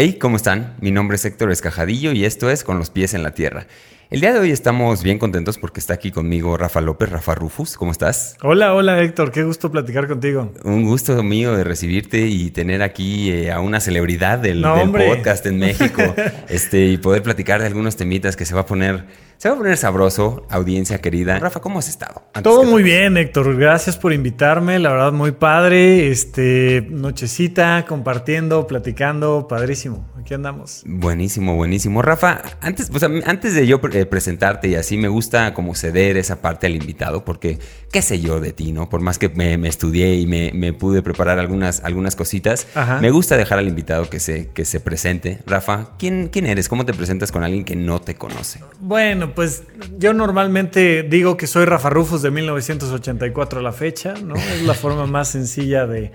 [0.00, 0.76] Hey, ¿cómo están?
[0.80, 3.66] Mi nombre es Héctor Escajadillo y esto es Con los pies en la tierra.
[4.10, 7.76] El día de hoy estamos bien contentos porque está aquí conmigo Rafa López, Rafa Rufus.
[7.76, 8.38] ¿Cómo estás?
[8.42, 10.50] Hola, hola Héctor, qué gusto platicar contigo.
[10.64, 15.44] Un gusto mío de recibirte y tener aquí eh, a una celebridad del, del podcast
[15.44, 16.00] en México
[16.48, 19.04] este, y poder platicar de algunos temitas que se va a poner
[19.38, 21.38] se va a poner sabroso, audiencia querida.
[21.38, 22.24] Rafa, ¿cómo has estado?
[22.42, 23.56] Todo muy bien, Héctor.
[23.56, 24.80] Gracias por invitarme.
[24.80, 26.10] La verdad, muy padre.
[26.10, 29.46] Este, nochecita, compartiendo, platicando.
[29.46, 30.08] Padrísimo.
[30.18, 30.82] Aquí andamos.
[30.84, 32.02] Buenísimo, buenísimo.
[32.02, 36.40] Rafa, antes, pues, antes de yo eh, presentarte y así, me gusta como ceder esa
[36.40, 37.58] parte al invitado, porque
[37.92, 38.88] qué sé yo de ti, ¿no?
[38.88, 42.66] Por más que me, estudié y me, pude preparar algunas, algunas cositas,
[43.00, 45.40] me gusta dejar al invitado que se, que se presente.
[45.46, 46.68] Rafa, ¿quién, ¿quién eres?
[46.68, 48.60] ¿Cómo te presentas con alguien que no te conoce?
[48.80, 49.64] Bueno, pues
[49.98, 54.34] yo normalmente digo que soy Rafa Rufus de 1984 a la fecha, ¿no?
[54.34, 56.12] Es la forma más sencilla de,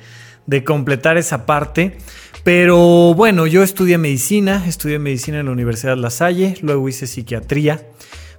[0.63, 1.97] completar esa parte.
[2.43, 7.87] Pero bueno, yo estudié medicina, estudié medicina en la Universidad La Salle, luego hice psiquiatría,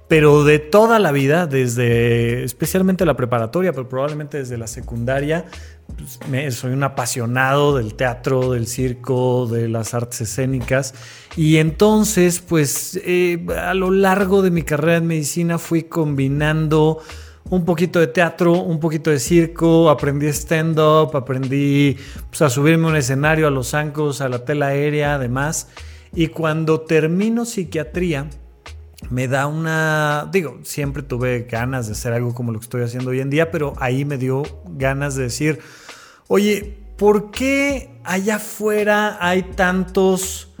[0.07, 5.45] pero de toda la vida, desde especialmente la preparatoria, pero probablemente desde la secundaria,
[6.27, 10.93] pues, soy un apasionado del teatro, del circo, de las artes escénicas.
[11.35, 16.99] Y entonces, pues eh, a lo largo de mi carrera en medicina fui combinando
[17.49, 21.97] un poquito de teatro, un poquito de circo, aprendí stand-up, aprendí
[22.29, 25.69] pues, a subirme a un escenario, a los zancos, a la tela aérea, además.
[26.13, 28.29] Y cuando termino psiquiatría,
[29.09, 33.11] me da una, digo, siempre tuve ganas de hacer algo como lo que estoy haciendo
[33.11, 35.59] hoy en día, pero ahí me dio ganas de decir,
[36.27, 40.54] oye, ¿por qué allá afuera hay tantos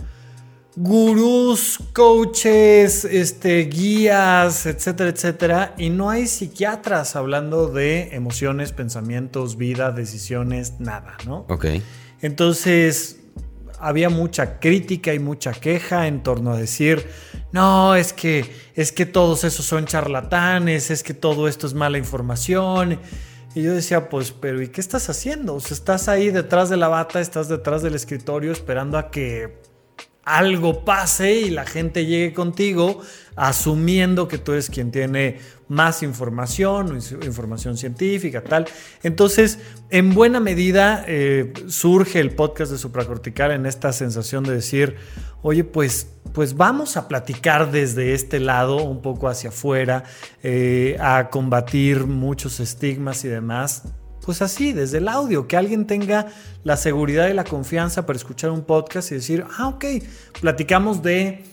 [0.75, 9.91] gurús, coaches, este, guías, etcétera, etcétera, y no hay psiquiatras hablando de emociones, pensamientos, vida,
[9.91, 11.45] decisiones, nada, ¿no?
[11.49, 11.65] Ok.
[12.21, 13.19] Entonces,
[13.79, 17.07] había mucha crítica y mucha queja en torno a decir,
[17.51, 21.97] no, es que, es que todos esos son charlatanes, es que todo esto es mala
[21.97, 22.99] información.
[23.53, 25.55] Y yo decía, pues, pero ¿y qué estás haciendo?
[25.55, 29.61] O sea, estás ahí detrás de la bata, estás detrás del escritorio esperando a que
[30.25, 33.01] algo pase y la gente llegue contigo
[33.35, 38.65] asumiendo que tú eres quien tiene más información, información científica, tal.
[39.03, 39.59] Entonces,
[39.89, 44.95] en buena medida eh, surge el podcast de supracortical en esta sensación de decir,
[45.41, 50.03] oye, pues, pues vamos a platicar desde este lado, un poco hacia afuera,
[50.43, 53.83] eh, a combatir muchos estigmas y demás
[54.25, 56.27] pues así, desde el audio, que alguien tenga
[56.63, 59.85] la seguridad y la confianza para escuchar un podcast y decir, ah, ok,
[60.41, 61.43] platicamos de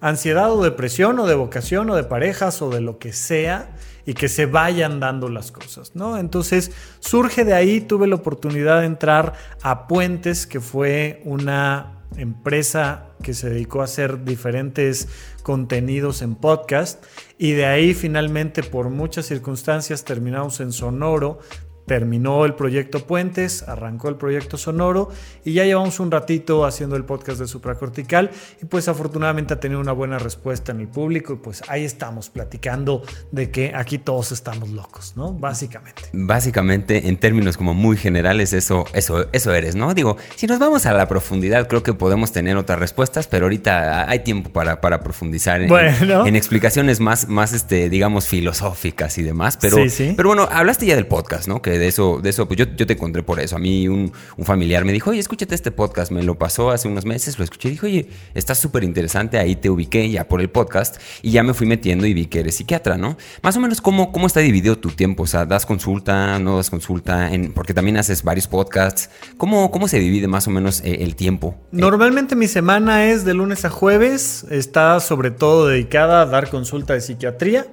[0.00, 3.74] ansiedad o depresión o de vocación o de parejas o de lo que sea
[4.04, 6.18] y que se vayan dando las cosas, ¿no?
[6.18, 13.08] Entonces surge de ahí, tuve la oportunidad de entrar a Puentes, que fue una empresa
[13.22, 15.08] que se dedicó a hacer diferentes
[15.42, 17.04] contenidos en podcast
[17.36, 21.40] y de ahí finalmente por muchas circunstancias terminamos en Sonoro
[21.88, 25.08] terminó el proyecto Puentes, arrancó el proyecto Sonoro
[25.44, 28.30] y ya llevamos un ratito haciendo el podcast de Supracortical
[28.62, 32.28] y pues afortunadamente ha tenido una buena respuesta en el público y pues ahí estamos
[32.28, 35.32] platicando de que aquí todos estamos locos, ¿no?
[35.32, 36.02] Básicamente.
[36.12, 39.94] Básicamente, en términos como muy generales, eso, eso, eso eres, ¿no?
[39.94, 44.08] Digo, si nos vamos a la profundidad, creo que podemos tener otras respuestas, pero ahorita
[44.08, 49.56] hay tiempo para, para profundizar en, en, explicaciones más, más este, digamos, filosóficas y demás.
[49.58, 49.78] Pero,
[50.16, 51.62] pero bueno, hablaste ya del podcast, ¿no?
[51.62, 53.56] Que de eso, de eso, pues yo, yo te encontré por eso.
[53.56, 54.12] A mí un,
[54.42, 56.10] familiar me dijo, oye, escúchate este podcast.
[56.10, 59.38] Me lo pasó hace unos meses, lo escuché y dijo, oye, está súper interesante.
[59.38, 62.40] Ahí te ubiqué ya por el podcast y ya me fui metiendo y vi que
[62.40, 63.16] eres psiquiatra, ¿no?
[63.42, 65.24] Más o menos, ¿cómo, cómo está dividido tu tiempo?
[65.24, 67.32] O sea, ¿das consulta, no das consulta?
[67.32, 69.10] En, porque también haces varios podcasts.
[69.36, 71.56] ¿Cómo, cómo se divide más o menos eh, el tiempo?
[71.72, 74.46] Normalmente mi semana es de lunes a jueves.
[74.50, 77.66] Está sobre todo dedicada a dar consulta de psiquiatría.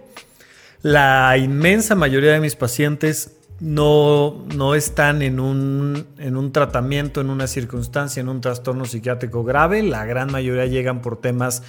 [0.81, 7.29] La inmensa mayoría de mis pacientes no, no están en un, en un tratamiento, en
[7.29, 9.83] una circunstancia, en un trastorno psiquiátrico grave.
[9.83, 11.63] La gran mayoría llegan por temas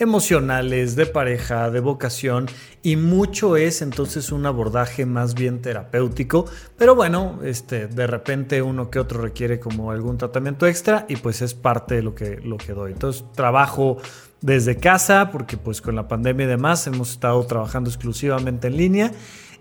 [0.00, 2.46] emocionales, de pareja, de vocación
[2.82, 6.46] y mucho es entonces un abordaje más bien terapéutico,
[6.78, 11.42] pero bueno, este, de repente uno que otro requiere como algún tratamiento extra y pues
[11.42, 12.92] es parte de lo que, lo que doy.
[12.92, 13.98] Entonces trabajo
[14.40, 19.12] desde casa porque pues con la pandemia y demás hemos estado trabajando exclusivamente en línea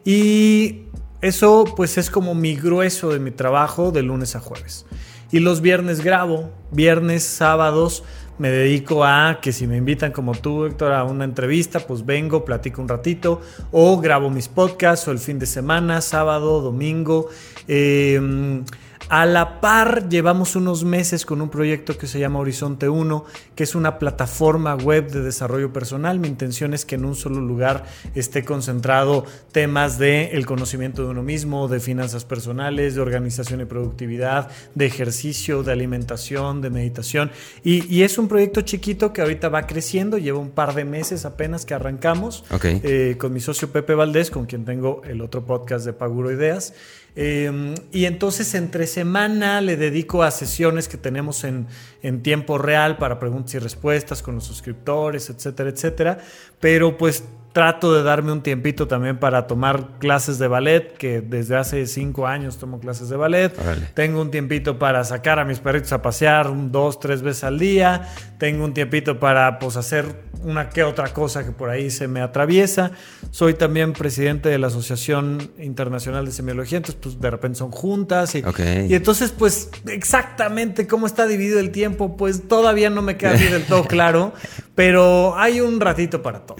[0.05, 0.85] y
[1.21, 4.85] eso pues es como mi grueso de mi trabajo de lunes a jueves.
[5.31, 8.03] Y los viernes grabo, viernes, sábados
[8.39, 12.45] me dedico a que si me invitan como tú, Héctor, a una entrevista, pues vengo,
[12.45, 17.27] platico un ratito, o grabo mis podcasts, o el fin de semana, sábado, domingo.
[17.67, 18.63] Em,
[19.11, 23.25] A la par, llevamos unos meses con un proyecto que se llama Horizonte 1,
[23.55, 26.19] que es una plataforma web de desarrollo personal.
[26.19, 31.09] Mi intención es que en un solo lugar esté concentrado temas de el conocimiento de
[31.09, 37.31] uno mismo, de finanzas personales, de organización y productividad, de ejercicio, de alimentación, de meditación.
[37.63, 41.65] Y, es un proyecto chiquito que ahorita va creciendo, lleva un par de meses apenas
[41.65, 45.93] que arrancamos eh, con mi socio Pepe Valdés, con quien tengo el otro podcast de
[45.93, 46.73] Paguro Ideas.
[47.15, 51.67] Em, y entonces entre semana le dedico a sesiones que tenemos en,
[52.01, 56.17] en, tiempo real para preguntas y respuestas con los suscriptores, etcétera, etcétera.
[56.59, 61.55] Pero pues trato de darme un tiempito también para tomar clases de ballet, que desde
[61.55, 63.53] hace cinco años tomo clases de ballet.
[63.93, 68.09] Tengo un tiempito para sacar a mis perritos a pasear dos, tres veces al día.
[68.37, 72.21] Tengo un tiempito para pues, hacer una que otra cosa que por ahí se me
[72.21, 72.91] atraviesa.
[73.31, 78.35] Soy también presidente de la Asociación Internacional de Semiología, entonces pues de repente son juntas.
[78.35, 78.43] Y,
[78.87, 83.51] y entonces pues exactamente cómo está dividido el tiempo, pues todavía no me queda bien
[83.51, 84.33] del todo claro,
[84.75, 86.57] pero hay un ratito para todo.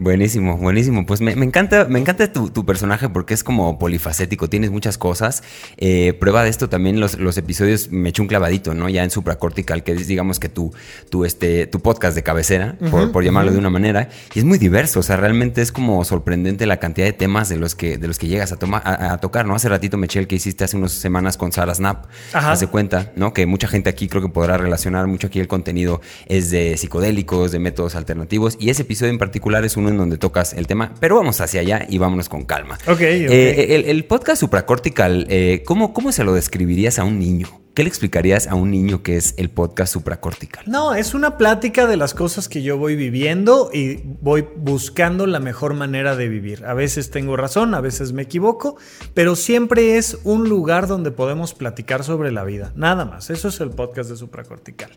[0.00, 1.04] Buenísimo, buenísimo.
[1.06, 5.42] Pues me, encanta, me encanta tu, personaje porque es como polifacético, tienes muchas cosas.
[5.76, 8.88] Eh, prueba de esto también los, los, episodios me eché un clavadito, ¿no?
[8.88, 10.72] Ya en supracortical, que es digamos que tu,
[11.10, 12.76] tu, este, tu podcast de cabecera,
[13.12, 14.08] por, llamarlo de una manera.
[14.34, 17.56] Y es muy diverso, o sea, realmente es como sorprendente la cantidad de temas de
[17.56, 19.56] los que, de los que llegas a, tomar, a, tocar, ¿no?
[19.56, 22.06] Hace ratito me eché el que hiciste hace unas semanas con Sara Snap.
[22.32, 23.32] Hace cuenta, ¿no?
[23.32, 27.50] Que mucha gente aquí creo que podrá relacionar mucho aquí el contenido es de psicodélicos,
[27.50, 28.56] de métodos alternativos.
[28.60, 31.60] Y ese episodio en particular es uno en donde tocas el tema, pero vamos hacia
[31.60, 32.78] allá y vámonos con calma.
[32.86, 37.48] Ok, eh, el, podcast supracortical, eh, ¿cómo, ¿cómo se lo describirías a un niño?
[37.78, 40.64] ¿Qué le explicarías a un niño que es el podcast supracortical?
[40.66, 45.38] No, es una plática de las cosas que yo voy viviendo y voy buscando la
[45.38, 46.64] mejor manera de vivir.
[46.64, 48.78] A veces tengo razón, a veces me equivoco,
[49.14, 52.72] pero siempre es un lugar donde podemos platicar sobre la vida.
[52.74, 53.30] Nada más.
[53.30, 54.90] Eso es el podcast de supracortical.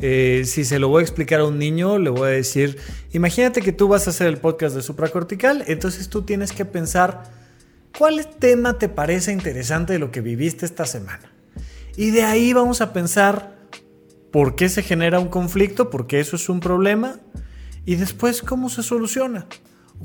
[0.00, 2.78] Eh, si se lo voy a explicar a un niño, le voy a decir,
[3.12, 7.24] imagínate que tú vas a hacer el podcast de supracortical, entonces tú tienes que pensar,
[7.96, 11.32] ¿cuál tema te parece interesante de lo que viviste esta semana?
[11.96, 13.56] Y de ahí vamos a pensar
[14.30, 17.18] por qué se genera un conflicto, por qué eso es un problema,
[17.86, 19.46] y después cómo se soluciona.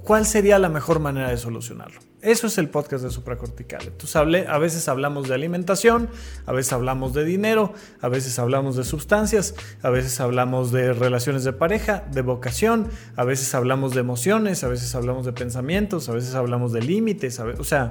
[0.04, 2.00] ¿Cuál sería la mejor manera de solucionarlo?
[2.22, 3.82] Eso es el podcast de supracortical.
[3.84, 6.10] Entonces, a veces hablamos de alimentación,
[6.46, 11.44] a veces hablamos de dinero, a veces hablamos de sustancias, a veces hablamos de relaciones
[11.44, 16.14] de pareja, de vocación, a veces hablamos de emociones, a veces hablamos de pensamientos, a
[16.14, 17.90] veces hablamos de límites, o sea,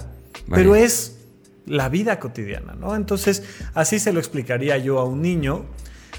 [0.49, 1.19] pero es
[1.67, 2.95] la vida cotidiana, ¿no?
[2.95, 3.43] Entonces,
[3.75, 5.65] así se lo explicaría yo a un niño.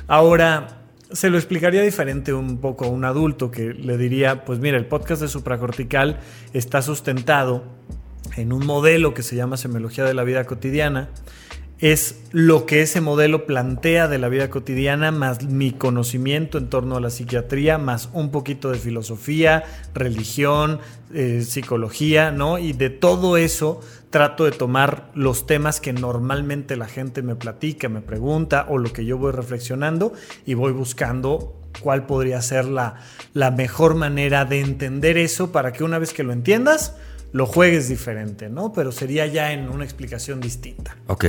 [0.07, 0.80] Ahora,
[1.13, 4.85] se lo explicaría diferente un poco a un adulto que le diría, pues mira, el
[4.85, 6.19] podcast de supracortical
[6.53, 7.63] está sustentado
[8.37, 11.09] en un modelo que se llama semiología de la vida cotidiana.
[11.79, 16.95] Es lo que ese modelo plantea de la vida cotidiana, más mi conocimiento en torno
[16.95, 19.63] a la psiquiatría, más un poquito de filosofía,
[19.95, 20.79] religión,
[21.11, 22.59] eh, psicología, ¿no?
[22.59, 23.81] Y de todo eso
[24.11, 28.93] trato de tomar los temas que normalmente la gente me platica, me pregunta o lo
[28.93, 30.13] que yo voy reflexionando
[30.45, 32.95] y voy buscando cuál podría ser la,
[33.33, 36.95] la mejor manera de entender eso para que una vez que lo entiendas,
[37.31, 38.73] lo juegues diferente, ¿no?
[38.73, 40.97] Pero sería ya en una explicación distinta.
[41.07, 41.25] Ok.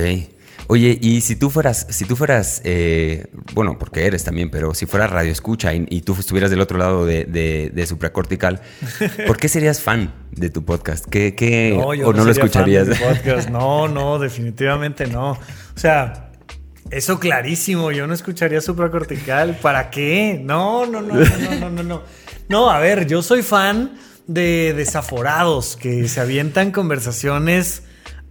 [0.67, 4.85] Oye, y si tú fueras, si tú fueras, eh, bueno, porque eres también, pero si
[4.85, 8.61] fueras radio escucha y, tú estuvieras del otro lado de, de, supracortical,
[9.27, 11.05] ¿por qué serías fan de tu podcast?
[11.05, 12.87] ¿Qué, qué no, o no, lo escucharías?
[13.51, 15.31] No, no, definitivamente no.
[15.31, 15.39] O
[15.79, 16.31] sea,
[16.91, 19.57] eso clarísimo, yo no escucharía supracortical.
[19.61, 20.39] ¿Para qué?
[20.43, 22.03] No, no, no, no, no, no, no.
[22.49, 27.83] No, a ver, yo soy fan de desaforados que se avientan conversaciones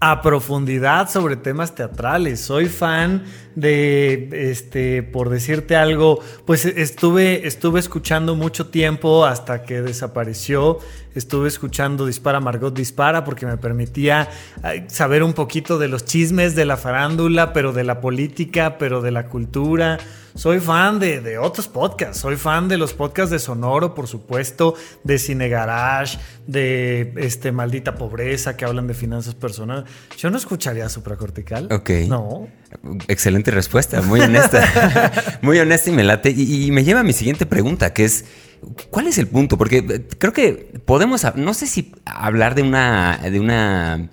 [0.04, 2.40] a profundidad sobre temas teatrales.
[2.40, 3.23] Soy fan
[3.54, 10.78] de, este, por decirte algo, pues estuve, estuve escuchando mucho tiempo hasta que desapareció.
[11.14, 14.30] Estuve escuchando Dispara Margot Dispara porque me permitía
[14.87, 19.11] saber un poquito de los chismes de la farándula, pero de la política, pero de
[19.11, 19.99] la cultura.
[20.35, 25.18] Soy fan de, otros podcasts, soy fan de los podcasts de Sonoro, por supuesto, de
[25.18, 29.85] Cine Garage, de este Maldita Pobreza, que hablan de finanzas personales.
[30.16, 31.68] Yo no escucharía Supracortical.
[31.71, 31.90] Ok.
[32.09, 32.49] No.
[33.08, 35.38] Excelente respuesta, muy honesta.
[35.42, 36.30] muy honesta y me late.
[36.30, 38.24] Y, y me lleva a mi siguiente pregunta, que es...
[38.90, 39.58] ¿Cuál es el punto?
[39.58, 40.52] Porque creo que
[40.84, 44.08] podemos, no sé si hablar de una, de una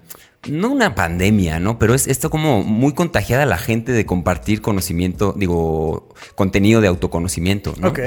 [0.47, 1.77] no una pandemia, ¿no?
[1.77, 6.87] Pero es esto como muy contagiada a la gente de compartir conocimiento, digo, contenido de
[6.87, 7.89] autoconocimiento, ¿no?
[7.89, 7.99] Ok.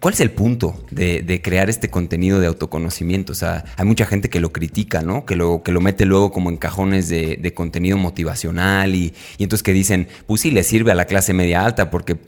[0.00, 3.32] ¿Cuál es el punto de, crear este contenido de autoconocimiento?
[3.32, 5.26] O sea, hay mucha gente que lo critica, ¿no?
[5.26, 9.62] Que lo, que lo mete luego como en cajones de, contenido motivacional y, y, entonces
[9.62, 12.18] que dicen, pues sí, le sirve a la clase media alta porque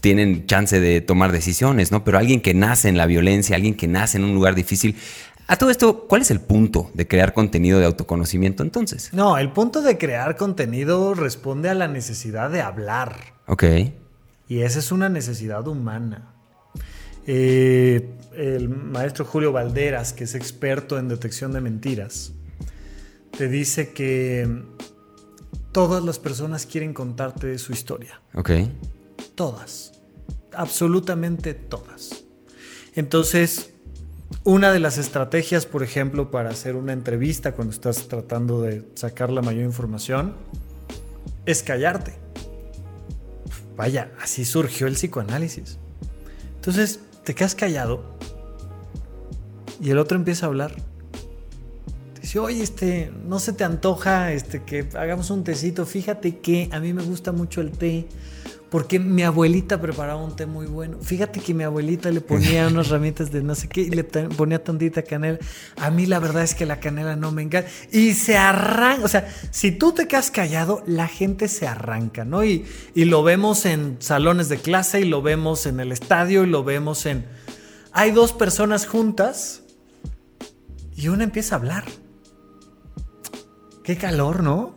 [0.00, 2.02] tienen chance de tomar decisiones, ¿no?
[2.02, 4.96] Pero alguien que nace en la violencia, alguien que nace en un lugar difícil,
[5.46, 9.12] a todo esto, ¿cuál es el punto de crear contenido de autoconocimiento entonces?
[9.12, 13.16] No, el punto de crear contenido responde a la necesidad de hablar.
[13.46, 13.64] Ok.
[14.48, 16.34] Y esa es una necesidad humana.
[17.32, 22.32] Eh, el maestro Julio Valderas, que es experto en detección de mentiras,
[23.38, 24.64] te dice que
[25.70, 28.20] todas las personas quieren contarte su historia.
[28.34, 28.50] Ok.
[29.36, 29.92] Todas.
[30.52, 32.24] Absolutamente todas.
[32.96, 33.74] Entonces,
[34.42, 39.30] una de las estrategias, por ejemplo, para hacer una entrevista cuando estás tratando de sacar
[39.30, 40.34] la mayor información,
[41.46, 42.12] es callarte.
[43.76, 45.78] Vaya, así surgió el psicoanálisis.
[46.56, 48.02] Entonces, te quedas callado
[49.80, 50.74] y el otro empieza a hablar.
[52.20, 55.86] dice, oye, este, no se te antoja este, que hagamos un tecito.
[55.86, 58.06] Fíjate que a mí me gusta mucho el té
[58.70, 60.98] porque mi abuelita preparaba un té muy bueno.
[61.02, 64.62] Fíjate que mi abuelita le ponía unas ramitas de no sé qué y le ponía
[64.62, 65.38] tantita canela.
[65.76, 67.68] A mí la verdad es que la canela no me encanta.
[67.90, 72.44] Y se arranca, o sea, si tú te quedas callado, la gente se arranca, ¿no?
[72.44, 76.46] Y, y lo vemos en salones de clase y lo vemos en el estadio y
[76.46, 77.26] lo vemos en...
[77.92, 79.64] Hay dos personas juntas
[80.94, 81.84] y una empieza a hablar.
[83.82, 84.76] Qué calor, ¿no?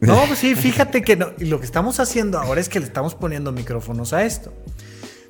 [0.00, 1.28] No, pues sí, fíjate que no.
[1.38, 4.52] Lo que estamos haciendo ahora es que le estamos poniendo micrófonos a esto.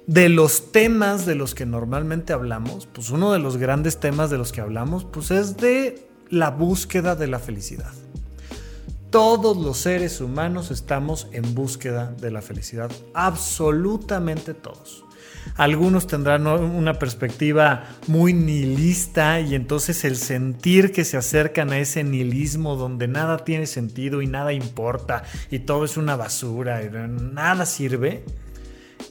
[0.07, 4.39] De los temas de los que normalmente hablamos, pues uno de los grandes temas de
[4.39, 7.93] los que hablamos, pues es de la búsqueda de la felicidad.
[9.11, 15.05] Todos los seres humanos estamos en búsqueda de la felicidad, absolutamente todos.
[15.57, 22.05] Algunos tendrán una perspectiva muy nihilista y entonces el sentir que se acercan a ese
[22.05, 27.67] nihilismo donde nada tiene sentido y nada importa y todo es una basura y nada
[27.67, 28.25] sirve,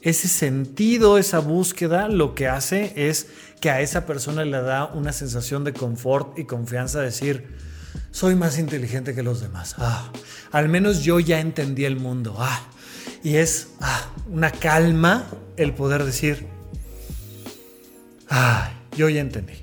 [0.02, 3.28] ese sentido, esa búsqueda, lo que hace es
[3.60, 7.56] que a esa persona le da una sensación de confort y confianza, decir,
[8.10, 9.74] soy más inteligente que los demás.
[9.78, 10.10] Ah,
[10.52, 12.36] al menos yo ya entendí el mundo.
[12.38, 12.62] Ah,
[13.22, 16.46] y es ah, una calma el poder decir,
[18.28, 19.54] ay, yo ya entendí.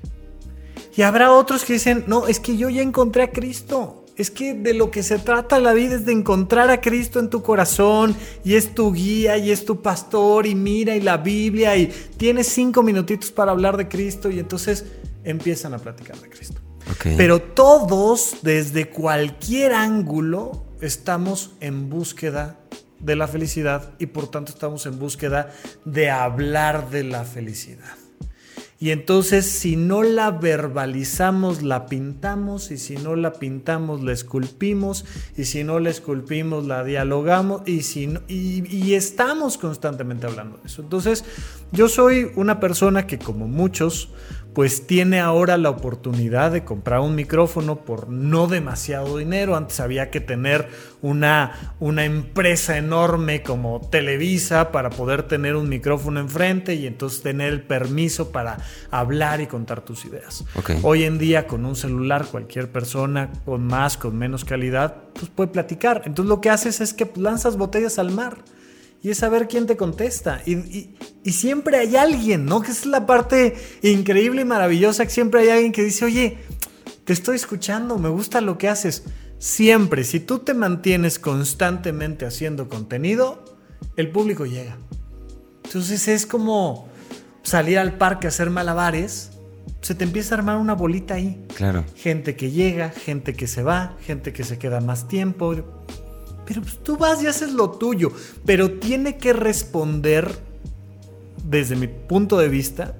[0.96, 4.04] Y habrá otros que dicen, no, es que yo ya encontré a Cristo.
[4.16, 7.28] Es que de lo que se trata la vida es de encontrar a Cristo en
[7.28, 11.76] tu corazón y es tu guía y es tu pastor y mira y la Biblia
[11.76, 14.86] y tienes cinco minutitos para hablar de Cristo y entonces
[15.22, 16.62] empiezan a platicar de Cristo.
[17.16, 22.58] Pero todos, desde cualquier ángulo, estamos en búsqueda
[23.00, 25.52] de la felicidad y por tanto estamos en búsqueda
[25.84, 27.96] de hablar de la felicidad.
[28.78, 35.06] Y entonces si no la verbalizamos, la pintamos, y si no la pintamos, la esculpimos,
[35.34, 40.82] y si no la esculpimos, la dialogamos, y, si y estamos constantemente hablando de eso.
[40.82, 41.24] Entonces
[41.72, 44.10] yo soy una persona que como muchos,
[44.56, 49.54] pues tiene ahora la oportunidad de comprar un micrófono por no demasiado dinero.
[49.54, 50.70] Antes había que tener
[51.02, 57.52] una, una empresa enorme como Televisa para poder tener un micrófono enfrente y entonces tener
[57.52, 58.56] el permiso para
[58.90, 60.42] hablar y contar tus ideas.
[60.82, 65.50] Hoy en día con un celular cualquier persona con más, con menos calidad, pues puede
[65.50, 66.00] platicar.
[66.06, 68.38] Entonces lo que haces es que lanzas botellas al mar
[69.02, 70.42] y es saber quién te contesta.
[70.46, 70.96] Y,
[71.30, 72.62] siempre hay alguien, ¿no?
[72.62, 76.38] Que es la parte increíble y maravillosa, que siempre hay alguien que dice, oye,
[77.04, 79.04] te estoy escuchando, me gusta lo que haces.
[79.38, 83.44] Siempre, si tú te mantienes constantemente haciendo contenido,
[83.96, 84.76] el público llega.
[85.64, 86.88] Entonces es como
[87.42, 89.30] salir al parque a hacer malabares,
[89.82, 91.44] se te empieza a armar una bolita ahí.
[91.54, 91.84] Claro.
[91.94, 95.54] Gente que llega, gente que se va, gente que se queda más tiempo.
[96.46, 98.12] Pero pues, tú vas y haces lo tuyo.
[98.44, 100.30] Pero tiene que responder,
[101.44, 102.94] desde mi punto de vista,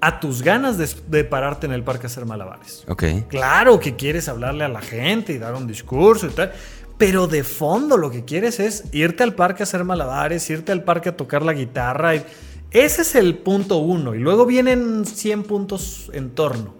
[0.00, 2.84] a tus ganas de, pararte en el parque a hacer malabares.
[2.88, 3.04] Ok.
[3.28, 6.52] Claro que quieres hablarle a la gente y dar un discurso y tal.
[6.98, 10.82] Pero de fondo lo que quieres es irte al parque a hacer malabares, irte al
[10.82, 12.14] parque a tocar la guitarra.
[12.14, 14.14] ese es el punto uno.
[14.14, 16.74] Y luego vienen 100 puntos en torno.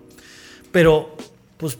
[0.72, 1.16] Pero,
[1.58, 1.78] pues,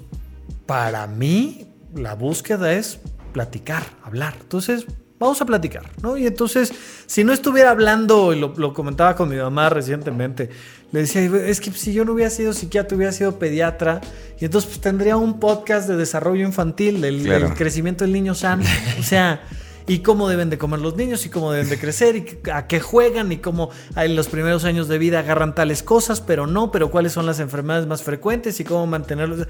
[0.67, 3.01] para mí, la búsqueda es
[3.33, 4.35] platicar, hablar.
[4.41, 4.87] Entonces,
[5.23, 6.17] vamos a platicar, ¿no?
[6.17, 6.73] Y entonces,
[7.07, 10.51] si no estuviera hablando, y lo, comentaba con mi mamá recientemente,
[10.91, 14.01] le decía, es que si yo no hubiera sido psiquiatra, hubiera sido pediatra,
[14.41, 18.65] y entonces pues, tendría un podcast de desarrollo infantil, del, crecimiento del niño sano.
[18.99, 19.43] O sea,
[19.87, 22.81] y cómo deben de comer los niños y cómo deben de crecer y a qué
[22.81, 26.91] juegan y cómo en los primeros años de vida agarran tales cosas, pero no, pero
[26.91, 29.47] cuáles son las enfermedades más frecuentes y cómo mantenerlos.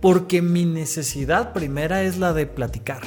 [0.00, 3.02] Porque mi necesidad primera es la de platicar.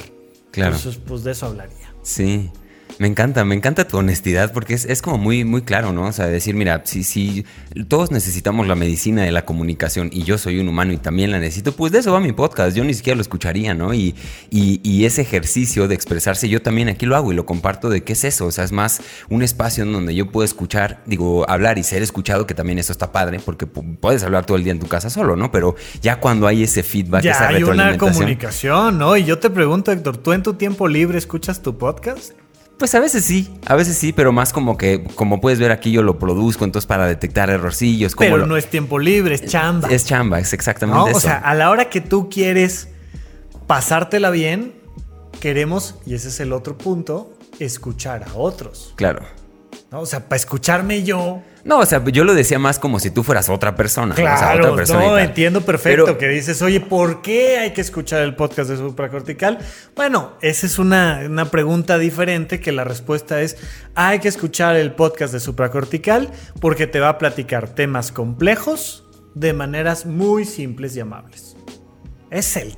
[0.50, 0.76] Claro.
[0.76, 1.92] Entonces, pues de eso hablaría.
[2.02, 2.50] Sí.
[2.98, 6.06] Me encanta, me encanta tu honestidad porque es, como muy, muy claro, ¿no?
[6.06, 7.44] O sea, decir, mira, si, si
[7.88, 11.38] todos necesitamos la medicina de la comunicación y yo soy un humano y también la
[11.38, 13.94] necesito, pues de eso va mi podcast, yo ni siquiera lo escucharía, ¿no?
[13.94, 14.14] Y,
[14.50, 18.14] y, ese ejercicio de expresarse, yo también aquí lo hago y lo comparto de qué
[18.14, 21.78] es eso, o sea, es más un espacio en donde yo puedo escuchar, digo, hablar
[21.78, 24.78] y ser escuchado, que también eso está padre, porque puedes hablar todo el día en
[24.78, 25.50] tu casa solo, ¿no?
[25.52, 29.16] Pero ya cuando hay ese feedback, ya hay una comunicación, ¿no?
[29.16, 32.32] Y yo te pregunto, Héctor, ¿tú en tu tiempo libre escuchas tu podcast?
[32.78, 35.92] Pues a veces sí, a veces sí, pero más como que, como puedes ver aquí,
[35.92, 38.14] yo lo produzco, entonces para detectar errorcillos.
[38.16, 39.88] pero no es tiempo libre, es chamba.
[39.88, 41.18] Es chamba, es exactamente eso.
[41.18, 42.88] O sea, a la hora que tú quieres
[43.66, 44.74] pasártela bien,
[45.40, 48.92] queremos, y ese es el otro punto, escuchar a otros.
[48.96, 49.22] Claro.
[49.92, 53.22] O sea, para escucharme yo, no, o sea, yo lo decía más como si tú
[53.22, 54.14] fueras otra persona.
[54.14, 58.76] Claro, no, entiendo perfecto que dices, oye, ¿por qué hay que escuchar el podcast de
[58.76, 59.58] supracortical?
[59.96, 63.56] Bueno, esa es una, una pregunta diferente que la respuesta es,
[63.94, 66.30] hay que escuchar el podcast de supracortical
[66.60, 69.04] porque te va a platicar temas complejos
[69.34, 71.56] de maneras muy simples y amables.
[72.30, 72.74] Es el,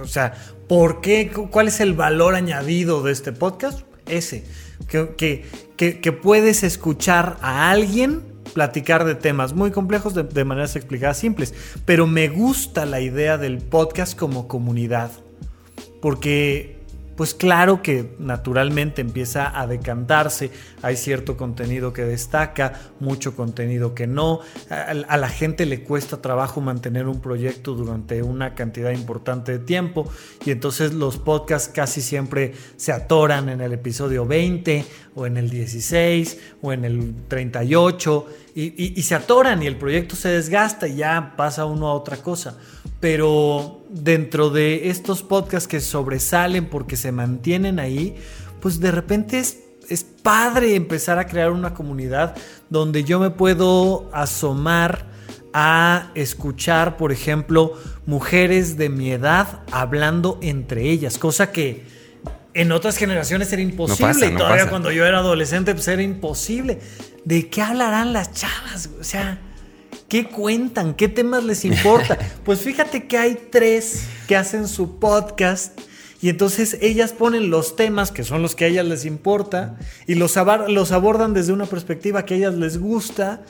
[0.00, 0.34] o sea,
[0.68, 1.30] ¿por qué?
[1.30, 3.82] ¿Cuál es el valor añadido de este podcast?
[4.06, 4.44] Ese,
[4.86, 11.54] que, puedes escuchar a alguien platicar de temas muy complejos de, de, maneras explicadas simples.
[11.84, 15.10] Pero me gusta la idea del podcast como comunidad.
[16.00, 16.77] Porque
[17.18, 24.06] pues claro que naturalmente empieza a decantarse, hay cierto contenido que destaca, mucho contenido que
[24.06, 24.38] no,
[24.70, 30.08] a, la gente le cuesta trabajo mantener un proyecto durante una cantidad importante de tiempo.
[30.44, 34.84] Y entonces los podcasts casi siempre se atoran en el episodio 20
[35.18, 40.16] o en el 16 o en el 38 y, y se atoran y el proyecto
[40.16, 42.56] se desgasta y ya pasa uno a otra cosa.
[43.00, 48.16] Pero dentro de estos podcasts que sobresalen porque se mantienen ahí,
[48.60, 49.58] pues de repente es,
[50.22, 52.36] padre empezar a crear una comunidad
[52.68, 55.06] donde yo me puedo asomar
[55.54, 57.72] a escuchar, por ejemplo,
[58.04, 61.86] mujeres de mi edad hablando entre ellas, cosa que
[62.58, 64.26] en otras generaciones era imposible.
[64.26, 66.80] y todavía cuando yo era adolescente, pues era imposible.
[67.24, 68.90] ¿De qué hablarán las chavas?
[69.00, 69.38] O sea,
[70.08, 70.94] ¿Qué cuentan?
[70.94, 72.18] ¿Qué temas les importa?
[72.44, 75.78] Pues fíjate que hay tres que hacen su podcast
[76.22, 80.14] y entonces ellas ponen los temas que son los que a ellas les importa y
[80.14, 80.34] los,
[80.68, 83.42] los abordan desde una perspectiva que a ellas les gusta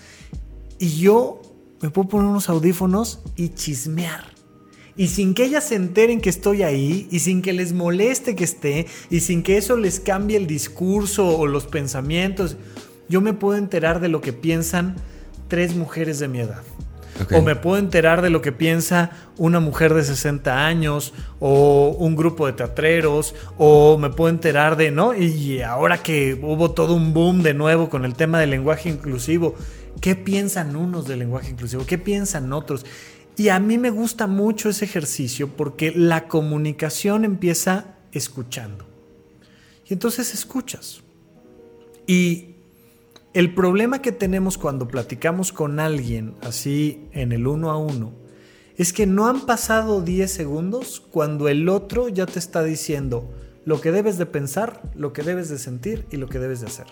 [0.80, 1.40] y yo
[1.80, 4.38] me puedo poner unos audífonos y chismear.
[4.98, 8.42] Y sin que ellas se enteren que estoy ahí, y sin que les moleste que
[8.42, 12.56] esté, y sin que eso les cambie el discurso o los pensamientos,
[13.08, 14.96] yo me puedo enterar de lo que piensan
[15.46, 16.62] tres mujeres de mi edad.
[17.32, 22.16] O me puedo enterar de lo que piensa una mujer de 60 años o un
[22.16, 25.14] grupo de teatreros o me puedo enterar de, ¿no?
[25.14, 29.54] Y ahora que hubo todo un boom de nuevo con el tema del lenguaje inclusivo,
[30.00, 31.84] ¿qué piensan unos del lenguaje inclusivo?
[31.87, 32.84] ¿Qué piensan otros?
[33.38, 38.85] Y a mí me gusta mucho ese ejercicio porque la comunicación empieza escuchando.
[39.87, 41.03] Y entonces escuchas.
[42.05, 42.57] Y
[43.35, 48.12] el problema que tenemos cuando platicamos con alguien así en el uno a uno
[48.77, 53.33] es que no han pasado 10 segundos cuando el otro ya te está diciendo
[53.64, 56.66] lo que debes de pensar, lo que debes de sentir y lo que debes de
[56.66, 56.88] hacer.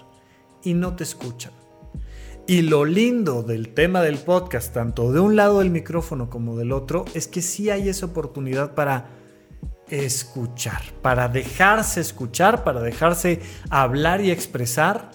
[0.63, 1.53] Y no te escuchan.
[2.49, 6.71] Y lo lindo del tema del podcast, tanto de un lado del micrófono como del
[6.71, 9.09] otro, es que sí hay esa oportunidad para
[9.89, 15.11] escuchar, para dejarse escuchar, para dejarse hablar y expresar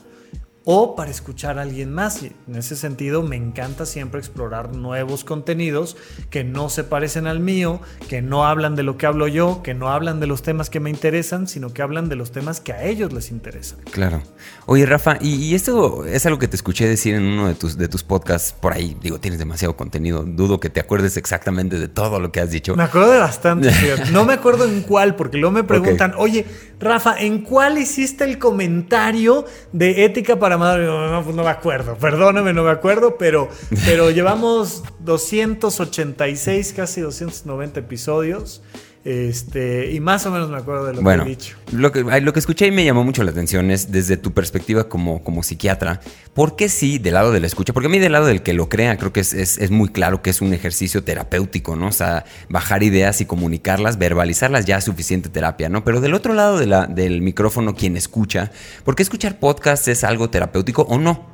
[0.63, 2.23] o para escuchar a alguien más.
[2.23, 5.97] Y en ese sentido me encanta siempre explorar nuevos contenidos
[6.29, 9.73] que no se parecen al mío, que no hablan de lo que hablo yo, que
[9.73, 12.73] no hablan de los temas que me interesan, sino que hablan de los temas que
[12.73, 13.79] a ellos les interesan.
[13.91, 14.21] Claro.
[14.65, 17.87] Oye, Rafa, y, esto es algo que te escuché decir en uno de tus, de
[17.87, 18.95] tus podcasts por ahí.
[19.01, 20.23] Digo, tienes demasiado contenido.
[20.23, 22.75] Dudo que te acuerdes exactamente de todo lo que has dicho.
[22.75, 23.71] Me acuerdo de bastante.
[24.11, 26.45] no me acuerdo en cuál, porque luego me preguntan, oye,
[26.81, 30.87] Rafa, ¿en cuál hiciste el comentario de ética para madre?
[30.87, 33.49] No, pues no, me acuerdo, perdóname, no me acuerdo, pero,
[33.85, 38.63] pero llevamos 286, casi 290 episodios.
[39.03, 41.57] Este, y más o menos me acuerdo de lo que he dicho.
[41.71, 44.89] Lo que, lo que escuché y me llamó mucho la atención es desde tu perspectiva
[44.89, 46.01] como, como psiquiatra,
[46.35, 47.73] ¿por qué sí del lado de la escucha?
[47.73, 50.21] Porque a mí del lado del que lo crea creo que es, es, muy claro
[50.21, 51.87] que es un ejercicio terapéutico, ¿no?
[51.87, 55.83] O sea, bajar ideas y comunicarlas, verbalizarlas ya es suficiente terapia, ¿no?
[55.83, 58.51] Pero del otro lado de la, del micrófono, quien escucha,
[58.83, 61.25] ¿por qué escuchar podcast es algo terapéutico o no?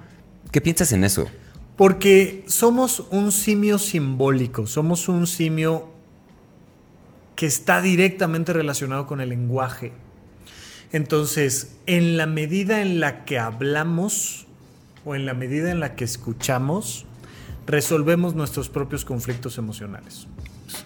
[0.51, 1.27] ¿Qué piensas en eso?
[1.75, 5.96] Porque somos un simio simbólico, somos un simio
[7.37, 9.93] que está directamente relacionado con el lenguaje.
[10.91, 14.47] Entonces, en la medida en la que hablamos
[15.05, 17.05] o en la medida en la que escuchamos,
[17.67, 20.27] resolvemos nuestros propios conflictos emocionales.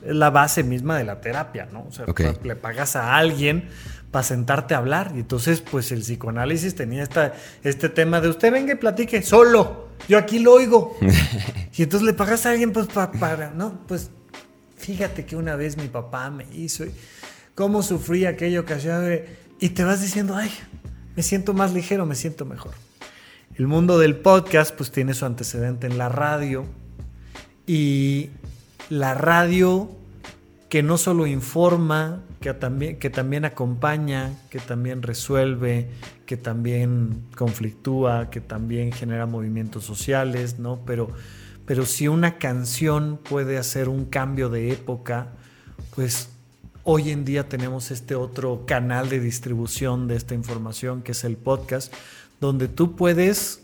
[0.05, 1.85] Es la base misma de la terapia, ¿no?
[1.87, 2.05] O sea,
[2.43, 3.69] le pagas a alguien
[4.11, 5.13] para sentarte a hablar.
[5.15, 7.33] Y entonces, pues el psicoanálisis tenía esta,
[7.63, 9.87] este tema de usted venga y platique solo.
[10.09, 10.97] Yo aquí lo oigo.
[11.77, 13.79] y entonces le pagas a alguien, pues para, ¿no?
[13.87, 14.11] Pues
[14.81, 16.85] fíjate que una vez mi papá me hizo,
[17.53, 19.19] cómo sufrí aquella ocasión,
[19.59, 20.49] y te vas diciendo, ay,
[21.15, 22.73] me siento más ligero, me siento mejor.
[23.55, 26.65] El mundo del podcast pues tiene su antecedente en la radio
[27.67, 28.29] y
[28.89, 29.91] la radio
[30.67, 35.89] que no solo informa, que también, que también acompaña, que también resuelve,
[36.25, 40.79] que también conflictúa, que también genera movimientos sociales, ¿no?
[40.85, 41.09] Pero
[41.71, 45.27] pero si una canción puede hacer un cambio de época,
[45.95, 46.27] pues
[46.83, 51.37] hoy en día tenemos este otro canal de distribución de esta información que es el
[51.37, 51.93] podcast,
[52.41, 53.61] donde tú puedes,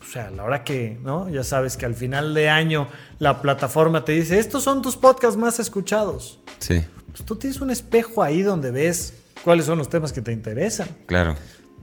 [0.00, 1.28] o sea, a la hora que, ¿no?
[1.30, 2.86] Ya sabes que al final de año
[3.18, 6.38] la plataforma te dice, estos son tus podcasts más escuchados.
[6.60, 6.84] Sí.
[7.10, 10.86] Pues tú tienes un espejo ahí donde ves cuáles son los temas que te interesan.
[11.06, 11.34] Claro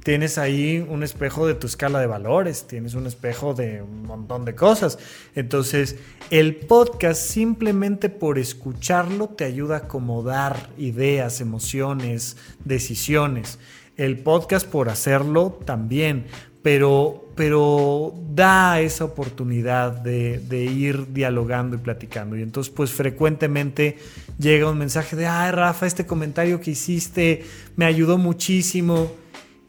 [0.06, 4.46] tienes ahí un espejo de tu escala de valores, tienes un espejo de un montón
[4.46, 5.00] de cosas.
[5.34, 5.96] Entonces,
[6.30, 13.58] el podcast simplemente por escucharlo te ayuda a acomodar ideas, emociones, decisiones.
[13.98, 16.28] El podcast por hacerlo también,
[16.62, 22.38] pero, pero da esa oportunidad de, de, ir dialogando y platicando.
[22.38, 23.98] Y entonces, pues frecuentemente
[24.38, 27.44] llega un mensaje de, ay, Rafa, este comentario que hiciste
[27.76, 29.25] me ayudó muchísimo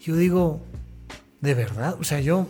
[0.07, 0.61] yo digo,
[1.41, 1.97] ¿de verdad?
[1.99, 2.47] O sea, yo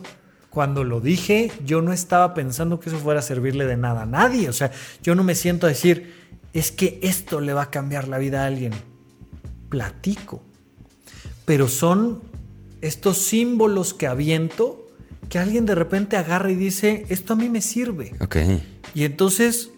[0.51, 4.07] cuando lo dije, yo no estaba pensando que eso fuera a servirle de nada a
[4.07, 4.51] nadie.
[4.51, 4.71] O sea,
[5.03, 6.12] yo no me siento a decir,
[6.53, 8.75] es que esto le va a cambiar la vida a alguien.
[9.71, 10.42] Platico.
[11.47, 12.21] Pero son
[12.83, 14.87] estos símbolos que aviento
[15.31, 18.14] que alguien de repente agarra y dice, esto a mí me sirve.
[18.21, 18.37] Ok.
[18.95, 19.71] Y entonces,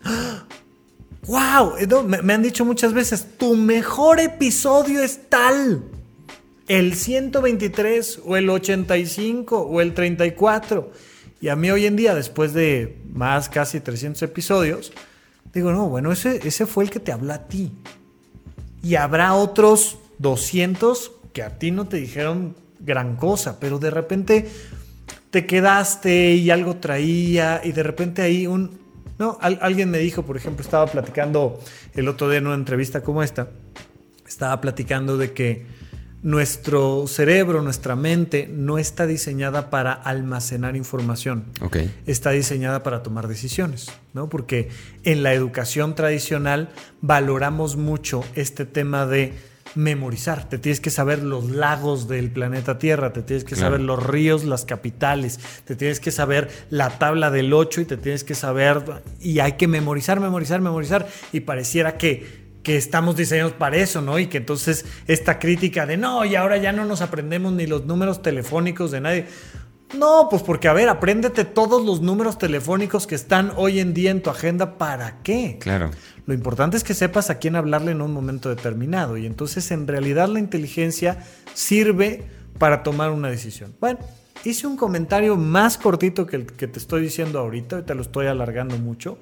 [1.28, 1.74] ¡wow!
[2.08, 5.84] Me han dicho muchas veces, tu mejor episodio es tal
[6.68, 10.92] el 123 o el 85 o el 34.
[11.40, 14.92] Y a mí hoy en día, después de más casi 300 episodios,
[15.52, 17.72] digo, no, bueno, ese, ese fue el que te habla a ti.
[18.82, 24.48] Y habrá otros 200 que a ti no te dijeron gran cosa, pero de repente
[25.30, 28.86] te quedaste y algo traía y de repente ahí un...
[29.18, 31.60] No, alguien me dijo, por ejemplo, estaba platicando
[31.94, 33.48] el otro día en una entrevista como esta,
[34.28, 35.66] estaba platicando de que
[36.22, 41.44] nuestro cerebro, nuestra mente, no está diseñada para almacenar información.
[42.06, 44.28] Está diseñada para tomar decisiones, ¿no?
[44.28, 44.68] Porque
[45.04, 49.34] en la educación tradicional valoramos mucho este tema de
[49.74, 50.48] memorizar.
[50.48, 54.44] Te tienes que saber los lagos del planeta Tierra, te tienes que saber los ríos,
[54.44, 58.82] las capitales, te tienes que saber la tabla del 8 y te tienes que saber
[59.20, 62.37] y hay que memorizar, memorizar, memorizar y pareciera que
[62.68, 64.18] que estamos diseñados para eso, ¿no?
[64.18, 67.86] Y que entonces esta crítica de no, y ahora ya no nos aprendemos ni los
[67.86, 69.26] números telefónicos de nadie.
[69.96, 74.10] No, pues porque a ver, apréndete todos los números telefónicos que están hoy en día
[74.10, 75.56] en tu agenda, ¿para qué?
[75.58, 75.92] Claro.
[76.26, 79.86] Lo importante es que sepas a quién hablarle en un momento determinado y entonces en
[79.86, 82.26] realidad la inteligencia sirve
[82.58, 83.74] para tomar una decisión.
[83.80, 83.98] Bueno,
[84.44, 88.26] hice un comentario más cortito que el que te estoy diciendo ahorita, te lo estoy
[88.26, 89.18] alargando mucho.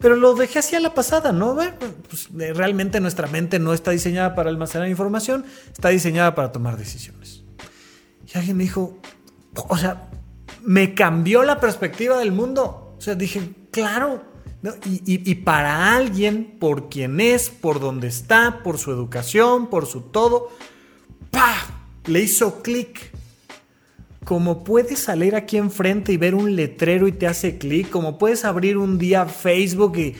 [0.00, 1.56] Pero lo dejé así a la pasada, ¿no?
[2.08, 7.44] Pues, realmente nuestra mente no está diseñada para almacenar información, está diseñada para tomar decisiones.
[8.32, 8.98] Y alguien me dijo,
[9.68, 10.08] o sea,
[10.62, 12.94] me cambió la perspectiva del mundo.
[12.96, 14.24] O sea, dije, claro.
[14.84, 20.02] Y, y, para alguien, por quien es, por donde está, por su educación, por su
[20.02, 20.50] todo,
[21.30, 21.56] ¡pah!
[22.04, 23.09] Le hizo clic
[24.24, 28.44] como puedes salir aquí enfrente y ver un letrero y te hace clic, como puedes
[28.44, 30.14] abrir un día Facebook y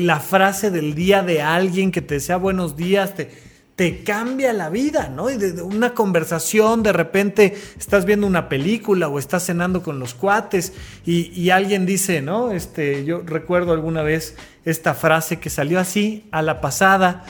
[0.00, 3.30] la frase del día de alguien que te desea buenos días, te,
[3.76, 5.30] te cambia la vida, ¿no?
[5.30, 10.12] Y de, una conversación, de repente estás viendo una película o estás cenando con los
[10.12, 10.74] cuates
[11.06, 12.50] y, y, alguien dice, ¿no?
[12.50, 17.24] Este, yo recuerdo alguna vez esta frase que salió así a la pasada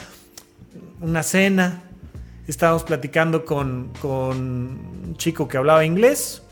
[1.00, 1.84] una cena,
[2.50, 6.42] estábamos platicando con, con un chico que hablaba inglés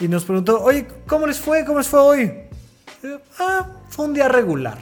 [0.00, 1.64] y nos preguntó, oye, ¿cómo les fue?
[1.64, 2.32] ¿Cómo les fue hoy?
[3.38, 4.78] ah, fue un día regular.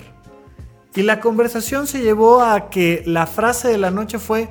[0.95, 4.49] Y la conversación se llevó a que la frase de la noche fue,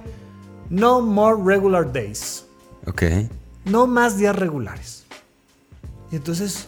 [0.69, 2.45] no more regular days.
[2.85, 3.03] Ok.
[3.63, 5.05] No más días regulares.
[6.11, 6.67] Y entonces,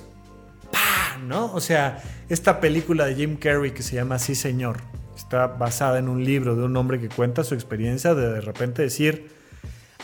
[0.72, 1.18] ¡pah!
[1.20, 1.54] ¿No?
[1.54, 4.78] O sea, esta película de Jim Carrey que se llama Sí, señor
[5.18, 8.84] está basada en un libro de un hombre que cuenta su experiencia de de repente
[8.84, 9.30] decir,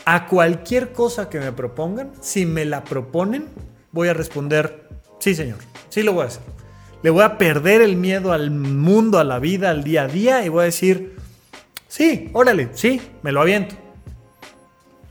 [0.04, 3.46] a cualquier cosa que me propongan, si me la proponen,
[3.92, 4.88] voy a responder,
[5.20, 6.42] sí señor, sí lo voy a hacer.
[7.02, 10.44] Le voy a perder el miedo al mundo, a la vida, al día a día
[10.44, 11.16] y voy a decir,
[11.86, 13.76] sí, órale, sí, me lo aviento.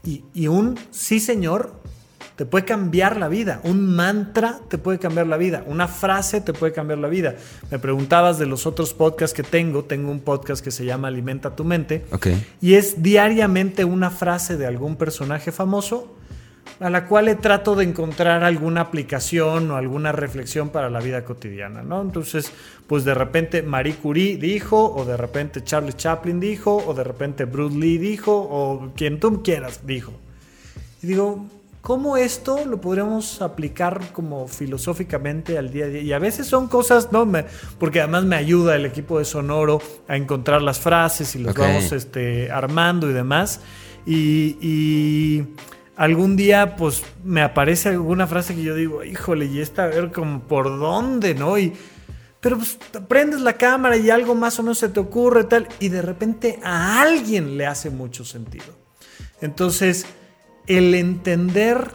[0.04, 1.83] Y, y un sí señor
[2.44, 3.62] te puede cambiar la vida.
[3.64, 5.64] Un mantra te puede cambiar la vida.
[5.66, 7.36] Una frase te puede cambiar la vida.
[7.72, 9.86] Me preguntabas de los otros podcasts que tengo.
[9.86, 12.04] Tengo un podcast que se llama Alimenta tu mente.
[12.60, 16.18] Y es diariamente una frase de algún personaje famoso
[16.82, 21.24] a la cual le trato de encontrar alguna aplicación o alguna reflexión para la vida
[21.24, 22.02] cotidiana, ¿no?
[22.02, 22.52] Entonces,
[22.88, 27.46] pues de repente Marie Curie dijo, o de repente Charlie Chaplin dijo, o de repente
[27.46, 30.12] Bruce Lee dijo, o quien tú quieras dijo.
[31.02, 31.48] Y digo,
[31.84, 36.02] ¿Cómo esto lo podríamos aplicar como filosóficamente al día a día?
[36.02, 37.30] Y a veces son cosas, ¿no?
[37.78, 41.92] porque además me ayuda el equipo de Sonoro a encontrar las frases y los vamos
[41.92, 43.60] este, armando y demás.
[44.06, 45.44] Y,
[45.98, 50.14] algún día, pues me aparece alguna frase que yo digo, híjole, y esta, a ver,
[50.14, 51.58] como por dónde, ¿no?
[51.58, 51.74] Y,
[52.40, 52.78] pero pues
[53.10, 56.60] prendes la cámara y algo más o menos se te ocurre, tal, y de repente
[56.64, 58.74] a alguien le hace mucho sentido.
[59.42, 60.06] Entonces
[60.68, 61.92] el entender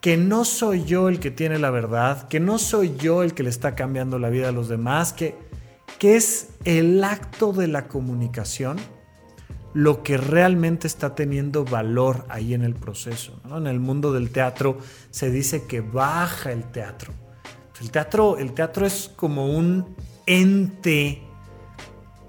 [0.00, 3.42] que no soy yo el que tiene la verdad, que no soy yo el que
[3.42, 5.36] le está cambiando la vida a los demás, que,
[5.98, 8.78] que es el acto de la comunicación
[9.72, 13.40] lo que realmente está teniendo valor ahí en el proceso.
[13.54, 14.78] En el mundo del teatro
[15.10, 17.12] se dice que baja el teatro.
[17.80, 19.94] El teatro, el teatro es como un
[20.26, 21.22] ente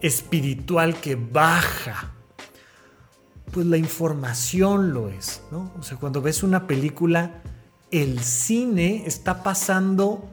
[0.02, 2.11] espiritual que baja
[3.52, 5.72] pues la información lo es, ¿no?
[5.80, 7.42] O sea, cuando ves una película,
[7.92, 10.30] el cine está pasando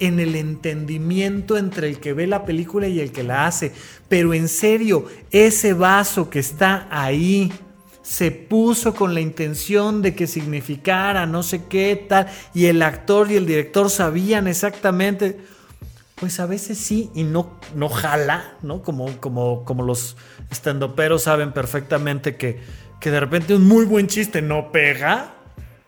[0.00, 3.72] en el entendimiento entre el que ve la película y el que la hace.
[4.08, 7.52] Pero en serio, ese vaso que está ahí
[8.02, 13.30] se puso con la intención de que significara no sé qué tal, y el actor
[13.30, 15.38] y el director sabían exactamente.
[16.16, 18.82] Pues a veces sí y no, no jala, ¿no?
[18.82, 20.16] Como, como, como los
[20.52, 22.60] estandoperos saben perfectamente que,
[23.00, 25.34] que de repente un muy buen chiste no pega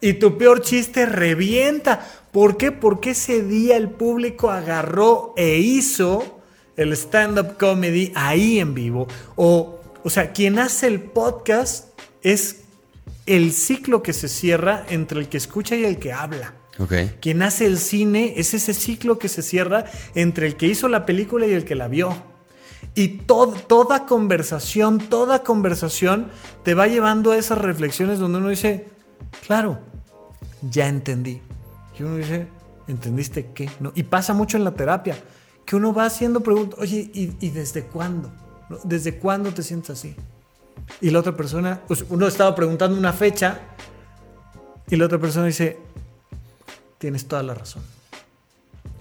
[0.00, 2.06] y tu peor chiste revienta.
[2.32, 2.72] ¿Por qué?
[2.72, 6.40] Porque ese día el público agarró e hizo
[6.76, 9.06] el stand-up comedy ahí en vivo.
[9.36, 12.64] O, o sea, quien hace el podcast es
[13.26, 16.54] el ciclo que se cierra entre el que escucha y el que habla.
[16.78, 17.12] Okay.
[17.20, 21.06] Quien hace el cine es ese ciclo que se cierra entre el que hizo la
[21.06, 22.33] película y el que la vio.
[22.94, 26.28] Y toda conversación, toda conversación
[26.62, 28.86] te va llevando a esas reflexiones donde uno dice,
[29.46, 29.80] claro,
[30.62, 31.42] ya entendí.
[31.98, 32.46] Y uno dice,
[32.86, 33.68] ¿entendiste qué?
[33.80, 33.92] No.
[33.96, 35.16] Y pasa mucho en la terapia,
[35.66, 38.32] que uno va haciendo preguntas, oye, ¿y, desde cuándo?
[38.84, 40.14] ¿Desde cuándo te sientes así?
[41.00, 43.60] Y la otra persona, pues uno estaba preguntando una fecha
[44.88, 45.78] y la otra persona dice,
[46.98, 47.82] tienes toda la razón.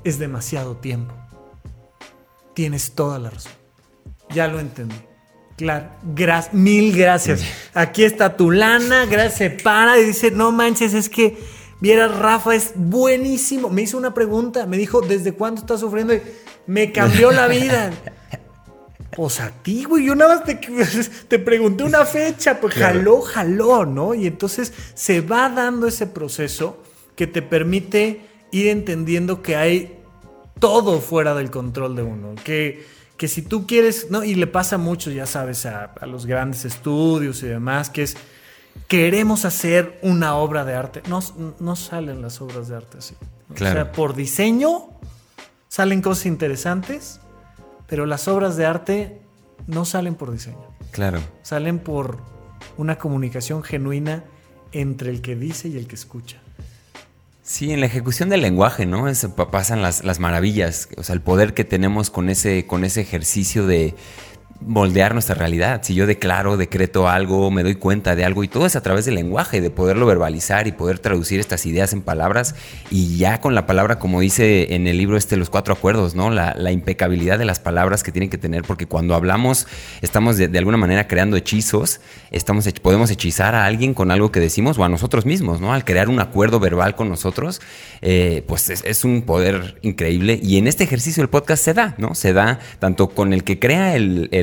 [0.03, 1.13] Es demasiado tiempo.
[2.53, 3.62] Tienes toda la razón.
[4.33, 4.95] Ya lo entendí.
[5.55, 5.89] Claro,
[6.51, 7.43] mil gracias.
[7.73, 11.37] Aquí está tu lana, gracias, se para y dice, no manches, es que,
[11.79, 13.69] vieras, Rafa es buenísimo.
[13.69, 16.15] Me hizo una pregunta, me dijo, ¿desde cuándo estás sufriendo?
[16.15, 16.21] Y
[16.65, 17.91] me cambió la vida.
[19.15, 20.43] Pues a ti, güey, yo nada más
[21.29, 24.15] te, pregunté una fecha, pues jaló, jaló, ¿no?
[24.15, 26.81] Y entonces se va dando ese proceso
[27.15, 29.99] que te permite ir entendiendo que hay
[30.57, 32.87] todo fuera del control de uno, que
[33.23, 34.25] que si tú quieres, ¿no?
[34.25, 38.17] Y le pasa mucho, ya sabes, a, los grandes estudios y demás, que es,
[38.89, 41.01] queremos hacer una obra de arte.
[41.07, 41.21] No,
[41.61, 43.15] no salen las obras de arte así.
[43.49, 44.89] O sea, por diseño
[45.69, 47.21] salen cosas interesantes,
[47.87, 49.21] pero las obras de arte
[49.67, 50.67] no salen por diseño.
[50.91, 51.21] Claro.
[51.43, 52.17] Salen por
[52.75, 54.25] una comunicación genuina
[54.73, 56.42] entre el que dice y el que escucha.
[57.45, 59.05] Sí, en la ejecución del lenguaje, ¿no?
[59.51, 63.95] pasan las, maravillas, o sea, el poder que tenemos con ese, con ese ejercicio de,
[64.61, 65.81] moldear nuestra realidad.
[65.83, 69.05] Si yo declaro, decreto algo, me doy cuenta de algo y todo es a través
[69.05, 72.55] del lenguaje, de poderlo verbalizar y poder traducir estas ideas en palabras
[72.89, 76.29] y ya con la palabra, como dice en el libro este Los Cuatro Acuerdos, ¿no?
[76.29, 79.67] La, impecabilidad de las palabras que tienen que tener, porque cuando hablamos
[80.01, 81.99] estamos de, alguna manera creando hechizos,
[82.31, 85.73] estamos, podemos hechizar a alguien con algo que decimos o a nosotros mismos, ¿no?
[85.73, 87.61] Al crear un acuerdo verbal con nosotros,
[88.01, 92.15] eh, pues es, un poder increíble y en este ejercicio el podcast se da, ¿no?
[92.15, 94.42] Se da tanto con el que crea el el,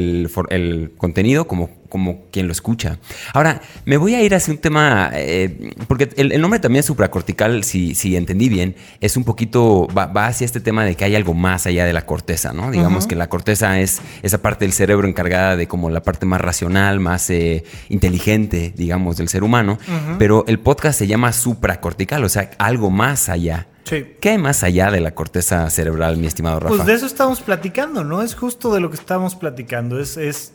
[0.97, 2.99] contenido como, como quien lo escucha.
[3.35, 7.95] Ahora, me voy a ir hacia un tema, eh, porque el, nombre también supracortical, si,
[7.95, 11.67] si entendí bien, es un poquito, va, hacia este tema de que hay algo más
[11.67, 12.71] allá de la corteza, ¿no?
[12.71, 16.41] Digamos que la corteza es esa parte del cerebro encargada de como la parte más
[16.41, 19.79] racional, más eh, inteligente, digamos, del ser humano,
[20.19, 23.67] pero el podcast se llama supracortical, o sea, algo más allá.
[23.85, 26.75] ¿Qué hay más allá de la corteza cerebral, mi estimado Rafa?
[26.75, 28.23] Pues de eso estamos platicando, ¿no?
[28.23, 29.99] Es justo de lo que estamos platicando.
[29.99, 30.53] Es, es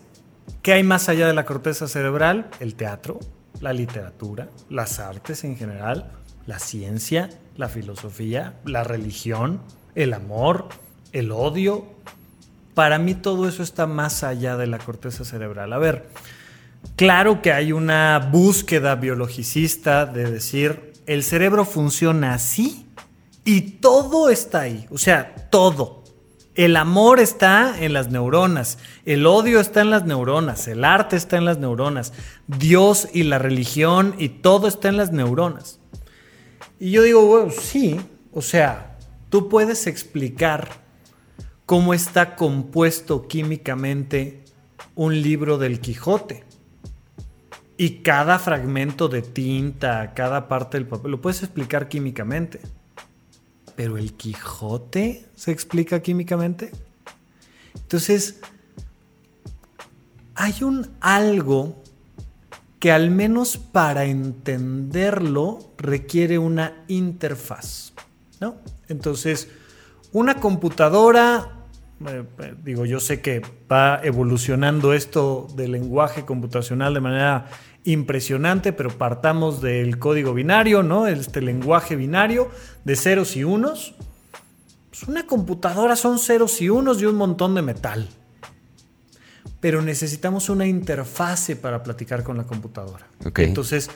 [0.62, 2.50] ¿qué hay más allá de la corteza cerebral?
[2.60, 3.20] El teatro,
[3.62, 6.12] la literatura, las artes en general,
[6.46, 9.62] la ciencia, la filosofía, la religión,
[9.96, 10.70] el amor,
[11.12, 11.86] el odio.
[12.74, 15.74] Para mí todo eso está más allá de la corteza cerebral.
[15.74, 16.08] A ver,
[16.96, 22.86] claro que hay una búsqueda biologicista de decir, el cerebro funciona así
[23.46, 26.04] y todo está ahí, o sea, todo.
[26.56, 31.38] El amor está en las neuronas, el odio está en las neuronas, el arte está
[31.38, 32.14] en las neuronas,
[32.48, 35.80] Dios y la religión y todo está en las neuronas.
[36.80, 38.00] Y yo digo, bueno, sí,
[38.34, 38.98] o sea,
[39.30, 40.70] tú puedes explicar
[41.66, 44.44] cómo está compuesto químicamente
[44.96, 46.46] un libro del Quijote.
[47.78, 52.62] Y cada fragmento de tinta, cada parte del papel, lo puedes explicar químicamente.
[53.76, 56.72] Pero el Quijote se explica químicamente.
[57.76, 58.40] Entonces,
[60.36, 61.82] hay un algo
[62.80, 67.94] que al menos para entenderlo requiere una interfaz,
[68.40, 68.58] ¿no?
[68.90, 69.50] Entonces,
[70.12, 71.66] una computadora,
[72.08, 77.48] eh, eh, digo, yo sé que va evolucionando esto del lenguaje computacional de manera
[77.86, 81.08] impresionante, pero partamos del código binario, ¿no?
[81.08, 82.50] Este lenguaje binario
[82.84, 83.96] de ceros y unos.
[84.90, 88.10] Pues una computadora son ceros y unos y un montón de metal.
[89.60, 93.08] Pero necesitamos una interfase para platicar con la computadora.
[93.38, 93.90] Entonces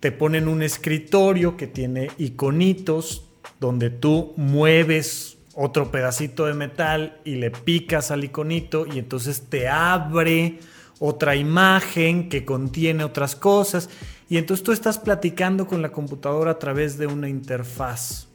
[0.00, 3.24] te ponen un escritorio que tiene iconitos
[3.60, 9.68] donde tú mueves otro pedacito de metal y le picas al iconito y entonces te
[9.68, 10.58] abre
[11.04, 13.90] otra imagen que contiene otras cosas.
[14.28, 18.28] Y entonces tú estás platicando con la computadora a través de una interfaz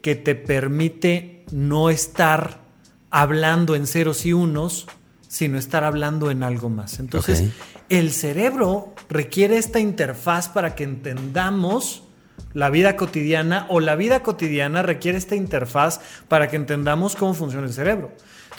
[0.00, 2.62] que te permite no estar
[3.10, 4.86] hablando en ceros y unos,
[5.28, 7.00] sino estar hablando en algo más.
[7.00, 7.50] Entonces,
[7.90, 12.04] el cerebro requiere esta interfaz para que entendamos
[12.54, 17.66] la vida cotidiana o la vida cotidiana requiere esta interfaz para que entendamos cómo funciona
[17.66, 18.10] el cerebro.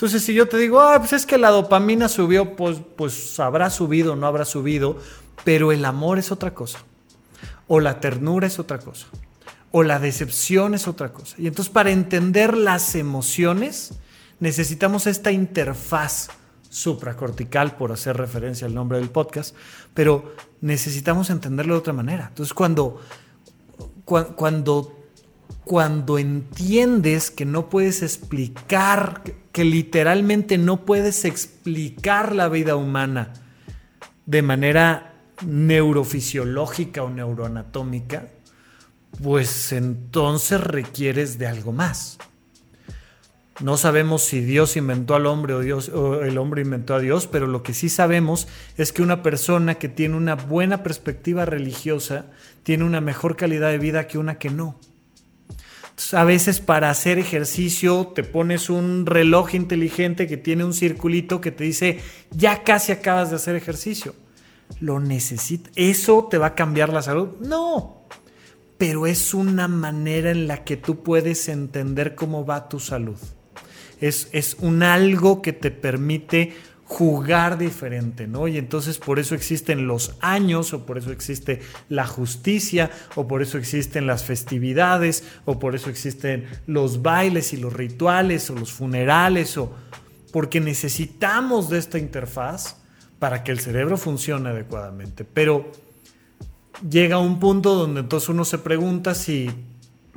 [0.01, 3.69] Entonces, si yo te digo, ah, pues es que la dopamina subió, pues, pues habrá
[3.69, 4.97] subido, no habrá subido,
[5.43, 6.79] pero el amor es otra cosa.
[7.67, 9.05] O la ternura es otra cosa.
[9.69, 11.35] O la decepción es otra cosa.
[11.37, 13.93] Y entonces, para entender las emociones,
[14.39, 16.29] necesitamos esta interfaz
[16.67, 19.55] supracortical, por hacer referencia al nombre del podcast,
[19.93, 22.29] pero necesitamos entenderlo de otra manera.
[22.29, 22.99] Entonces, cuando,
[24.03, 24.97] cuando
[25.63, 33.33] cuando entiendes que no puedes explicar, que literalmente no puedes explicar la vida humana
[34.25, 35.13] de manera
[35.45, 38.27] neurofisiológica o neuroanatómica,
[39.21, 42.17] pues entonces requieres de algo más.
[43.59, 47.27] No sabemos si Dios inventó al hombre o, Dios, o el hombre inventó a Dios,
[47.27, 52.25] pero lo que sí sabemos es que una persona que tiene una buena perspectiva religiosa
[52.63, 54.79] tiene una mejor calidad de vida que una que no
[56.13, 61.51] a veces para hacer ejercicio te pones un reloj inteligente que tiene un circulito que
[61.51, 61.99] te dice,
[62.31, 64.15] ya casi acabas de hacer ejercicio.
[64.79, 65.71] ¿Lo necesitas?
[65.75, 67.29] ¿Eso te va a cambiar la salud?
[67.41, 68.05] No.
[68.77, 73.17] Pero es una manera en la que tú puedes entender cómo va tu salud.
[73.99, 76.53] Es, es un algo que te permite
[76.91, 78.49] jugar diferente, ¿no?
[78.49, 83.41] Y entonces por eso existen los años, o por eso existe la justicia, o por
[83.41, 88.73] eso existen las festividades, o por eso existen los bailes y los rituales, o los
[88.73, 89.73] funerales, o
[90.33, 92.75] porque necesitamos de esta interfaz
[93.19, 95.23] para que el cerebro funcione adecuadamente.
[95.23, 95.71] Pero
[96.89, 99.49] llega un punto donde entonces uno se pregunta si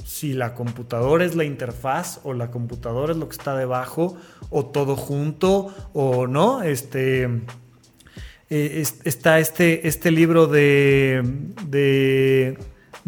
[0.05, 4.17] si la computadora es la interfaz o la computadora es lo que está debajo
[4.51, 6.63] o todo junto o no.
[6.63, 7.25] Este,
[8.51, 11.23] eh, está este, este libro de,
[11.69, 12.59] de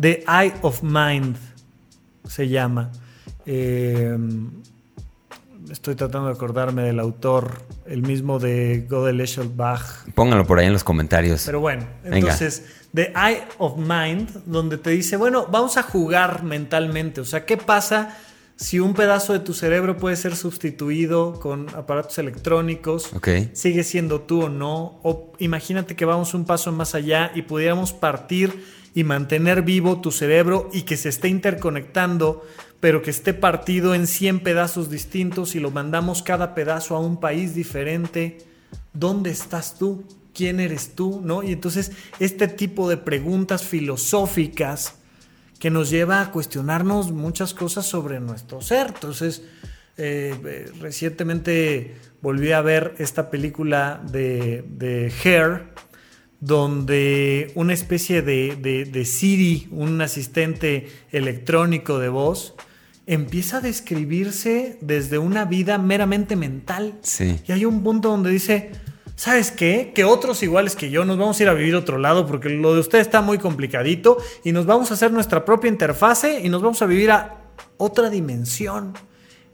[0.00, 1.36] The Eye of Mind,
[2.28, 2.92] se llama.
[3.46, 4.16] Eh,
[5.70, 9.22] estoy tratando de acordarme del autor, el mismo de Godel
[9.54, 10.08] Bach.
[10.14, 11.44] Pónganlo por ahí en los comentarios.
[11.46, 17.20] Pero bueno, entonces, The Eye of Mind, donde te dice, bueno, vamos a jugar mentalmente.
[17.20, 18.16] O sea, ¿qué pasa
[18.56, 23.12] si un pedazo de tu cerebro puede ser sustituido con aparatos electrónicos?
[23.52, 24.98] ¿Sigue siendo tú o no?
[25.02, 30.10] O imagínate que vamos un paso más allá y pudiéramos partir y mantener vivo tu
[30.10, 32.46] cerebro y que se esté interconectando
[32.80, 37.18] pero que esté partido en 100 pedazos distintos y lo mandamos cada pedazo a un
[37.18, 38.38] país diferente,
[38.92, 40.04] ¿dónde estás tú?
[40.36, 41.22] ¿Quién eres tú?
[41.24, 41.42] ¿No?
[41.42, 44.96] Y entonces este tipo de preguntas filosóficas
[45.58, 48.88] que nos lleva a cuestionarnos muchas cosas sobre nuestro ser.
[48.88, 49.42] Entonces,
[49.96, 55.72] eh, eh, recientemente volví a ver esta película de, de Hair,
[56.40, 62.54] donde una especie de, de, de Siri, un asistente electrónico de voz,
[63.06, 66.98] empieza a describirse desde una vida meramente mental.
[67.00, 67.40] Sí.
[67.46, 68.72] Y hay un punto donde dice,
[69.16, 69.92] ¿sabes qué?
[69.94, 72.50] Que otros iguales que yo nos vamos a ir a vivir a otro lado porque
[72.50, 76.48] lo de usted está muy complicadito y nos vamos a hacer nuestra propia interfase y
[76.48, 77.38] nos vamos a vivir a
[77.78, 78.92] otra dimensión.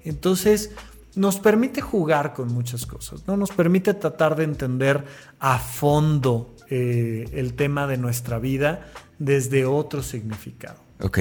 [0.05, 0.71] Entonces,
[1.15, 3.37] nos permite jugar con muchas cosas, ¿no?
[3.37, 5.05] Nos permite tratar de entender
[5.39, 8.87] a fondo eh, el tema de nuestra vida
[9.19, 10.81] desde otro significado.
[11.01, 11.19] Ok.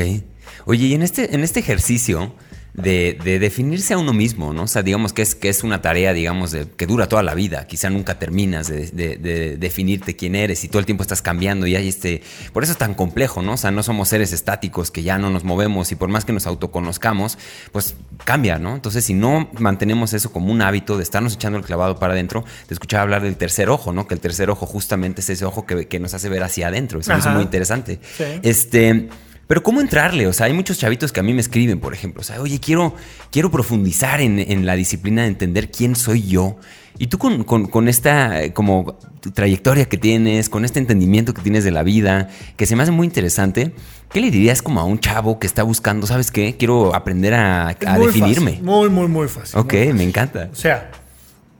[0.66, 2.34] Oye, y en este, en este ejercicio
[2.74, 4.63] de, definirse a uno mismo, ¿no?
[4.63, 7.34] O sea, digamos que es, que es una tarea, digamos, de, que dura toda la
[7.34, 7.67] vida.
[7.67, 11.88] Quizá nunca terminas de, definirte quién eres y todo el tiempo estás cambiando y hay
[11.88, 12.22] este...
[12.53, 13.53] Por eso es tan complejo, ¿no?
[13.53, 16.34] O sea, no somos seres estáticos que ya no nos movemos y por más que
[16.34, 17.38] nos autoconozcamos,
[17.72, 18.76] pues cambia, ¿no?
[18.76, 22.45] Entonces, si no mantenemos eso como un hábito de estarnos echando el clavado para adentro,
[22.67, 24.07] te escuchaba hablar del tercer ojo, ¿no?
[24.07, 26.99] Que el tercer ojo justamente es ese ojo que, nos hace ver hacia adentro.
[26.99, 27.99] Eso es muy interesante.
[28.17, 28.24] Sí.
[28.43, 29.09] Este...
[29.52, 30.28] Pero ¿cómo entrarle?
[30.28, 32.22] O sea, hay muchos chavitos que a mí me escriben, por ejemplo.
[32.22, 32.95] O sea, oye, quiero,
[33.32, 36.56] quiero profundizar en, la disciplina de entender quién soy yo.
[36.97, 38.97] Y tú con, esta eh, como
[39.34, 42.93] trayectoria que tienes, con este entendimiento que tienes de la vida, que se me hace
[42.93, 43.76] muy interesante,
[44.10, 46.56] ¿qué le dirías como a un chavo que está buscando, ¿sabes qué?
[46.56, 48.62] Quiero aprender a, definirme.
[48.62, 49.60] Muy, muy, muy fácil.
[49.60, 50.47] Ok, me encanta.
[50.49, 50.91] O sea,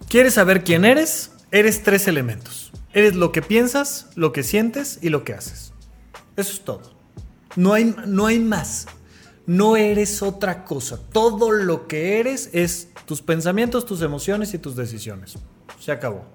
[0.08, 1.32] ¿quieres saber quién eres?
[1.52, 2.72] Eres tres elementos.
[2.94, 5.74] Eres lo que piensas, lo que sientes y lo que haces.
[6.38, 6.91] Eso es todo.
[7.56, 8.88] No hay, no hay más.
[9.46, 11.00] No eres otra cosa.
[11.12, 15.36] Todo lo que eres es tus pensamientos, tus emociones y tus decisiones.
[15.80, 16.26] Se acabó.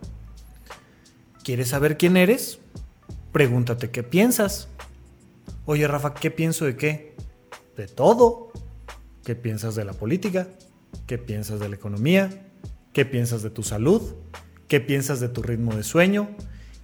[1.43, 2.59] ¿Quieres saber quién eres?
[3.33, 4.69] Pregúntate qué piensas.
[5.65, 7.17] Oye, Rafa, ¿qué pienso de qué?
[7.77, 8.51] De todo.
[9.25, 10.49] ¿Qué piensas de la política?
[11.07, 12.49] ¿Qué piensas de la economía?
[12.93, 14.15] ¿Qué piensas de tu salud?
[14.69, 16.29] ¿Qué piensas de tu ritmo de sueño?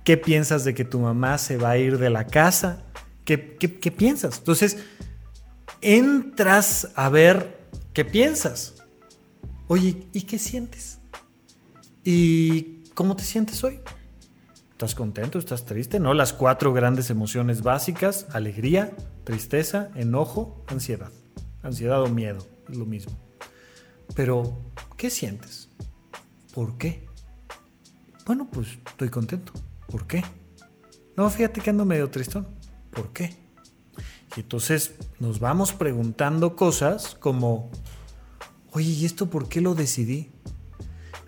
[0.05, 2.85] ¿Qué piensas de que tu mamá se va a ir de la casa?
[3.25, 3.37] ¿Qué,
[3.97, 4.39] piensas?
[4.39, 4.79] Entonces,
[5.81, 8.83] entras a ver qué piensas.
[9.69, 10.99] Oye, ¿y qué sientes?
[12.05, 13.81] ¿Y cómo te sientes hoy?
[14.73, 15.39] ¿Estás contento?
[15.39, 16.01] ¿Estás triste?
[16.01, 16.15] ¿No?
[16.15, 18.93] Las cuatro grandes emociones básicas, alegría,
[19.23, 21.13] tristeza, enojo, ansiedad.
[21.63, 23.13] Ansiedad o miedo, es lo mismo.
[24.17, 24.59] Pero,
[24.97, 25.69] ¿qué sientes?
[26.53, 27.07] ¿Por qué?
[28.27, 29.53] Bueno, pues estoy contento.
[29.87, 30.25] ¿Por qué?
[31.17, 32.47] No, fíjate que ando medio tristón.
[32.93, 33.35] ¿Por qué?
[34.37, 37.71] Y entonces nos vamos preguntando cosas como,
[38.73, 40.31] oye, ¿y esto por qué lo decidí?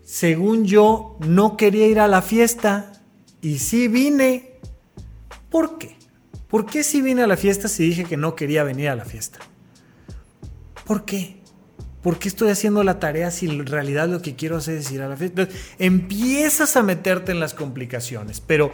[0.04, 2.92] Según yo, no quería ir a la fiesta
[3.40, 4.58] y sí vine.
[5.50, 5.96] ¿Por qué?
[6.48, 9.04] ¿Por qué sí vine a la fiesta si dije que no quería venir a la
[9.04, 9.40] fiesta?
[10.84, 11.42] ¿Por qué?
[12.02, 15.00] ¿Por qué estoy haciendo la tarea si en realidad lo que quiero hacer es ir
[15.00, 15.48] a la fiesta?
[15.78, 18.72] empiezas a meterte en las complicaciones, pero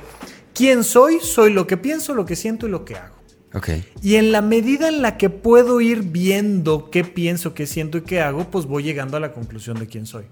[0.55, 3.17] quién soy, soy lo que pienso, lo que siento y lo que hago.
[3.53, 3.85] Okay.
[4.01, 8.03] Y en la medida en la que puedo ir viendo qué pienso, qué siento y
[8.03, 10.25] qué hago, pues voy llegando a la conclusión de quién soy.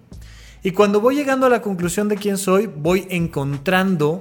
[0.63, 4.21] Y cuando voy llegando a la conclusión de quién soy, voy encontrando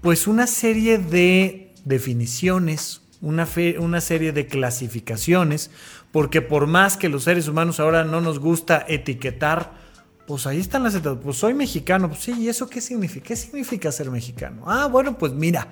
[0.00, 5.70] pues una serie de definiciones, una, una serie de clasificaciones,
[6.12, 9.83] porque por más que los seres humanos ahora no nos gusta etiquetar,
[10.26, 11.22] pues ahí están las etapas.
[11.22, 12.08] Pues soy mexicano.
[12.08, 13.26] Pues sí, ¿y eso qué significa?
[13.26, 14.62] ¿Qué significa ser mexicano?
[14.66, 15.68] Ah, bueno, pues mira,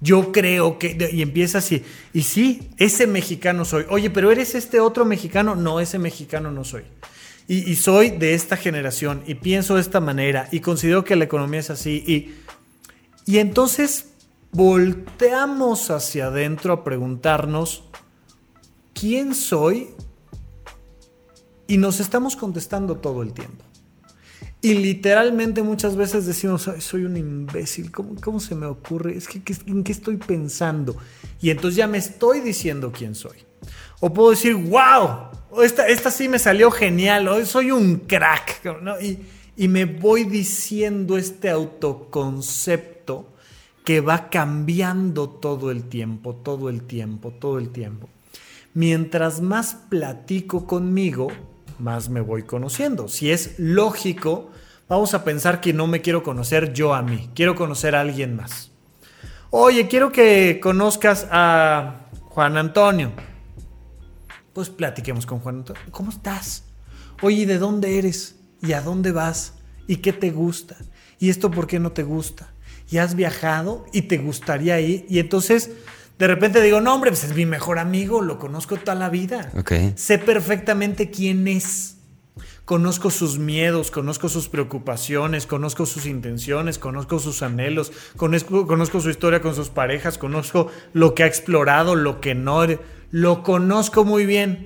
[0.00, 1.10] yo creo que.
[1.12, 1.84] Y empieza así.
[2.12, 3.86] Y sí, ese mexicano soy.
[3.88, 5.54] Oye, pero eres este otro mexicano.
[5.54, 6.82] No, ese mexicano no soy.
[7.46, 9.22] Y, soy de esta generación.
[9.26, 10.48] Y pienso de esta manera.
[10.50, 12.02] Y considero que la economía es así.
[12.06, 12.34] Y,
[13.30, 14.06] y entonces
[14.50, 17.84] volteamos hacia adentro a preguntarnos
[18.94, 19.88] ¿quién soy?
[21.66, 23.64] Y nos estamos contestando todo el tiempo.
[24.64, 29.14] Y literalmente muchas veces decimos, soy un imbécil, ¿Cómo, se me ocurre?
[29.14, 30.96] Es que, ¿en qué estoy pensando?
[31.42, 33.36] Y entonces ya me estoy diciendo quién soy.
[34.00, 38.62] O puedo decir, wow, esta, esta sí me salió genial, hoy soy un crack.
[39.02, 39.18] Y,
[39.54, 43.28] y me voy diciendo este autoconcepto
[43.84, 48.08] que va cambiando todo el tiempo, todo el tiempo, todo el tiempo.
[48.72, 51.28] Mientras más platico conmigo,
[51.78, 53.08] más me voy conociendo.
[53.08, 54.50] Si es lógico,
[54.88, 58.36] vamos a pensar que no me quiero conocer yo a mí, quiero conocer a alguien
[58.36, 58.70] más.
[59.50, 63.12] Oye, quiero que conozcas a Juan Antonio.
[64.52, 65.82] Pues platiquemos con Juan Antonio.
[65.90, 66.64] ¿Cómo estás?
[67.22, 68.36] Oye, ¿de dónde eres?
[68.60, 69.54] ¿Y a dónde vas?
[69.86, 70.76] ¿Y qué te gusta?
[71.18, 72.52] ¿Y esto por qué no te gusta?
[72.90, 75.06] ¿Y has viajado y te gustaría ir?
[75.08, 75.70] Y entonces
[76.18, 79.50] de repente digo, no, hombre, pues es mi mejor amigo, lo conozco toda la vida.
[79.96, 81.93] Sé perfectamente quién es.
[82.64, 89.42] Conozco sus miedos, conozco sus preocupaciones, conozco sus intenciones, conozco sus anhelos, conozco, su historia
[89.42, 92.64] con sus parejas, conozco lo que ha explorado, lo que no.
[93.10, 94.64] Lo conozco muy bien.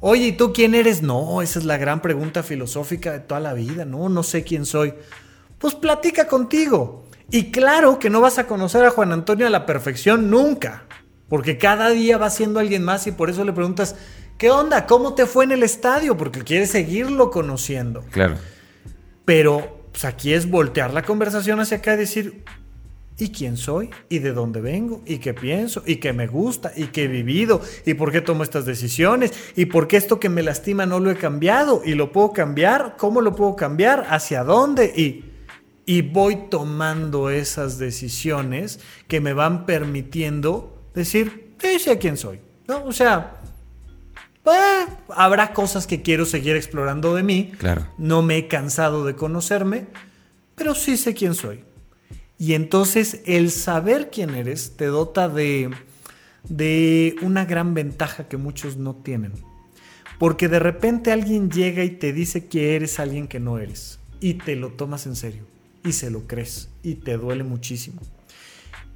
[0.00, 1.00] Oye, ¿y tú quién eres?
[1.00, 3.86] No, esa es la gran pregunta filosófica de toda la vida.
[3.86, 4.92] No, no sé quién soy.
[5.58, 7.06] Pues platica contigo.
[7.30, 10.84] Y claro que no vas a conocer a Juan Antonio a la perfección nunca.
[11.30, 13.96] Porque cada día va siendo alguien más y por eso le preguntas,
[14.38, 14.86] ¿qué onda?
[14.86, 16.16] ¿Cómo te fue en el estadio?
[16.16, 18.04] Porque quieres seguirlo conociendo.
[18.10, 18.36] Claro.
[19.24, 22.44] Pero pues, aquí es voltear la conversación hacia acá y decir,
[23.18, 26.86] y quién soy, y de dónde vengo, y qué pienso, y qué me gusta, y
[26.86, 30.42] qué he vivido, y por qué tomo estas decisiones, y por qué esto que me
[30.42, 34.86] lastima no lo he cambiado, y lo puedo cambiar, cómo lo puedo cambiar, hacia dónde,
[34.86, 35.24] y,
[35.84, 42.84] y voy tomando esas decisiones que me van permitiendo decir, sí, sé quién soy, ¿no?
[42.84, 43.40] O sea,
[44.42, 47.86] pues, habrá cosas que quiero seguir explorando de mí, claro.
[47.98, 49.86] no me he cansado de conocerme,
[50.54, 51.64] pero sí sé quién soy.
[52.38, 55.70] Y entonces el saber quién eres te dota de,
[56.48, 59.32] de una gran ventaja que muchos no tienen.
[60.18, 64.00] Porque de repente alguien llega y te dice que eres alguien que no eres.
[64.20, 65.42] Y te lo tomas en serio.
[65.84, 66.68] Y se lo crees.
[66.82, 68.00] Y te duele muchísimo.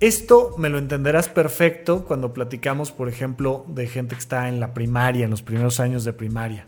[0.00, 4.74] Esto me lo entenderás perfecto cuando platicamos, por ejemplo, de gente que está en la
[4.74, 6.66] primaria, en los primeros años de primaria.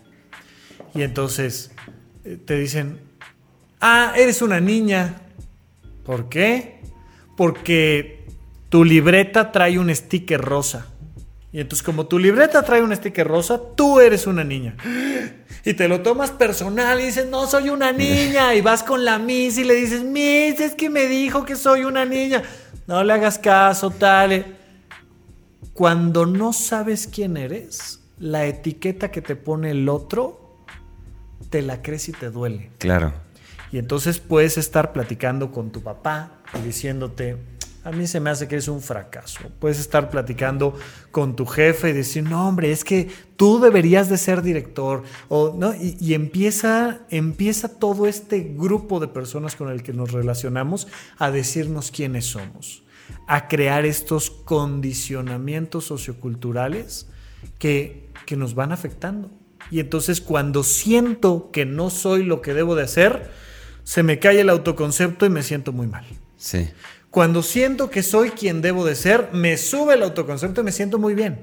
[0.95, 1.73] Y entonces
[2.25, 3.01] eh, te dicen,
[3.81, 5.23] ah, eres una niña,
[6.09, 6.81] ¿Por qué?
[7.37, 8.25] Porque
[8.71, 10.87] tu libreta trae un sticker rosa.
[11.53, 14.75] Y entonces como tu libreta trae un sticker rosa, tú eres una niña.
[15.67, 18.55] Y te lo tomas personal y dices, no, soy una niña.
[18.55, 21.85] Y vas con la Miss y le dices, Miss, es que me dijo que soy
[21.85, 22.43] una niña.
[22.89, 24.57] No le hagas caso, tal.
[25.75, 30.57] Cuando no sabes quién eres, la etiqueta que te pone el otro,
[31.51, 32.71] te la crees y te duele.
[32.79, 33.13] Claro.
[33.71, 37.37] Y entonces puedes estar platicando con tu papá y diciéndote,
[37.85, 39.41] a mí se me hace que es un fracaso.
[39.59, 40.75] Puedes estar platicando
[41.11, 45.05] con tu jefe y decir, no, hombre, es que tú deberías de ser director.
[45.31, 45.75] ¿no?
[45.75, 51.91] y, empieza, empieza todo este grupo de personas con el que nos relacionamos a decirnos
[51.91, 52.83] quiénes somos,
[53.27, 57.09] a crear estos condicionamientos socioculturales
[57.59, 59.31] que, que nos van afectando.
[59.71, 63.31] Y entonces cuando siento que no soy lo que debo de hacer,
[63.85, 66.05] se me cae el autoconcepto y me siento muy mal.
[66.37, 66.69] Sí.
[67.11, 70.99] Cuando siento que soy quien debo de ser, me sube el autoconcepto y me siento
[70.99, 71.39] muy bien.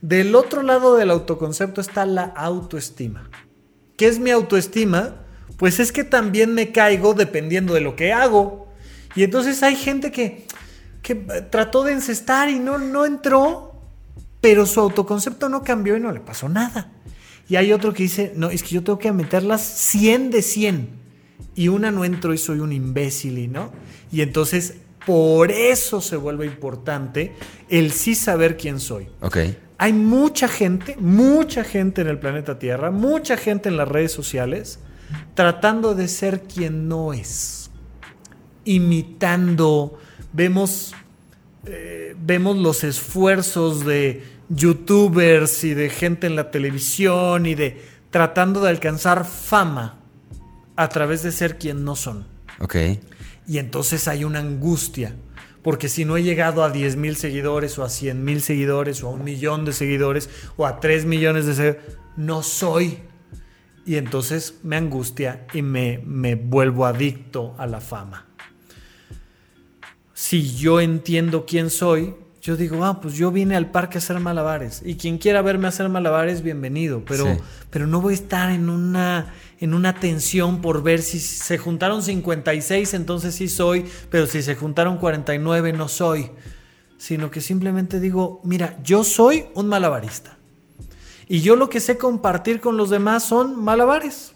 [0.00, 3.30] Del otro lado del autoconcepto está la autoestima.
[3.96, 5.16] ¿Qué es mi autoestima?
[5.58, 8.68] Pues es que también me caigo dependiendo de lo que hago.
[9.14, 10.46] Y entonces hay gente que,
[11.02, 13.74] que trató de encestar y no, no entró,
[14.40, 16.92] pero su autoconcepto no cambió y no le pasó nada.
[17.48, 20.88] Y hay otro que dice, no, es que yo tengo que meterlas 100 de 100
[21.54, 23.70] y una no entro y soy un imbécil, y ¿no?
[24.12, 24.74] Y entonces
[25.06, 27.34] por eso se vuelve importante
[27.68, 29.08] el sí saber quién soy.
[29.20, 29.38] Ok.
[29.78, 34.78] Hay mucha gente, mucha gente en el planeta Tierra, mucha gente en las redes sociales
[35.34, 37.70] tratando de ser quien no es,
[38.64, 39.98] imitando,
[40.32, 40.94] vemos,
[41.66, 47.80] eh, vemos los esfuerzos de youtubers y de gente en la televisión y de
[48.10, 49.98] tratando de alcanzar fama
[50.76, 52.26] a través de ser quien no son.
[52.58, 52.76] Ok.
[53.50, 55.16] Y entonces hay una angustia.
[55.64, 59.08] Porque si no he llegado a 10 mil seguidores o a 100 mil seguidores o
[59.08, 61.82] a un millón de seguidores o a 3 millones de seguidores,
[62.16, 63.00] no soy.
[63.84, 68.28] Y entonces me angustia y me, me vuelvo adicto a la fama.
[70.14, 74.18] Si yo entiendo quién soy yo digo, ah, pues yo vine al parque a hacer
[74.18, 74.80] malabares.
[74.82, 77.04] Y quien quiera verme hacer malabares, bienvenido.
[77.04, 77.36] Pero,
[77.68, 82.02] pero no voy a estar en una, en una tensión por ver si se juntaron
[82.02, 86.30] 56, entonces sí soy, pero si se juntaron 49, no soy.
[86.96, 90.38] Sino que simplemente digo, mira, yo soy un malabarista.
[91.28, 94.34] Y yo lo que sé compartir con los demás son malabares.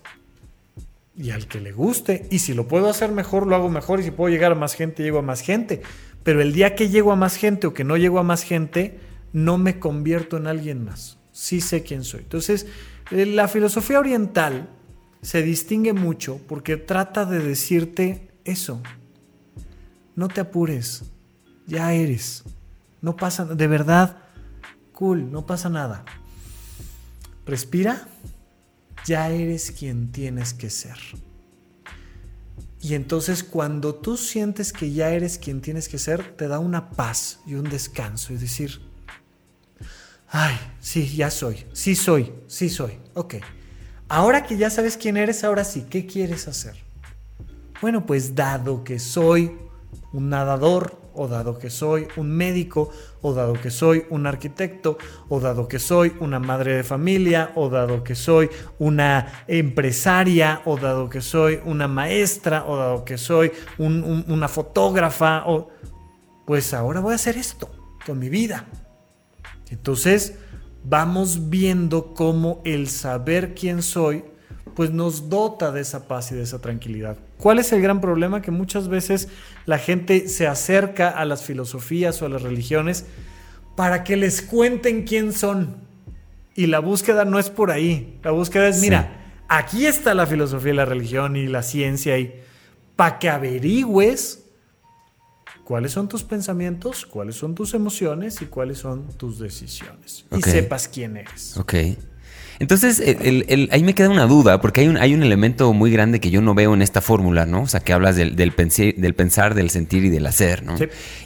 [1.17, 4.05] Y al que le guste, y si lo puedo hacer mejor, lo hago mejor, y
[4.05, 5.83] si puedo llegar a más gente, llego a más gente.
[6.23, 9.01] Pero el día que llego a más gente o que no llego a más gente,
[9.33, 11.19] no me convierto en alguien más.
[11.33, 12.21] Sí sé quién soy.
[12.21, 12.67] Entonces,
[13.11, 14.69] eh, la filosofía oriental
[15.25, 18.83] se distingue mucho porque trata de decirte eso.
[20.15, 21.05] No te apures,
[21.67, 22.45] ya eres.
[23.01, 24.19] No pasa, de verdad,
[24.93, 26.05] cool, no pasa nada.
[27.47, 28.07] Respira,
[29.07, 30.99] ya eres quien tienes que ser.
[32.83, 36.91] Y entonces cuando tú sientes que ya eres quien tienes que ser, te da una
[36.91, 38.83] paz y un descanso y decir,
[40.29, 43.37] ay, sí, ya soy, sí soy, sí soy, ok.
[44.15, 46.77] Ahora que ya sabes quién eres, ahora sí, ¿qué quieres hacer?
[47.83, 49.59] Bueno, pues dado que soy
[50.13, 52.93] un nadador, o dado que soy un médico,
[53.23, 54.99] o dado que soy un arquitecto,
[55.29, 60.77] o dado que soy una madre de familia, o dado que soy una empresaria, o
[60.77, 65.71] dado que soy una maestra, o dado que soy una fotógrafa, o
[66.47, 67.69] pues ahora voy a hacer esto
[68.07, 68.65] con mi vida.
[69.71, 70.35] Entonces
[70.85, 74.25] vamos viendo cómo el saber quién soy
[74.75, 77.17] pues nos dota de esa paz y de esa tranquilidad.
[77.39, 78.43] ¿Cuál es el gran problema?
[78.43, 79.29] Que muchas veces
[79.67, 83.07] la gente se acerca a las filosofías o a las religiones
[83.77, 85.77] para que les cuenten quién son.
[86.57, 88.19] Y la búsqueda no es por ahí.
[88.23, 92.41] La búsqueda es, mira, aquí está la filosofía y la religión y la ciencia y
[92.97, 94.44] para que averigües
[95.65, 100.27] cuáles son tus pensamientos, cuáles son tus emociones y cuáles son tus decisiones.
[100.31, 101.57] Y sepas quién eres.
[101.57, 101.75] Ok.
[102.59, 106.21] Entonces, el, ahí me queda una duda, porque hay un, hay un elemento muy grande
[106.21, 107.63] que yo no veo en esta fórmula, ¿no?
[107.63, 108.53] O sea, que hablas del, del,
[108.97, 110.77] del pensar, del sentir y del hacer, ¿no?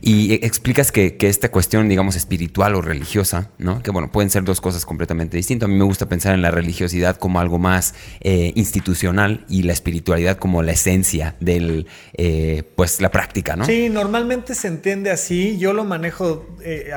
[0.00, 3.82] Y explicas que, que, esta cuestión, digamos, espiritual o religiosa, ¿no?
[3.82, 5.68] Que bueno, pueden ser dos cosas completamente distintas.
[5.68, 9.72] A mí me gusta pensar en la religiosidad como algo más eh, institucional y la
[9.72, 13.66] espiritualidad como la esencia del, eh, pues, la práctica, ¿no?
[13.66, 15.58] Sí, normalmente se entiende así.
[15.58, 16.90] Yo lo manejo, eh,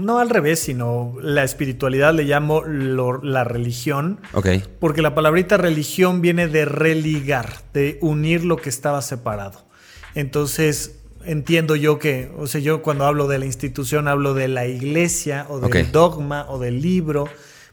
[0.00, 4.20] no al revés, sino la espiritualidad le llamo la religión religión.
[4.80, 9.64] Porque la palabrita religión viene de religar, de unir lo que estaba separado.
[10.14, 14.66] Entonces, entiendo yo que, o sea, yo cuando hablo de la institución hablo de la
[14.66, 17.28] iglesia o del dogma o del libro,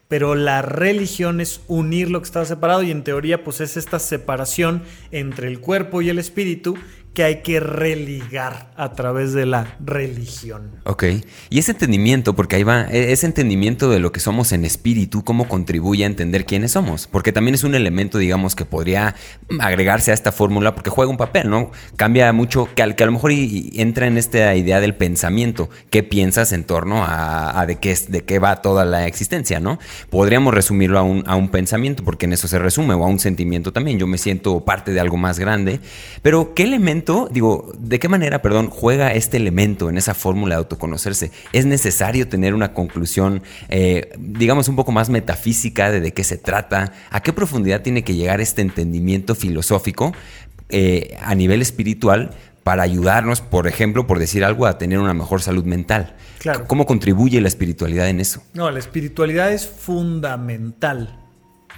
[0.07, 3.99] pero la religión es unir lo que estaba separado y en teoría pues es esta
[3.99, 4.81] separación
[5.11, 6.75] entre el cuerpo y el espíritu
[7.13, 10.71] que hay que religar a través de la religión.
[10.85, 11.05] Ok.
[11.49, 15.23] Y ese entendimiento, porque ahí va, e-, ese entendimiento de lo que somos en espíritu,
[15.23, 17.07] cómo contribuye a entender quiénes somos.
[17.07, 19.15] Porque también es un elemento, digamos, que podría
[19.59, 21.71] agregarse a esta fórmula porque juega un papel, ¿no?
[21.95, 25.69] Cambia mucho, que, que a lo mejor entra en esta idea del pensamiento.
[25.89, 29.79] ¿Qué piensas en torno a, de, qué, de qué va toda la existencia, ¿no?
[30.09, 33.19] Podríamos resumirlo a un, a un pensamiento, porque en eso se resume, o a un
[33.19, 33.97] sentimiento también.
[33.97, 35.79] Yo me siento parte de algo más grande.
[36.21, 40.59] Pero, ¿qué elemento digo, ¿de qué manera, perdón, juega este elemento en esa fórmula de
[40.59, 41.31] autoconocerse?
[41.53, 46.37] ¿Es necesario tener una conclusión, eh, digamos, un poco más metafísica de de qué se
[46.37, 46.93] trata?
[47.09, 50.13] ¿A qué profundidad tiene que llegar este entendimiento filosófico
[50.69, 52.31] eh, a nivel espiritual
[52.63, 56.15] para ayudarnos, por ejemplo, por decir algo, a tener una mejor salud mental?
[56.39, 56.65] Claro.
[56.67, 58.43] ¿Cómo contribuye la espiritualidad en eso?
[58.53, 61.19] No, la espiritualidad es fundamental.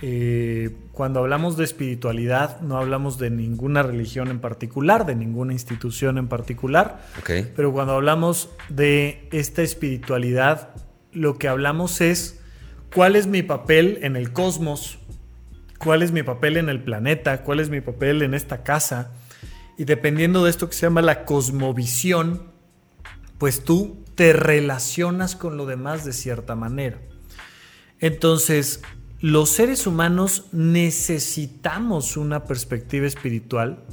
[0.03, 6.17] Eh, cuando hablamos de espiritualidad, no hablamos de ninguna religión en particular, de ninguna institución
[6.17, 7.01] en particular.
[7.55, 10.69] Pero cuando hablamos de esta espiritualidad,
[11.13, 12.39] lo que hablamos es
[12.93, 14.97] cuál es mi papel en el cosmos,
[15.77, 19.11] cuál es mi papel en el planeta, cuál es mi papel en esta casa.
[19.77, 22.51] Y dependiendo de esto que se llama la cosmovisión,
[23.37, 26.99] pues tú te relacionas con lo demás de cierta manera.
[27.99, 28.81] Entonces,
[29.21, 33.83] los seres humanos necesitamos una perspectiva espiritual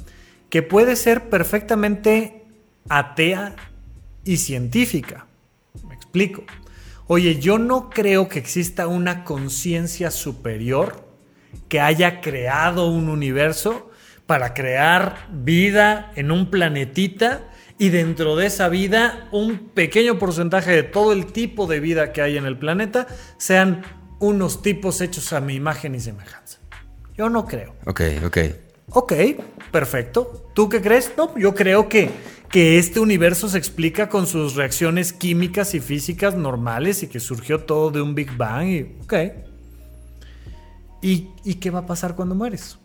[0.49, 2.45] que puede ser perfectamente
[2.89, 3.55] atea
[4.25, 5.27] y científica.
[5.87, 6.43] Me explico.
[7.05, 11.07] Oye, yo no creo que exista una conciencia superior
[11.67, 13.91] que haya creado un universo
[14.25, 17.43] para crear vida en un planetita
[17.77, 22.21] y dentro de esa vida un pequeño porcentaje de todo el tipo de vida que
[22.21, 23.07] hay en el planeta
[23.37, 23.83] sean
[24.19, 26.59] unos tipos hechos a mi imagen y semejanza.
[27.15, 27.75] Yo no creo.
[27.85, 28.37] Ok, ok.
[28.91, 29.13] Ok,
[29.71, 30.49] perfecto.
[30.53, 31.13] ¿Tú qué crees?
[31.17, 32.09] No, yo creo que,
[32.49, 37.59] que este universo se explica con sus reacciones químicas y físicas normales y que surgió
[37.59, 39.13] todo de un Big Bang y ok.
[41.01, 42.77] ¿Y, qué va a pasar cuando mueres?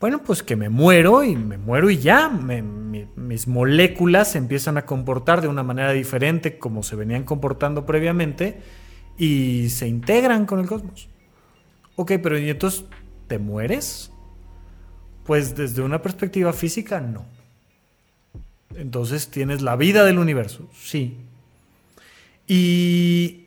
[0.00, 2.28] Bueno, pues que me muero y me muero y ya.
[2.28, 8.60] mis moléculas se empiezan a comportar de una manera diferente como se venían comportando previamente
[9.18, 11.08] y se integran con el cosmos.
[11.96, 12.84] Ok, pero ¿y entonces
[13.28, 14.10] te mueres?
[15.24, 17.24] Pues desde una perspectiva física, no.
[18.74, 21.16] Entonces tienes la vida del universo, sí.
[22.46, 23.46] Y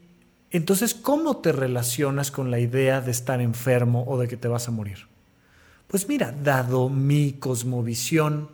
[0.52, 4.68] entonces, ¿cómo te relacionas con la idea de estar enfermo o de que te vas
[4.68, 5.08] a morir?
[5.88, 8.50] Pues mira, dado mi cosmovisión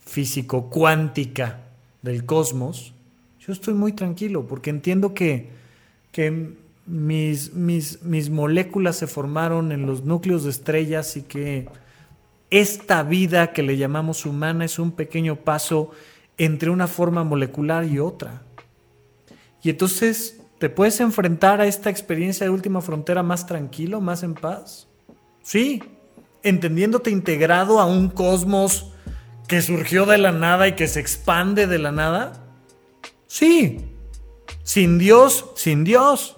[0.00, 1.60] físico-cuántica
[2.02, 2.92] del cosmos,
[3.40, 5.50] yo estoy muy tranquilo porque entiendo que,
[6.18, 11.68] que mis, mis, mis moléculas se formaron en los núcleos de estrellas y que
[12.50, 15.92] esta vida que le llamamos humana es un pequeño paso
[16.36, 18.42] entre una forma molecular y otra.
[19.62, 24.34] Y entonces te puedes enfrentar a esta experiencia de última frontera más tranquilo, más en
[24.34, 24.88] paz.
[25.40, 25.80] Sí,
[26.42, 28.92] entendiéndote integrado a un cosmos
[29.46, 32.32] que surgió de la nada y que se expande de la nada.
[33.28, 33.94] Sí,
[34.62, 36.36] sin Dios, sin Dios.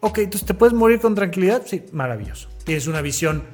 [0.00, 1.62] Ok, entonces te puedes morir con tranquilidad.
[1.66, 2.48] Sí, maravilloso.
[2.64, 3.44] Tienes una visión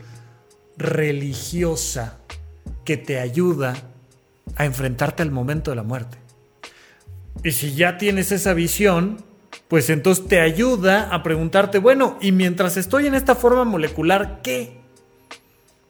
[0.77, 2.19] religiosa
[2.85, 3.75] que te ayuda
[4.57, 6.19] a enfrentarte al momento de la muerte.
[7.45, 9.25] Y si ya tienes esa visión,
[9.69, 14.82] pues entonces te ayuda a preguntarte, bueno, y mientras estoy en esta forma molecular, ¿qué?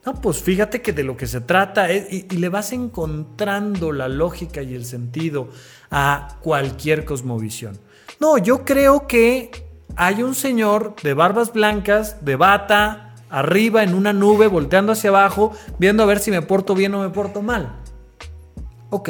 [0.05, 3.93] No, pues fíjate que de lo que se trata es, y, y le vas encontrando
[3.93, 5.49] la lógica y el sentido
[5.91, 7.79] a cualquier cosmovisión.
[8.19, 9.51] No, yo creo que
[9.97, 15.53] hay un señor de barbas blancas, de bata, arriba en una nube, volteando hacia abajo,
[15.79, 17.77] viendo a ver si me porto bien o me porto mal.
[18.91, 19.09] Ok,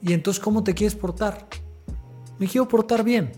[0.00, 1.46] ¿y entonces cómo te quieres portar?
[2.38, 3.32] Me quiero portar bien.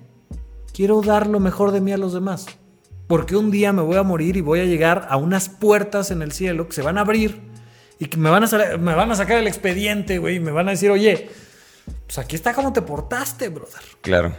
[0.75, 2.47] Quiero dar lo mejor de mí a los demás.
[3.07, 6.23] Porque un día me voy a morir y voy a llegar a unas puertas en
[6.23, 7.41] el cielo que se van a abrir
[7.99, 10.69] y que me van a, me van a sacar el expediente, güey, y me van
[10.69, 11.31] a decir, oye,
[12.07, 13.83] pues aquí está cómo te portaste, brother.
[14.01, 14.37] Claro.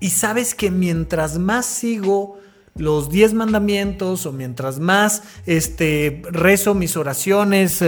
[0.00, 2.38] Y sabes que mientras más sigo
[2.74, 7.82] los diez mandamientos o mientras más este, rezo mis oraciones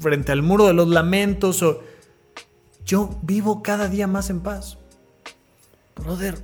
[0.00, 1.82] frente al muro de los lamentos, o,
[2.84, 4.78] yo vivo cada día más en paz.
[5.96, 6.38] Brother,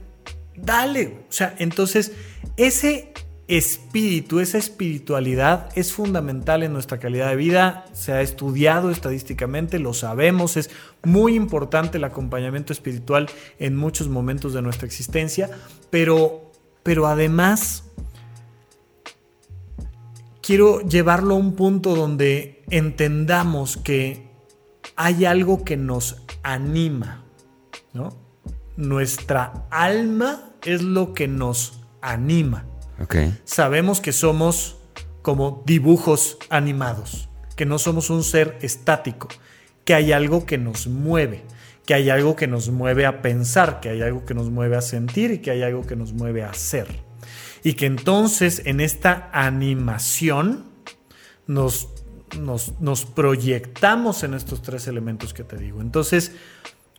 [0.55, 1.19] dale.
[1.29, 2.13] O sea, entonces
[2.57, 3.13] ese
[3.49, 9.95] espíritu, esa espiritualidad es fundamental en nuestra calidad de vida, se ha estudiado estadísticamente, lo
[9.95, 10.71] sabemos, es
[11.03, 13.29] muy importante el acompañamiento espiritual
[13.59, 15.51] en muchos momentos de nuestra existencia,
[15.91, 16.49] pero
[16.89, 17.85] pero además
[20.41, 24.31] quiero llevarlo a un punto donde entendamos que
[24.97, 27.25] hay algo que nos anima,
[27.93, 28.17] ¿no?
[28.79, 32.65] Nuestra alma es lo que nos anima.
[33.45, 34.77] Sabemos que somos
[35.23, 39.29] como dibujos animados, que no somos un ser estático,
[39.85, 41.45] que hay algo que nos mueve
[41.89, 44.83] que hay algo que nos mueve a pensar, que hay algo que nos mueve a
[44.83, 46.87] sentir y que hay algo que nos mueve a hacer.
[47.65, 50.67] Y que entonces en esta animación
[51.47, 51.89] nos,
[52.37, 55.81] nos, proyectamos en estos tres elementos que te digo.
[55.81, 56.33] Entonces,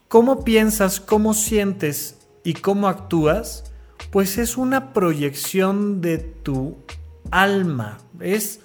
[0.07, 3.71] ¿cómo piensas, cómo sientes y cómo actúas?
[4.11, 6.77] Pues es una proyección de tu
[7.31, 7.99] alma.
[8.19, 8.61] Es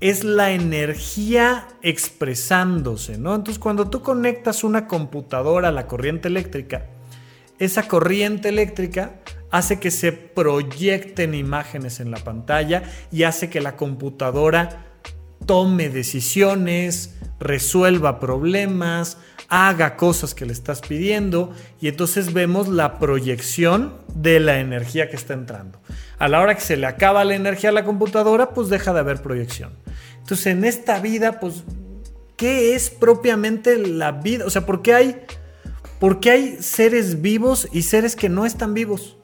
[0.00, 3.34] es la energía expresándose, ¿no?
[3.34, 6.86] Entonces cuando tú conectas una computadora a la corriente eléctrica,
[7.58, 9.20] esa corriente eléctrica
[9.50, 14.86] hace que se proyecten imágenes en la pantalla y hace que la computadora
[15.44, 19.18] tome decisiones, resuelva problemas,
[19.50, 25.16] haga cosas que le estás pidiendo y entonces vemos la proyección de la energía que
[25.16, 25.80] está entrando.
[26.18, 29.00] A la hora que se le acaba la energía a la computadora, pues deja de
[29.00, 29.72] haber proyección.
[30.20, 31.64] Entonces en esta vida, pues,
[32.36, 34.46] ¿qué es propiamente la vida?
[34.46, 35.20] O sea, ¿por qué hay,
[35.98, 39.16] por qué hay seres vivos y seres que no están vivos?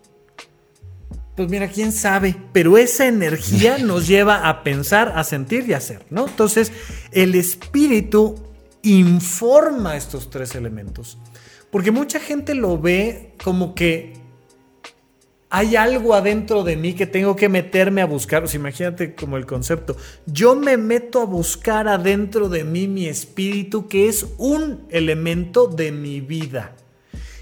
[1.37, 5.77] Pues mira, quién sabe, pero esa energía nos lleva a pensar, a sentir y a
[5.77, 6.27] hacer, ¿no?
[6.27, 6.73] Entonces,
[7.13, 8.46] el espíritu
[8.93, 11.19] informa estos tres elementos.
[11.71, 14.15] Porque mucha gente lo ve como que
[15.51, 18.45] hay algo adentro de mí que tengo que meterme a buscar.
[18.45, 19.97] O sea, imagínate como el concepto.
[20.27, 25.93] Yo me meto a buscar adentro de mí mi espíritu, que es un elemento de
[25.93, 26.77] mi vida.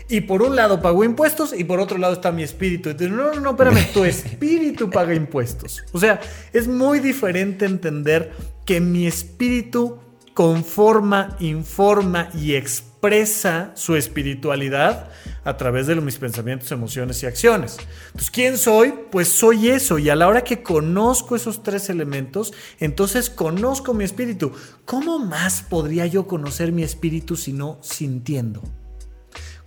[0.09, 2.91] Y por un lado pago impuestos y por otro lado está mi espíritu.
[2.91, 5.83] Entonces, no, no, no, espérame, tu espíritu paga impuestos.
[5.93, 6.21] O sea,
[6.53, 8.33] es muy diferente entender
[8.67, 9.99] que mi espíritu
[10.35, 15.09] conforma, informa y expresa su espiritualidad
[15.45, 17.77] a través de mis pensamientos, emociones y acciones.
[18.07, 18.95] Entonces, ¿quién soy?
[19.13, 19.99] Pues soy eso.
[19.99, 24.53] Y a la hora que conozco esos tres elementos, entonces conozco mi espíritu.
[24.85, 28.63] ¿Cómo más podría yo conocer mi espíritu si no sintiendo?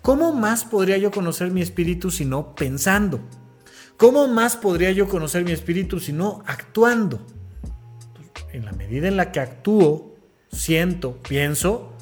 [0.01, 3.21] ¿Cómo más podría yo conocer mi espíritu si no pensando?
[3.97, 7.25] ¿Cómo más podría yo conocer mi espíritu si no actuando?
[8.51, 10.16] En la medida en la que actúo,
[10.51, 11.93] siento, pienso,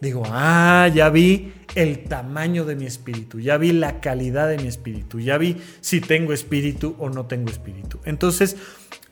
[0.00, 4.68] digo, ah, ya vi el tamaño de mi espíritu, ya vi la calidad de mi
[4.68, 8.00] espíritu, ya vi si tengo espíritu o no tengo espíritu.
[8.04, 8.56] Entonces,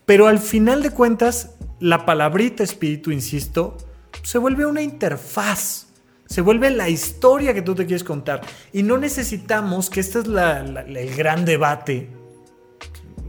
[0.05, 3.77] pero al final de cuentas, la palabrita espíritu, insisto,
[4.23, 5.87] se vuelve una interfaz,
[6.27, 8.43] se vuelve la historia que tú te quieres contar.
[8.73, 12.09] Y no necesitamos, que este es el gran debate,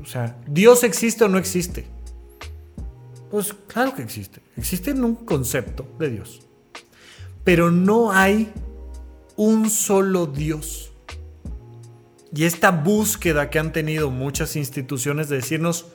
[0.02, 1.86] o sea, ¿Dios existe o no existe?
[3.32, 6.42] Pues claro que existe, existe en un concepto de Dios
[7.44, 8.52] pero no hay
[9.36, 10.92] un solo Dios.
[12.34, 15.88] Y esta búsqueda que han tenido muchas instituciones de decirnos,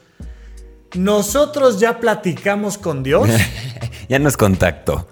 [0.94, 3.28] nosotros ya platicamos con Dios.
[4.08, 5.08] ya nos contactó.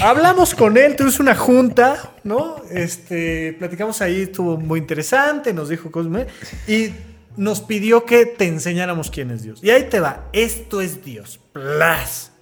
[0.00, 2.56] Hablamos con él, tuvimos una junta, ¿no?
[2.70, 6.26] Este, platicamos ahí, estuvo muy interesante, nos dijo cosas
[6.66, 6.92] y
[7.36, 9.62] nos pidió que te enseñáramos quién es Dios.
[9.62, 12.32] Y ahí te va, esto es Dios, plas.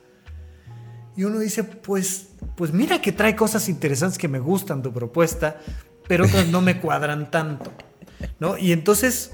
[1.16, 5.60] Y uno dice, pues pues mira que trae cosas interesantes que me gustan tu propuesta,
[6.06, 7.72] pero otras no me cuadran tanto.
[8.38, 8.56] ¿no?
[8.58, 9.32] Y entonces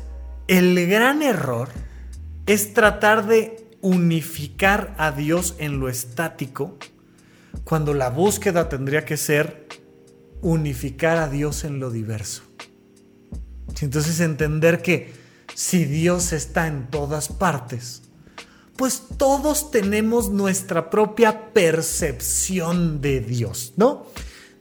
[0.48, 1.68] el gran error
[2.46, 6.76] es tratar de unificar a Dios en lo estático,
[7.64, 9.66] cuando la búsqueda tendría que ser
[10.40, 12.42] unificar a Dios en lo diverso.
[13.80, 15.12] Entonces entender que
[15.54, 18.02] si Dios está en todas partes,
[18.76, 24.06] pues todos tenemos nuestra propia percepción de Dios, ¿no?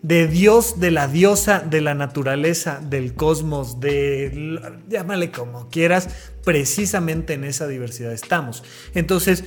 [0.01, 4.59] De Dios, de la diosa, de la naturaleza, del cosmos, de,
[4.89, 6.09] llámale como quieras,
[6.43, 8.63] precisamente en esa diversidad estamos.
[8.93, 9.45] Entonces,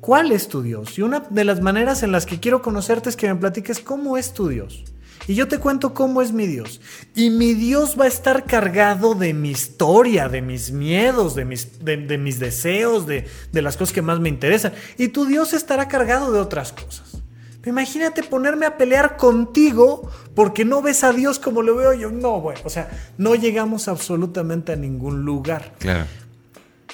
[0.00, 0.98] ¿cuál es tu Dios?
[0.98, 4.16] Y una de las maneras en las que quiero conocerte es que me platiques cómo
[4.16, 4.84] es tu Dios.
[5.26, 6.80] Y yo te cuento cómo es mi Dios.
[7.14, 11.84] Y mi Dios va a estar cargado de mi historia, de mis miedos, de mis,
[11.84, 14.74] de, mis deseos, de, de las cosas que más me interesan.
[14.98, 17.22] Y tu Dios estará cargado de otras cosas.
[17.64, 22.10] Imagínate ponerme a pelear contigo porque no ves a Dios como lo veo yo.
[22.10, 25.72] No, bueno, o sea, no llegamos absolutamente a ningún lugar.
[25.78, 26.04] Claro.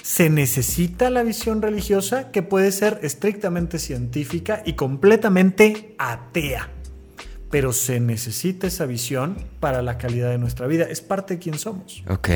[0.01, 6.69] Se necesita la visión religiosa que puede ser estrictamente científica y completamente atea
[7.51, 10.85] pero se necesita esa visión para la calidad de nuestra vida.
[10.89, 12.03] Es parte de quien somos.
[12.09, 12.29] Ok.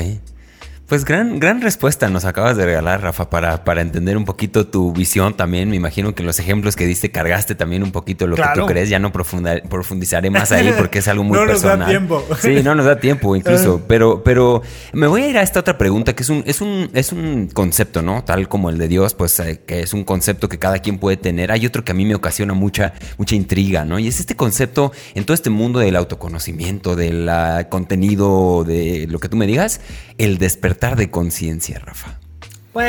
[0.88, 4.94] Pues gran, gran respuesta nos acabas de regalar, Rafa, para, para entender un poquito tu
[4.94, 5.68] visión también.
[5.68, 8.68] Me imagino que en los ejemplos que diste cargaste también un poquito lo que tú
[8.68, 8.88] crees.
[8.88, 11.80] Ya no profundizaré más ahí porque es algo muy personal.
[11.80, 12.24] No nos da tiempo.
[12.40, 13.82] Sí, no nos da tiempo incluso.
[13.88, 14.62] pero, pero
[14.94, 17.48] me voy a ir a esta otra pregunta que es un, es un, es un
[17.52, 18.24] concepto, ¿no?
[18.24, 21.18] Tal como el de Dios, pues eh, que es un concepto que cada quien puede
[21.18, 21.52] tener.
[21.52, 23.98] Hay otro que a mí me ocasiona mucha, mucha intriga, ¿no?
[23.98, 27.28] Y es este concepto en todo este mundo del autoconocimiento, del
[27.70, 29.82] contenido, de lo que tú me digas,
[30.20, 32.20] el despertar de conciencia, Rafa?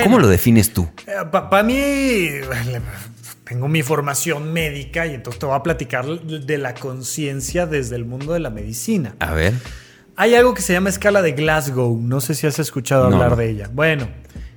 [0.03, 0.89] ¿Cómo lo defines tú?
[1.07, 2.29] Eh, Para mí,
[3.45, 8.05] tengo mi formación médica y entonces te voy a platicar de la conciencia desde el
[8.05, 9.15] mundo de la medicina.
[9.21, 9.55] A ver.
[10.17, 12.01] Hay algo que se llama escala de Glasgow.
[12.01, 13.71] No sé si has escuchado hablar de ella.
[13.73, 14.09] Bueno,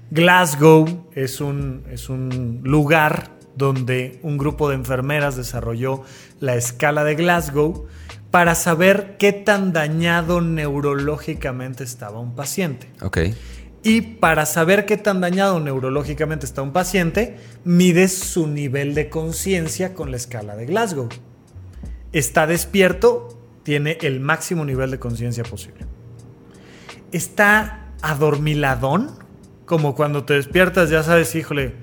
[0.10, 6.04] Glasgow es un, es un lugar donde un grupo de enfermeras desarrolló
[6.40, 7.88] la escala de Glasgow
[8.32, 12.90] para saber qué tan dañado neurológicamente estaba un paciente.
[13.02, 13.20] Ok.
[13.82, 19.94] Y para saber qué tan dañado neurológicamente está un paciente, mides su nivel de conciencia
[19.94, 21.08] con la escala de Glasgow.
[22.12, 25.86] Está despierto, tiene el máximo nivel de conciencia posible.
[27.12, 29.12] Está adormiladón,
[29.66, 31.76] como cuando te despiertas, ya sabes, híjole,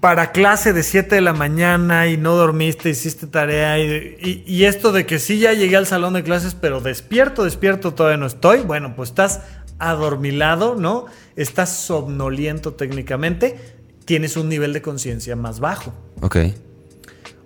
[0.00, 5.06] para clase de 7 de la mañana y no dormiste, hiciste tarea y, esto de
[5.06, 8.94] que sí ya llegué al salón de clases, pero despierto, despierto, todavía no estoy, bueno,
[8.96, 9.40] pues estás
[9.78, 11.06] adormilado, ¿no?
[11.36, 13.58] Estás somnoliento técnicamente,
[14.04, 15.92] tienes un nivel de conciencia más bajo.
[16.20, 16.36] Ok.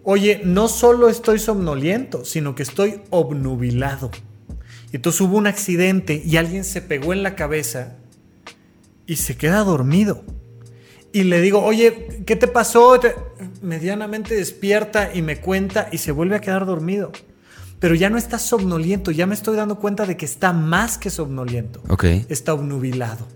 [0.03, 4.11] Oye, no solo estoy somnoliento, sino que estoy obnubilado.
[4.93, 7.97] Entonces hubo un accidente y alguien se pegó en la cabeza
[9.07, 10.23] y se queda dormido
[11.17, 13.01] y le digo, oye, ¿qué te pasó?
[13.63, 17.11] Medianamente despierta y me cuenta y se vuelve a quedar dormido.
[17.81, 21.09] Pero ya no está somnoliento, ya me estoy dando cuenta de que está más que
[21.09, 21.81] somnoliento.
[21.89, 22.05] Ok.
[22.29, 23.27] Está obnubilado.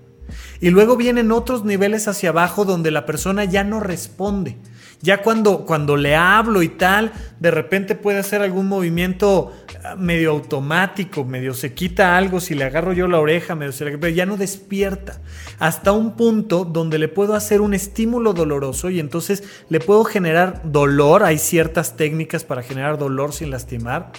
[0.61, 4.59] Y luego vienen otros niveles hacia abajo donde la persona ya no responde.
[5.03, 9.53] Ya cuando, cuando le hablo y tal, de repente puede hacer algún movimiento
[9.97, 13.97] medio automático, medio se quita algo, si le agarro yo la oreja, medio se le,
[13.97, 15.19] pero ya no despierta.
[15.59, 20.61] Hasta un punto donde le puedo hacer un estímulo doloroso y entonces le puedo generar
[20.65, 21.23] dolor.
[21.23, 24.13] Hay ciertas técnicas para generar dolor sin lastimar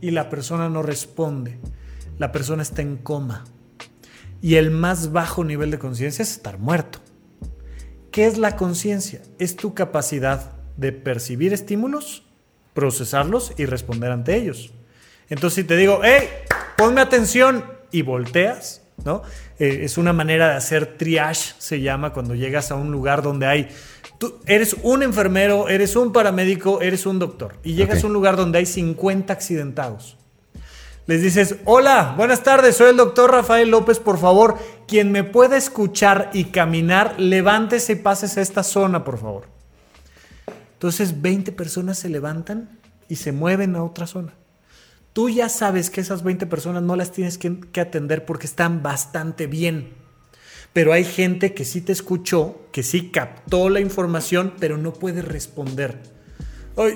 [0.00, 1.58] y la persona no responde.
[2.18, 3.44] La persona está en coma.
[4.40, 7.00] Y el más bajo nivel de conciencia es estar muerto.
[8.12, 9.20] ¿Qué es la conciencia?
[9.40, 12.22] Es tu capacidad de percibir estímulos
[12.74, 14.72] procesarlos y responder ante ellos.
[15.28, 16.28] Entonces, si te digo, hey,
[16.76, 19.22] ponme atención y volteas, ¿no?
[19.58, 23.46] Eh, es una manera de hacer triage, se llama, cuando llegas a un lugar donde
[23.46, 23.68] hay.
[24.18, 27.56] Tú eres un enfermero, eres un paramédico, eres un doctor.
[27.62, 30.18] Y llegas a un lugar donde hay 50 accidentados.
[31.06, 35.56] Les dices, hola, buenas tardes, soy el doctor Rafael López, por favor, quien me pueda
[35.56, 39.48] escuchar y caminar, levántese y pases a esta zona, por favor.
[40.74, 42.78] Entonces 20 personas se levantan
[43.08, 44.34] y se mueven a otra zona.
[45.12, 49.48] Tú ya sabes que esas 20 personas no las tienes que, atender porque están bastante
[49.48, 49.94] bien.
[50.72, 55.20] Pero hay gente que sí te escuchó, que sí captó la información, pero no puede
[55.20, 55.98] responder.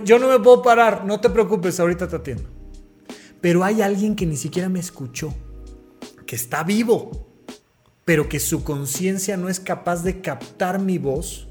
[0.05, 2.56] yo no me puedo parar, no te preocupes, ahorita te atiendo.
[3.41, 5.35] Pero hay alguien que ni siquiera me escuchó,
[6.27, 7.27] que está vivo,
[8.05, 11.49] pero que su conciencia no es capaz de captar mi voz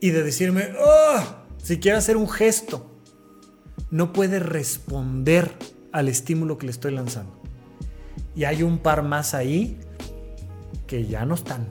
[0.00, 1.44] y de decirme, ¡oh!
[1.62, 2.90] Si quiere hacer un gesto,
[3.90, 5.52] no puede responder
[5.92, 7.40] al estímulo que le estoy lanzando.
[8.36, 9.78] Y hay un par más ahí
[10.86, 11.66] que ya no están.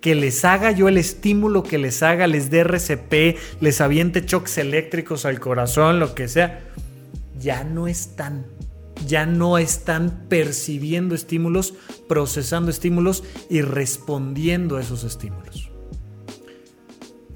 [0.00, 4.56] Que les haga yo el estímulo que les haga, les dé RCP, les aviente choques
[4.56, 6.60] eléctricos al corazón, lo que sea,
[7.40, 8.46] ya no están.
[9.06, 11.74] Ya no están percibiendo estímulos,
[12.06, 15.70] procesando estímulos y respondiendo a esos estímulos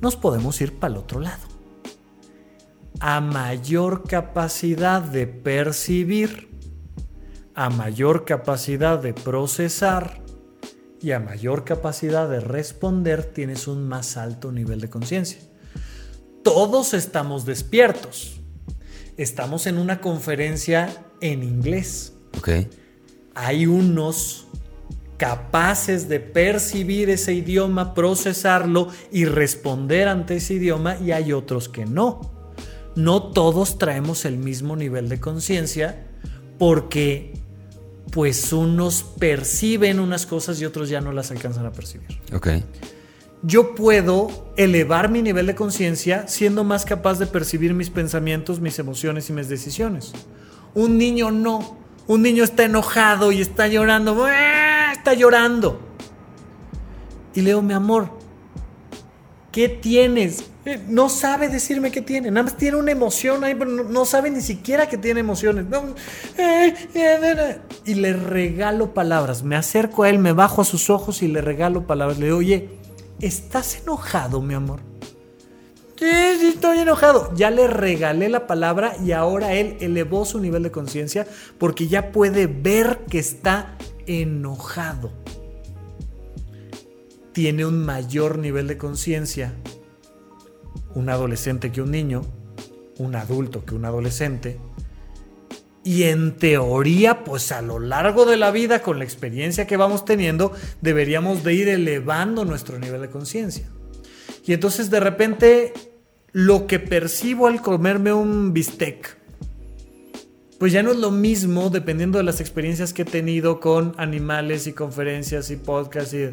[0.05, 1.43] nos podemos ir para el otro lado.
[3.01, 6.51] A mayor capacidad de percibir,
[7.55, 10.21] a mayor capacidad de procesar
[11.01, 15.41] y a mayor capacidad de responder, tienes un más alto nivel de conciencia.
[16.43, 18.43] Todos estamos despiertos.
[19.17, 22.13] Estamos en una conferencia en inglés.
[22.39, 22.69] Okay.
[23.35, 24.47] Hay unos
[25.17, 31.87] capaces de percibir ese idioma, procesarlo y responder ante ese idioma y hay otros que
[31.87, 32.33] no.
[32.97, 36.07] No todos traemos el mismo nivel de conciencia
[36.59, 37.35] porque
[38.11, 42.21] pues unos perciben unas cosas y otros ya no las alcanzan a percibir.
[42.33, 42.49] Ok.
[43.47, 48.79] Yo puedo elevar mi nivel de conciencia siendo más capaz de percibir mis pensamientos, mis
[48.79, 50.13] emociones y mis decisiones.
[50.75, 51.77] Un niño no.
[52.07, 54.27] Un niño está enojado y está llorando
[55.05, 55.79] está llorando.
[57.35, 58.09] Y le digo, mi amor,
[59.53, 60.45] ¿qué tienes?
[60.65, 64.31] Eh, no sabe decirme qué tiene, nada más tiene una emoción ahí, pero no, sabe
[64.31, 65.67] ni siquiera que tiene emociones.
[66.39, 71.23] Eh, eh, y le regalo palabras, me acerco a él, me bajo a sus ojos
[71.23, 72.19] y le regalo palabras.
[72.19, 72.71] Le digo, oye,
[73.21, 74.81] ¿estás enojado, mi amor?
[75.97, 76.07] Sí,
[76.41, 77.33] sí, estoy enojado.
[77.35, 81.27] Ya le regalé la palabra y ahora él elevó su nivel de conciencia
[81.59, 85.13] porque ya puede ver que está enojado.
[87.33, 89.55] Tiene un mayor nivel de conciencia
[90.95, 92.23] un adolescente que un niño,
[92.99, 94.59] un adulto que un adolescente.
[95.85, 100.05] Y en teoría, pues a lo largo de la vida, con la experiencia que vamos
[100.05, 103.69] teniendo, deberíamos de ir elevando nuestro nivel de conciencia.
[104.47, 105.73] Y entonces de repente,
[106.33, 109.19] lo que percibo al comerme un bistec,
[110.59, 114.67] pues ya no es lo mismo dependiendo de las experiencias que he tenido con animales
[114.67, 116.31] y conferencias y podcasts y,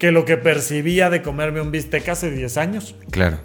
[0.00, 2.96] que lo que percibía de comerme un bistec hace 10 años.
[3.10, 3.38] Claro.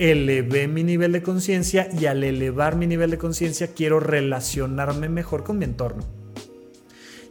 [0.00, 5.44] Elevé mi nivel de conciencia y al elevar mi nivel de conciencia quiero relacionarme mejor
[5.44, 6.20] con mi entorno.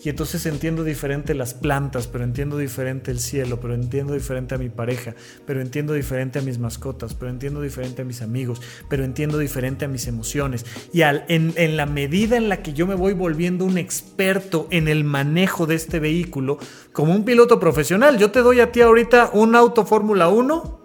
[0.03, 4.59] Y entonces entiendo diferente las plantas, pero entiendo diferente el cielo, pero entiendo diferente a
[4.59, 5.15] mi pareja,
[5.47, 9.85] pero entiendo diferente a mis mascotas, pero entiendo diferente a mis amigos, pero entiendo diferente
[9.85, 10.63] a mis emociones.
[10.93, 14.87] Y en, en la medida en la que yo me voy volviendo un experto en
[14.87, 16.59] el manejo de este vehículo,
[16.93, 20.78] como un piloto profesional, yo te doy a ti ahorita un auto Fórmula 1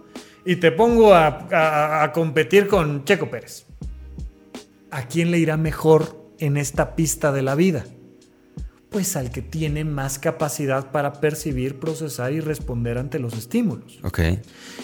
[0.45, 3.67] y te pongo a, a competir con Checo Pérez.
[4.91, 7.85] ¿A quién le irá mejor en esta pista de la vida?
[8.95, 13.99] pues al que tiene más capacidad para percibir, procesar y responder ante los estímulos.
[14.05, 14.21] Ok.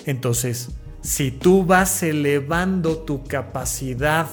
[0.05, 4.27] Entonces, si tú vas elevando tu capacidad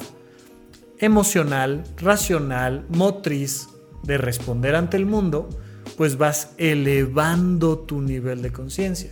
[0.98, 3.70] emocional, racional, motriz
[4.02, 5.48] de responder ante el mundo,
[5.96, 9.12] pues vas elevando tu nivel de conciencia.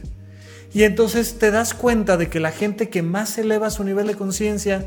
[0.76, 4.16] Y entonces te das cuenta de que la gente que más eleva su nivel de
[4.16, 4.86] conciencia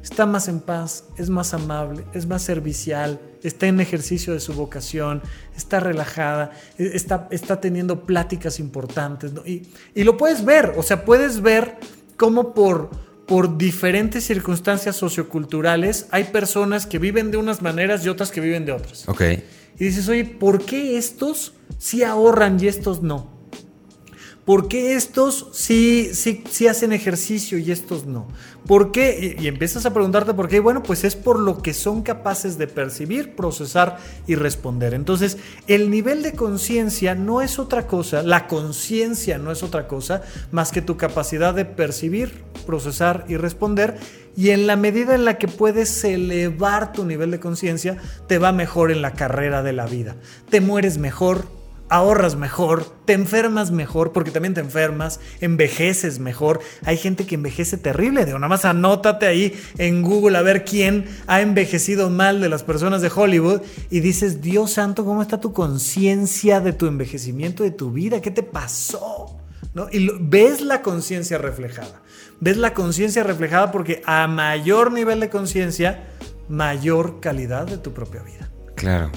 [0.00, 4.52] está más en paz, es más amable, es más servicial, está en ejercicio de su
[4.52, 5.22] vocación,
[5.56, 9.32] está relajada, e, está, está teniendo pláticas importantes.
[9.44, 9.62] Y,
[9.96, 11.78] y, lo puedes ver, o sea, puedes ver
[12.16, 12.90] cómo por,
[13.26, 18.66] por diferentes circunstancias socioculturales hay personas que viven de unas maneras y otras que viven
[18.66, 19.08] de otras.
[19.08, 19.22] Ok.
[19.80, 23.33] Y dices, oye, ¿por qué estos sí ahorran y estos no?
[24.44, 28.28] ¿Por qué estos sí, sí, hacen ejercicio y estos no?
[28.66, 29.36] ¿Por qué?
[29.40, 30.60] Y, empiezas a preguntarte por qué.
[30.60, 34.92] Bueno, pues es por lo que son capaces de percibir, procesar y responder.
[34.92, 40.20] Entonces, el nivel de conciencia no es otra cosa, la conciencia no es otra cosa
[40.52, 43.96] más que tu capacidad de percibir, procesar y responder.
[44.36, 48.52] Y en la medida en la que puedes elevar tu nivel de conciencia, te va
[48.52, 50.16] mejor en la carrera de la vida.
[50.50, 51.46] Te mueres mejor,
[51.88, 56.60] ahorras mejor, te enfermas mejor, porque también te enfermas, envejeces mejor.
[56.84, 61.06] Hay gente que envejece terrible, digo, nada más anótate ahí en Google a ver quién
[61.26, 63.60] ha envejecido mal de las personas de Hollywood
[63.90, 68.20] y dices, Dios santo, ¿cómo está tu conciencia de tu envejecimiento, de tu vida?
[68.20, 69.38] ¿Qué te pasó?
[69.74, 69.88] ¿No?
[69.90, 72.02] Y ves la conciencia reflejada.
[72.40, 76.04] Ves la conciencia reflejada porque a mayor nivel de conciencia,
[76.48, 78.50] mayor calidad de tu propia vida.
[78.76, 79.10] Claro.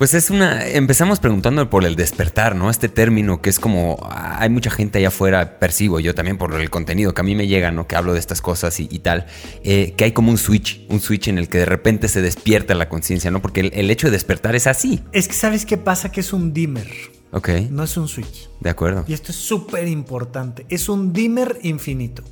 [0.00, 0.66] Pues es una.
[0.66, 2.70] Empezamos preguntando por el despertar, ¿no?
[2.70, 3.98] Este término que es como.
[4.10, 7.46] Hay mucha gente allá afuera, percibo yo también por el contenido que a mí me
[7.46, 7.86] llega, ¿no?
[7.86, 9.26] Que hablo de estas cosas y, tal.
[9.62, 12.74] Eh, que hay como un switch, un switch en el que de repente se despierta
[12.74, 13.42] la conciencia, ¿no?
[13.42, 15.02] Porque el, hecho de despertar es así.
[15.12, 16.88] Es que sabes qué pasa, que es un dimmer.
[17.32, 17.50] Ok.
[17.68, 18.48] No es un switch.
[18.58, 19.04] De acuerdo.
[19.06, 20.64] Y esto es súper importante.
[20.70, 22.24] Es un dimmer infinito.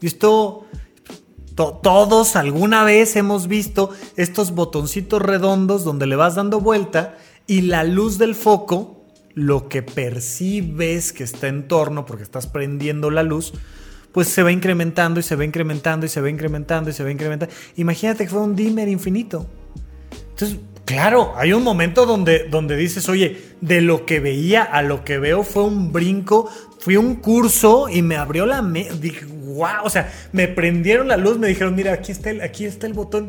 [0.00, 0.68] Y esto
[1.54, 7.84] todos alguna vez hemos visto estos botoncitos redondos donde le vas dando vuelta y la
[7.84, 13.52] luz del foco, lo que percibes que está en torno porque estás prendiendo la luz,
[14.12, 17.10] pues se va incrementando y se va incrementando y se va incrementando y se va
[17.10, 17.54] incrementando.
[17.76, 19.46] Imagínate que fue un dimmer infinito.
[20.30, 25.04] Entonces, claro, hay un momento donde, donde dices, oye, de lo que veía a lo
[25.04, 26.50] que veo fue un brinco,
[26.82, 28.60] fui a un curso y me abrió la.
[28.60, 32.64] Dije, wow, o sea, me prendieron la luz, me dijeron, mira, aquí está el, aquí
[32.64, 33.28] está el botón,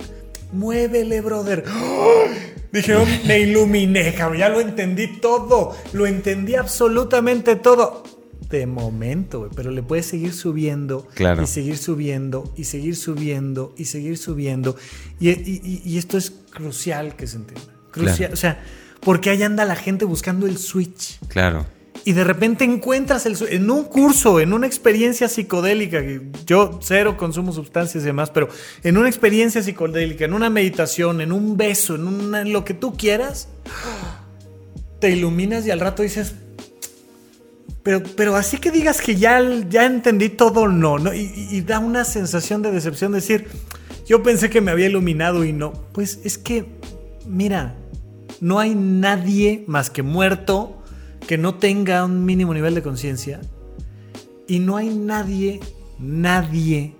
[0.52, 1.64] muévele, brother.
[2.72, 8.04] Dijeron, me iluminé, cabrón, ya lo entendí todo, lo entendí absolutamente todo.
[8.50, 11.44] De momento, pero le puedes seguir subiendo claro.
[11.44, 14.76] y seguir subiendo y seguir subiendo y seguir subiendo.
[15.20, 17.72] Y, esto es crucial que se entienda.
[17.92, 18.64] Crucial, o sea,
[19.02, 21.20] porque ahí anda la gente buscando el switch.
[21.28, 21.68] Claro
[22.06, 26.02] y de repente encuentras el, en un curso, en una experiencia psicodélica,
[26.46, 28.50] yo cero consumo sustancias y demás, pero
[28.84, 33.48] en una experiencia psicodélica, en una meditación, en un beso, en, lo que tú quieras,
[35.00, 36.36] te iluminas y al rato dices,
[37.84, 41.14] pero, pero así que digas que ya, ya entendí todo, no, ¿no?
[41.14, 43.48] Y, y da una sensación de decepción decir,
[44.06, 45.72] yo pensé que me había iluminado y no.
[45.94, 46.66] Pues es que,
[47.26, 47.76] mira,
[48.42, 50.83] no hay nadie más que muerto
[51.28, 53.42] que no tenga un mínimo nivel de conciencia
[54.48, 55.60] y no hay nadie,
[56.00, 56.96] nadie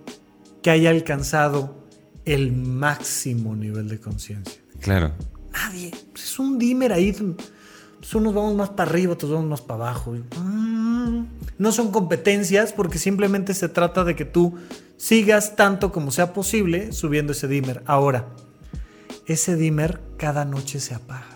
[0.62, 1.84] que haya alcanzado
[2.26, 4.62] el máximo nivel de conciencia.
[4.80, 5.14] Claro.
[5.52, 5.92] Nadie.
[6.16, 7.12] Es un dimmer ahí.
[7.12, 10.16] Pues unos vamos más para arriba, otros vamos más para abajo.
[10.38, 11.26] Mm.
[11.58, 14.56] No son competencias porque simplemente se trata de que tú
[14.98, 17.84] sigas tanto como sea posible subiendo ese dimmer.
[17.86, 18.28] Ahora,
[19.26, 21.33] ese dimmer cada noche se apaga.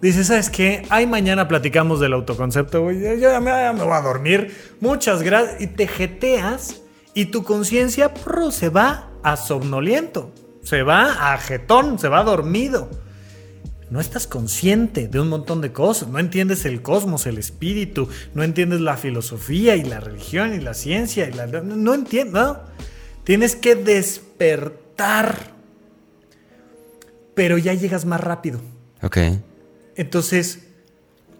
[0.00, 0.82] Dice, ¿sabes qué?
[0.90, 3.18] Ay, mañana platicamos del autoconcepto, güey.
[3.18, 4.54] Ya me, voy a dormir.
[4.80, 5.60] Muchas gracias.
[5.60, 6.82] Y te jeteas
[7.14, 8.12] y tu conciencia
[8.52, 10.32] se va a somnoliento.
[10.62, 12.88] Se va a jetón, se va dormido.
[13.90, 16.08] No estás consciente de un montón de cosas.
[16.08, 18.08] No entiendes el cosmos, el espíritu.
[18.34, 21.28] No entiendes la filosofía y la religión y la ciencia.
[21.28, 22.34] Y la, no entiendes.
[22.34, 22.58] No.
[23.24, 25.54] Tienes que despertar.
[27.34, 28.60] Pero ya llegas más rápido.
[29.02, 29.18] Ok.
[29.98, 30.60] Entonces,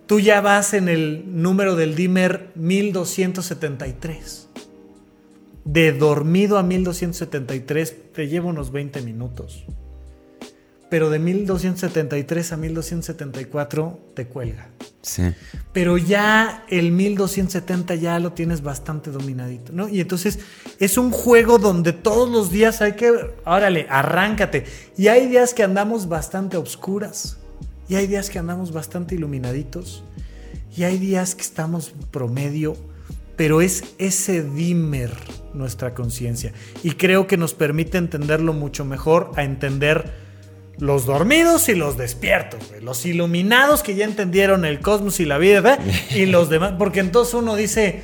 [0.07, 4.49] tú ya vas en el número del dimmer 1273.
[5.65, 9.65] De dormido a 1273 te lleva unos 20 minutos.
[10.91, 14.71] Pero de 1273 a 1274 te cuelga.
[15.03, 15.23] Sí.
[15.73, 19.89] Pero ya el 1270 ya lo tienes bastante dominadito, ¿no?
[19.89, 20.41] Y entonces
[20.81, 23.13] es un juego donde todos los días hay que,
[23.45, 24.65] órale, arráncate.
[24.97, 27.38] Y hay días que andamos bastante obscuras.
[27.89, 30.05] Y hay días que andamos bastante iluminaditos.
[30.77, 32.77] Y hay días que estamos promedio.
[33.37, 35.13] Pero es ese dimmer
[35.55, 36.53] nuestra conciencia.
[36.83, 40.29] Y creo que nos permite entenderlo mucho mejor a entender
[40.79, 45.79] los dormidos y los despiertos, los iluminados que ya entendieron el cosmos y la vida,
[46.15, 48.03] y los demás, porque entonces uno dice,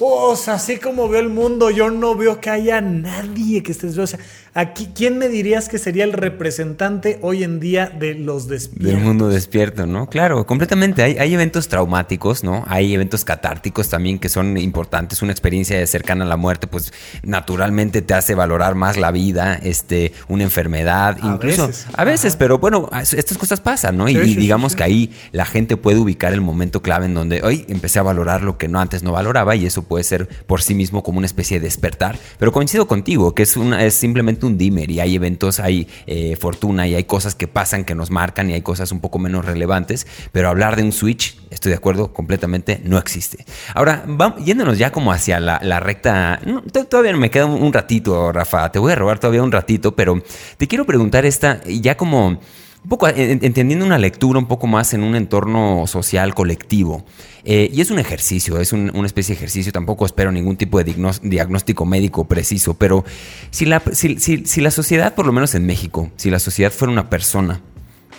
[0.00, 3.72] oh, o sea, así como veo el mundo, yo no veo que haya nadie que
[3.72, 3.86] esté...
[3.86, 4.18] O sea,
[4.58, 8.90] Aquí, ¿quién me dirías que sería el representante hoy en día de los despiertos?
[8.90, 10.08] Del mundo despierto, ¿no?
[10.08, 11.02] Claro, completamente.
[11.02, 12.64] Hay, hay, eventos traumáticos, ¿no?
[12.66, 15.20] Hay eventos catárticos también que son importantes.
[15.20, 20.14] Una experiencia cercana a la muerte, pues naturalmente te hace valorar más la vida, este,
[20.26, 21.86] una enfermedad, a incluso veces.
[21.92, 24.08] a veces, pero bueno, estas cosas pasan, ¿no?
[24.08, 27.98] y, digamos que ahí la gente puede ubicar el momento clave en donde hoy empecé
[27.98, 31.02] a valorar lo que no antes no valoraba y eso puede ser por sí mismo
[31.02, 32.18] como una especie de despertar.
[32.38, 36.36] Pero coincido contigo que es una es simplemente un dimmer y hay eventos, hay eh,
[36.36, 39.44] fortuna y hay cosas que pasan que nos marcan y hay cosas un poco menos
[39.44, 43.44] relevantes, pero hablar de un switch, estoy de acuerdo completamente, no existe.
[43.74, 44.04] Ahora,
[44.44, 46.40] yéndonos ya como hacia la, recta,
[46.88, 50.22] todavía me queda un ratito, Rafa, te voy a robar todavía un ratito, pero
[50.56, 52.40] te quiero preguntar esta, ya como
[52.86, 57.04] un poco entendiendo una lectura un poco más en un entorno social colectivo.
[57.42, 60.94] Eh, y es un ejercicio, es una especie de ejercicio, tampoco espero ningún tipo de
[61.22, 63.04] diagnóstico médico preciso, pero
[63.50, 67.10] si la, si, la sociedad, por lo menos en México, si la sociedad fuera una
[67.10, 67.60] persona,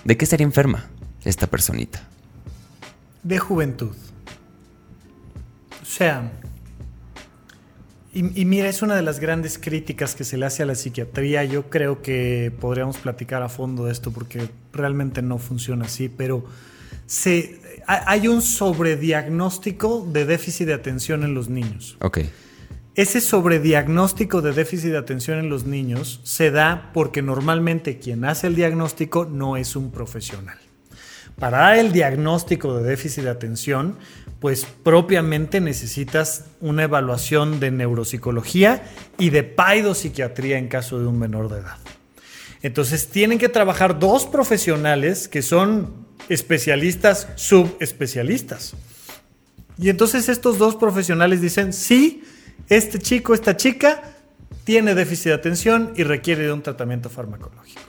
[0.04, 0.90] ¿de qué estaría enferma
[1.24, 2.06] esta personita?
[3.24, 3.96] De juventud.
[5.82, 6.30] O sea,
[8.18, 11.44] y, mira, es una de las grandes críticas que se le hace a la psiquiatría.
[11.44, 16.44] Yo creo que podríamos platicar a fondo de esto porque realmente no funciona así, pero
[17.06, 21.98] se, hay un sobrediagnóstico de déficit de atención en los niños.
[22.02, 22.20] Ok.
[22.96, 28.48] Ese sobrediagnóstico de déficit de atención en los niños se da porque normalmente quien hace
[28.48, 30.58] el diagnóstico no es un profesional.
[31.38, 34.00] Para el diagnóstico de déficit de atención,
[34.40, 38.84] pues propiamente necesitas una evaluación de neuropsicología
[39.18, 41.78] y de paidopsiquiatría en caso de un menor de edad.
[42.62, 48.76] Entonces tienen que trabajar dos profesionales que son especialistas subespecialistas.
[49.78, 52.24] Y entonces estos dos profesionales dicen, sí,
[52.68, 54.04] este chico, esta chica
[54.64, 57.87] tiene déficit de atención y requiere de un tratamiento farmacológico.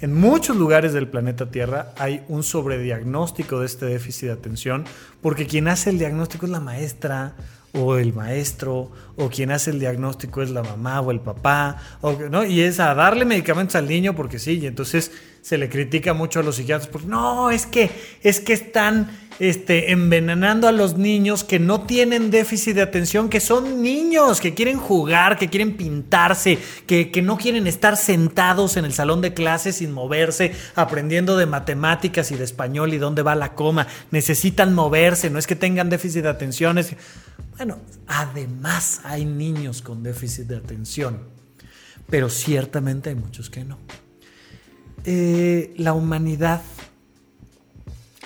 [0.00, 4.84] En muchos lugares del planeta Tierra hay un sobrediagnóstico de este déficit de atención
[5.20, 7.34] porque quien hace el diagnóstico es la maestra
[7.72, 11.82] o el maestro o quien hace el diagnóstico es la mamá o el papá
[12.30, 12.44] ¿no?
[12.44, 15.10] y es a darle medicamentos al niño porque sí y entonces
[15.42, 17.90] se le critica mucho a los psiquiatras porque no es que
[18.22, 23.40] es que están este, envenenando a los niños que no tienen déficit de atención, que
[23.40, 28.84] son niños, que quieren jugar, que quieren pintarse, que, que no quieren estar sentados en
[28.84, 33.34] el salón de clases sin moverse, aprendiendo de matemáticas y de español y dónde va
[33.36, 33.86] la coma.
[34.10, 36.78] Necesitan moverse, no es que tengan déficit de atención.
[36.78, 36.96] Es...
[37.56, 37.78] Bueno,
[38.08, 41.20] además hay niños con déficit de atención,
[42.10, 43.78] pero ciertamente hay muchos que no.
[45.04, 46.62] Eh, la humanidad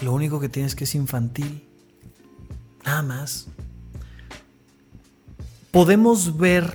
[0.02, 1.64] lo único que tienes que es infantil.
[2.84, 3.46] Nada más.
[5.70, 6.70] Podemos ver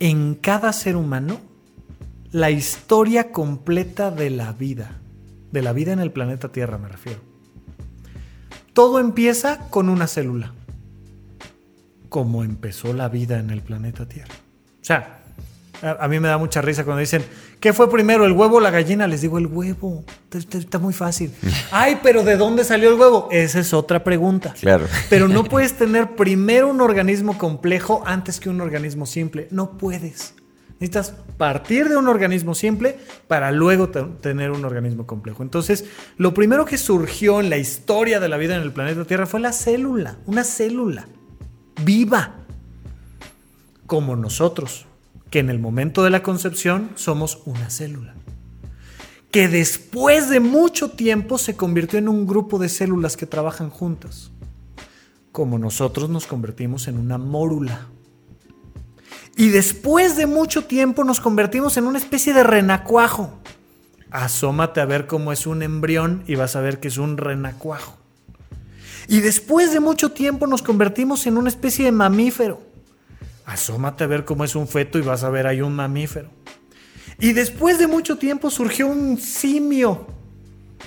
[0.00, 1.40] en cada ser humano
[2.32, 4.98] la historia completa de la vida.
[5.52, 7.20] De la vida en el planeta Tierra me refiero.
[8.72, 10.52] Todo empieza con una célula.
[12.08, 14.34] Como empezó la vida en el planeta Tierra.
[14.82, 15.22] O sea,
[15.82, 17.24] a, mí me da mucha risa cuando dicen,
[17.60, 19.06] ¿qué fue primero, el huevo o la gallina?
[19.06, 20.04] Les digo, el huevo.
[20.32, 21.32] Está, muy fácil.
[21.70, 23.28] Ay, pero ¿de dónde salió el huevo?
[23.30, 24.54] Esa es otra pregunta.
[24.60, 24.86] Claro.
[25.08, 29.48] Pero no puedes tener primero un organismo complejo antes que un organismo simple.
[29.50, 30.34] No puedes.
[30.78, 35.42] Necesitas partir de un organismo simple para luego tener un organismo complejo.
[35.42, 35.86] Entonces,
[36.18, 39.40] lo primero que surgió en la historia de la vida en el planeta Tierra fue
[39.40, 41.08] la célula, una célula
[41.82, 42.34] viva,
[43.86, 44.86] como nosotros
[45.36, 48.14] que en el momento de la concepción somos una célula,
[49.30, 54.30] que después de mucho tiempo se convirtió en un grupo de células que trabajan juntas,
[55.32, 57.88] como nosotros nos convertimos en una mórula.
[59.36, 63.38] Y después de mucho tiempo nos convertimos en una especie de renacuajo.
[64.10, 67.98] Asómate a ver cómo es un embrión y vas a ver que es un renacuajo.
[69.06, 72.65] Y después de mucho tiempo nos convertimos en una especie de mamífero
[73.46, 76.30] Asómate a ver cómo es un feto y vas a ver hay un mamífero.
[77.18, 80.08] Y después de mucho tiempo surgió un simio.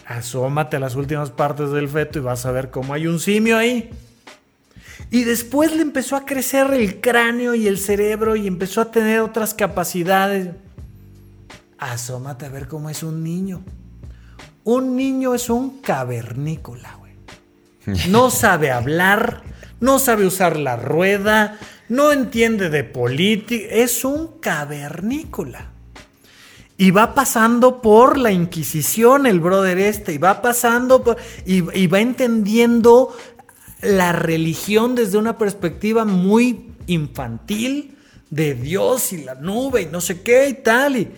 [0.05, 3.57] Asómate a las últimas partes del feto y vas a ver cómo hay un simio
[3.57, 3.89] ahí.
[5.09, 9.21] Y después le empezó a crecer el cráneo y el cerebro y empezó a tener
[9.21, 10.49] otras capacidades.
[11.79, 13.61] Asómate a ver cómo es un niño.
[14.65, 17.13] Un niño es un cavernícola, güey.
[18.09, 19.41] No sabe hablar,
[19.79, 21.57] no sabe usar la rueda,
[21.89, 25.71] no entiende de política, es un cavernícola.
[26.77, 31.99] Y va pasando por la Inquisición el brother este, y va pasando por, y, va
[31.99, 33.13] entendiendo
[33.81, 37.97] la religión desde una perspectiva muy infantil
[38.29, 40.95] de Dios y la nube y no sé qué y tal.
[40.95, 41.11] Y,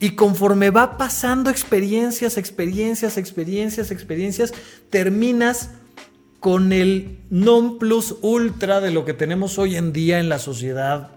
[0.00, 4.54] y conforme va pasando experiencias, experiencias, experiencias, experiencias,
[4.88, 5.70] terminas
[6.42, 11.12] con el non plus ultra de lo que tenemos hoy en día en la sociedad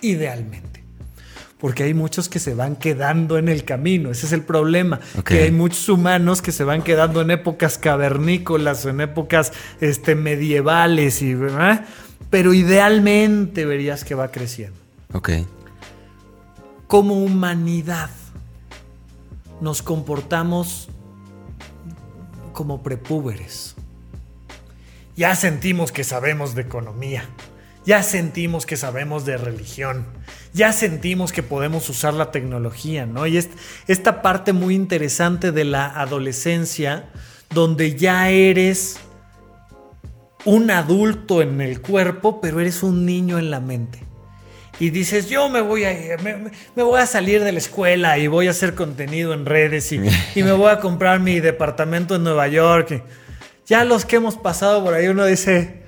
[0.00, 0.82] idealmente.
[1.58, 4.98] Porque hay muchos que se van quedando en el camino, ese es el problema.
[5.24, 11.22] Que hay muchos humanos que se van quedando en épocas cavernícolas, en épocas este, medievales,
[11.22, 11.36] y,
[12.28, 14.76] pero idealmente verías que va creciendo.
[15.12, 15.30] Ok.
[16.88, 18.10] Como humanidad
[19.60, 20.88] nos comportamos
[22.52, 23.76] como prepúberes
[25.18, 27.24] ya sentimos que sabemos de economía.
[27.84, 30.06] Ya sentimos que sabemos de religión.
[30.54, 33.26] Ya sentimos que podemos usar la tecnología, ¿no?
[33.26, 33.36] Y
[33.88, 37.08] esta parte muy interesante de la adolescencia,
[37.50, 39.00] donde ya eres
[40.44, 44.04] un adulto en el cuerpo, pero eres un niño en la mente.
[44.78, 48.46] Y dices, yo me voy a, me, voy a salir de la escuela y voy
[48.46, 50.00] a hacer contenido en redes y,
[50.36, 53.02] y me voy a comprar mi departamento en Nueva York.
[53.68, 55.82] Ya los que hemos pasado por ahí, uno dice,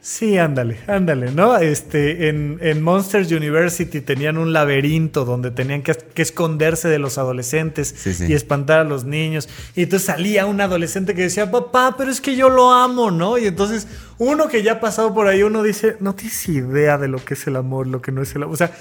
[0.00, 1.58] sí, ándale, ándale, ¿no?
[1.58, 7.94] Este, en, Monsters University tenían un laberinto donde tenían que, esconderse de los adolescentes
[8.26, 9.50] y espantar a los niños.
[9.76, 13.36] Y entonces salía un adolescente que decía, papá, pero es que yo lo amo, ¿no?
[13.36, 13.86] Y entonces
[14.16, 17.34] uno que ya ha pasado por ahí, uno dice, no tienes idea de lo que
[17.34, 18.54] es el amor, lo que no es el amor.
[18.54, 18.72] O sea,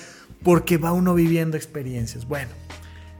[0.43, 2.25] porque va uno viviendo experiencias.
[2.25, 2.51] Bueno,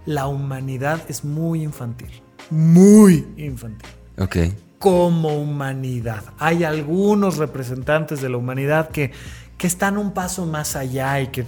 [0.05, 3.89] la humanidad es muy infantil, muy infantil.
[4.17, 4.37] Ok
[4.79, 6.23] como humanidad.
[6.39, 9.11] Hay algunos representantes de la humanidad que,
[9.57, 11.45] que están un paso más allá y que...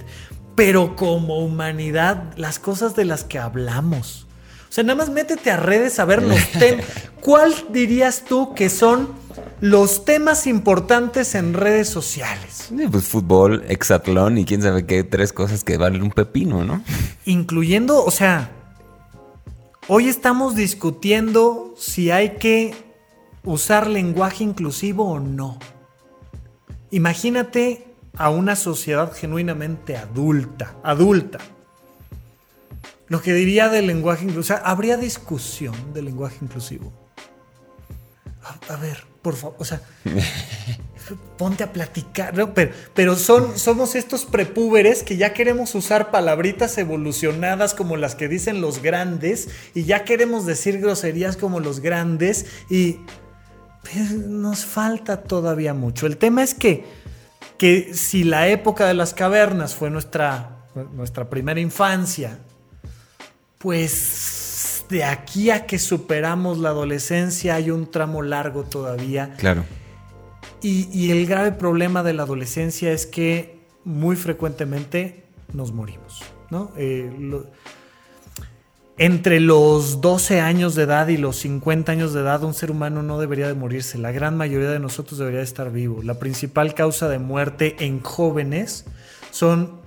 [0.55, 4.27] Pero como humanidad, las cosas de las que hablamos.
[4.69, 6.85] O sea, nada más métete a redes a ver los temas.
[7.21, 9.09] ¿Cuál dirías tú que son
[9.61, 12.69] los temas importantes en redes sociales?
[12.91, 16.83] Pues fútbol, exatlón y quién sabe qué, tres cosas que valen un pepino, ¿no?
[17.25, 18.51] Incluyendo, o sea,
[19.87, 22.90] hoy estamos discutiendo si hay que
[23.43, 25.57] usar lenguaje inclusivo o no.
[26.91, 31.39] Imagínate a una sociedad genuinamente adulta, adulta.
[33.07, 36.93] Lo que diría del lenguaje inclusivo, habría discusión del lenguaje inclusivo.
[38.69, 39.81] A, ver, por favor, o sea,
[41.37, 47.73] ponte a platicar, pero, pero son, somos estos prepúberes que ya queremos usar palabritas evolucionadas
[47.73, 52.99] como las que dicen los grandes y ya queremos decir groserías como los grandes y
[54.27, 56.05] nos falta todavía mucho.
[56.07, 56.85] El tema es que,
[57.57, 62.39] que si la época de las cavernas fue nuestra, nuestra primera infancia,
[63.57, 69.33] pues de aquí a que superamos la adolescencia hay un tramo largo todavía.
[69.37, 69.63] Claro.
[70.63, 76.21] Y, el grave problema de la adolescencia es que muy frecuentemente nos morimos,
[76.51, 76.71] ¿no?
[76.77, 77.11] Eh,
[79.01, 83.01] entre los 12 años de edad y los 50 años de edad, un ser humano
[83.01, 83.97] no debería de morirse.
[83.97, 86.03] La gran mayoría de nosotros debería de estar vivo.
[86.03, 88.85] La principal causa de muerte en jóvenes
[89.31, 89.81] son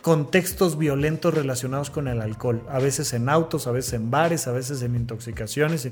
[0.00, 2.62] contextos violentos relacionados con el alcohol.
[2.70, 5.86] A veces en autos, a veces en bares, a veces en intoxicaciones.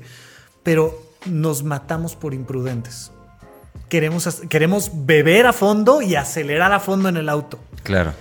[0.63, 3.11] Pero nos matamos por imprudentes.
[3.89, 7.59] Queremos, queremos beber a fondo y acelerar a fondo en el auto.
[7.83, 8.13] Claro.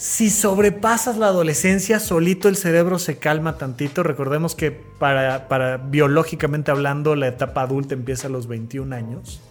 [0.00, 4.02] Si sobrepasas la adolescencia, solito el cerebro se calma tantito.
[4.02, 9.42] Recordemos que para, biológicamente hablando, la etapa adulta empieza a los 21 años.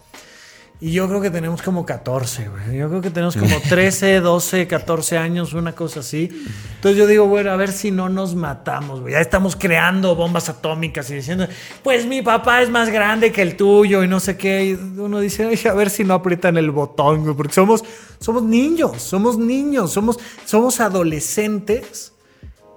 [0.82, 2.78] Y yo creo que tenemos como 14, güey.
[2.78, 6.30] Yo creo que tenemos como 13, 12, 14 años, una cosa así.
[6.76, 9.12] Entonces yo digo, bueno, a ver si no nos matamos, güey.
[9.12, 11.46] Ya estamos creando bombas atómicas y diciendo,
[11.82, 14.64] pues mi papá es más grande que el tuyo y no sé qué.
[14.64, 17.36] Y uno dice, a ver si no aprietan el botón, güey.
[17.36, 17.84] Porque somos,
[18.18, 22.14] somos niños, somos niños, somos, somos adolescentes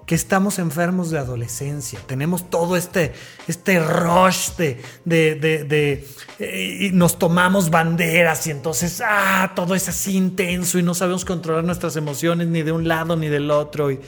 [0.06, 3.14] que estamos enfermos de adolescencia, tenemos todo este,
[3.48, 6.08] este rush de, de,
[6.40, 11.24] eh, y nos tomamos banderas y entonces, ah, todo es así intenso y no sabemos
[11.24, 13.92] controlar nuestras emociones ni de un lado ni del otro.
[13.92, 14.00] Y,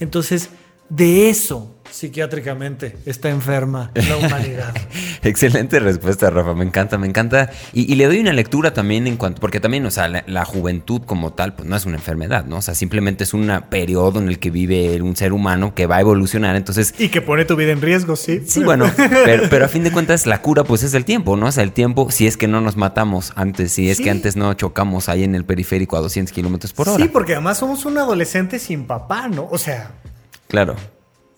[0.00, 0.50] entonces,
[0.88, 4.74] de eso psiquiátricamente está enferma la humanidad.
[5.22, 6.54] Excelente respuesta, Rafa.
[6.54, 7.50] Me encanta, me encanta.
[7.72, 11.32] Y, le doy una lectura también en cuanto, porque también, o sea, la, juventud como
[11.32, 12.58] tal, pues no es una enfermedad, ¿no?
[12.58, 15.96] O sea, simplemente es un periodo en el que vive un ser humano que va
[15.96, 16.56] a evolucionar.
[16.56, 16.94] Entonces.
[16.98, 18.42] Y que pone tu vida en riesgo, sí.
[18.46, 18.90] Sí, bueno,
[19.24, 21.46] pero, a fin de cuentas, la cura, pues es el tiempo, ¿no?
[21.46, 24.36] O sea, el tiempo, si es que no nos matamos antes, si es que antes
[24.36, 27.02] no chocamos ahí en el periférico a 200 kilómetros por hora.
[27.02, 29.48] Sí, porque además somos un adolescente sin papá, ¿no?
[29.50, 29.90] O sea.
[30.48, 30.76] Claro.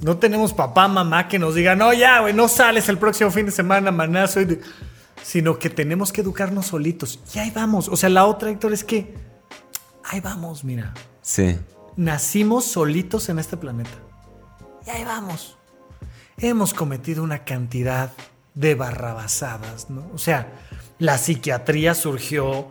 [0.02, 3.47] No tenemos papá, mamá que nos diga, no, ya, güey, no sales el próximo fin
[3.47, 4.40] de semana, manazo.
[5.22, 7.20] sino que tenemos que educarnos solitos.
[7.35, 7.89] Y ahí vamos.
[7.89, 9.14] O sea, la otra, Héctor, es que
[10.05, 10.94] ahí vamos, mira.
[11.20, 11.59] Sí.
[11.97, 13.90] Nacimos solitos en este planeta.
[14.86, 15.59] Y ahí vamos.
[16.39, 18.12] Hemos cometido una cantidad
[18.55, 20.10] de barrabasadas, ¿no?
[20.14, 20.52] O sea,
[20.98, 22.68] la psiquiatría surgió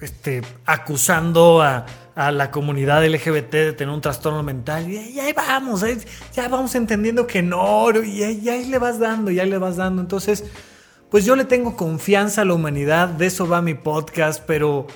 [0.00, 1.86] este, acusando a,
[2.16, 4.90] la comunidad LGBT de tener un trastorno mental.
[4.90, 5.84] Y, ahí vamos,
[6.32, 10.00] ya vamos entendiendo que no, y ahí, le vas dando, y ahí le vas dando.
[10.00, 10.44] Entonces,
[11.10, 14.86] pues yo le tengo confianza a la humanidad, de eso va mi podcast, pero,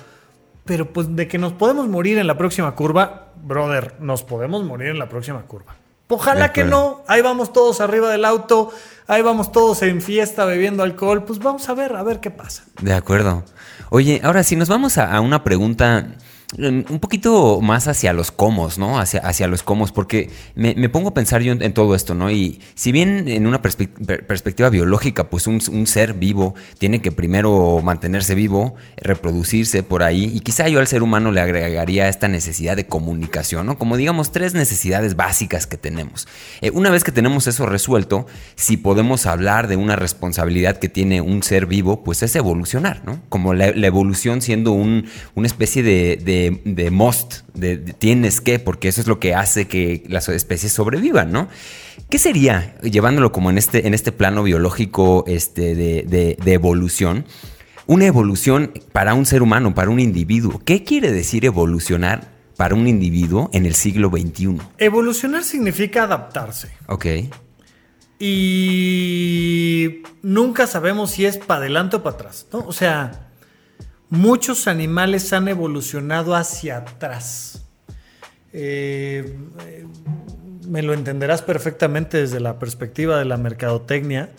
[0.65, 4.89] pero pues de que nos podemos morir en la próxima curva, brother, nos podemos morir
[4.89, 5.75] en la próxima curva.
[6.07, 8.71] Ojalá que no, ahí vamos todos arriba del auto,
[9.07, 12.63] ahí vamos todos en fiesta bebiendo alcohol, pues vamos a ver, a ver qué pasa.
[12.81, 13.45] De acuerdo.
[13.91, 16.17] Oye, ahora si nos vamos a, a una pregunta
[16.57, 18.99] un poquito más hacia los comos, ¿no?
[18.99, 22.29] Hacia, hacia los comos, porque me, pongo a pensar yo en, todo esto, ¿no?
[22.29, 28.35] Y si bien en una perspectiva biológica, pues un, ser vivo tiene que primero mantenerse
[28.35, 32.85] vivo, reproducirse por ahí, y quizá yo al ser humano le agregaría esta necesidad de
[32.85, 33.77] comunicación, ¿no?
[33.77, 36.27] Como digamos, tres necesidades básicas que tenemos.
[36.61, 41.21] Eh, una vez que tenemos eso resuelto, si podemos hablar de una responsabilidad que tiene
[41.21, 43.21] un ser vivo, pues es evolucionar, ¿no?
[43.29, 46.40] Como la, evolución siendo un, una especie de de,
[46.91, 51.47] most, de, tienes que, porque eso es lo que hace que las especies sobrevivan, ¿no?
[52.09, 57.25] ¿Qué sería, llevándolo como en este, en este plano biológico este, de, evolución,
[57.87, 60.61] una evolución para un ser humano, para un individuo?
[60.65, 64.57] ¿Qué quiere decir evolucionar para un individuo en el siglo XXI?
[64.77, 66.69] Evolucionar significa adaptarse.
[66.87, 67.05] Ok.
[68.19, 72.59] Y nunca sabemos si es para adelante o para atrás, ¿no?
[72.59, 73.30] O sea,
[74.11, 77.63] muchos animales han evolucionado hacia atrás.
[78.53, 79.35] Eh,
[80.67, 84.29] me lo entenderás perfectamente desde la perspectiva de la mercadotecnia.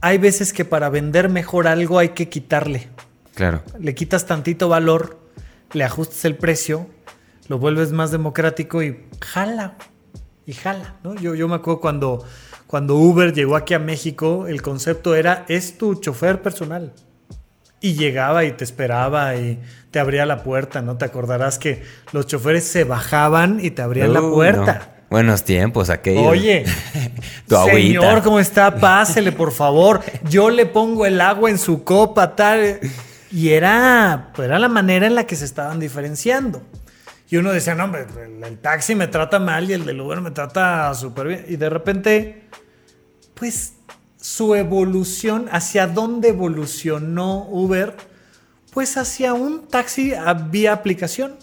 [0.00, 2.88] Hay veces que para vender mejor algo hay que quitarle.
[3.34, 3.62] Claro.
[3.80, 5.18] Le quitas tantito valor,
[5.72, 6.86] le ajustas el precio,
[7.48, 9.76] lo vuelves más democrático y jala.
[10.44, 10.96] Y jala.
[11.02, 11.14] ¿no?
[11.14, 12.24] Yo, yo me acuerdo cuando,
[12.66, 16.92] cuando Uber llegó aquí a México, el concepto era, es tu chofer personal
[17.82, 19.60] y llegaba y te esperaba y
[19.90, 20.96] te abría la puerta, ¿no?
[20.96, 21.82] Te acordarás que
[22.12, 25.04] los choferes se bajaban y te abrían la puerta.
[25.10, 26.24] Buenos tiempos aquellos.
[26.24, 26.64] Oye,
[27.48, 28.76] tu señor, ¿cómo está?
[28.80, 30.00] Pásele, por favor.
[30.30, 32.78] Yo le pongo el agua en su copa, tal.
[33.30, 36.62] Y era, pues era la manera en la que se estaban diferenciando.
[37.28, 40.20] Y uno decía, no, hombre, el, el taxi me trata mal y el del Uber
[40.20, 41.44] me trata súper bien.
[41.48, 42.44] Y de repente,
[43.34, 43.74] pues
[44.22, 47.96] su evolución, hacia dónde evolucionó Uber,
[48.72, 50.12] pues hacia un taxi
[50.48, 51.34] vía aplicación.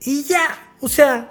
[0.00, 1.30] Y ya, o sea,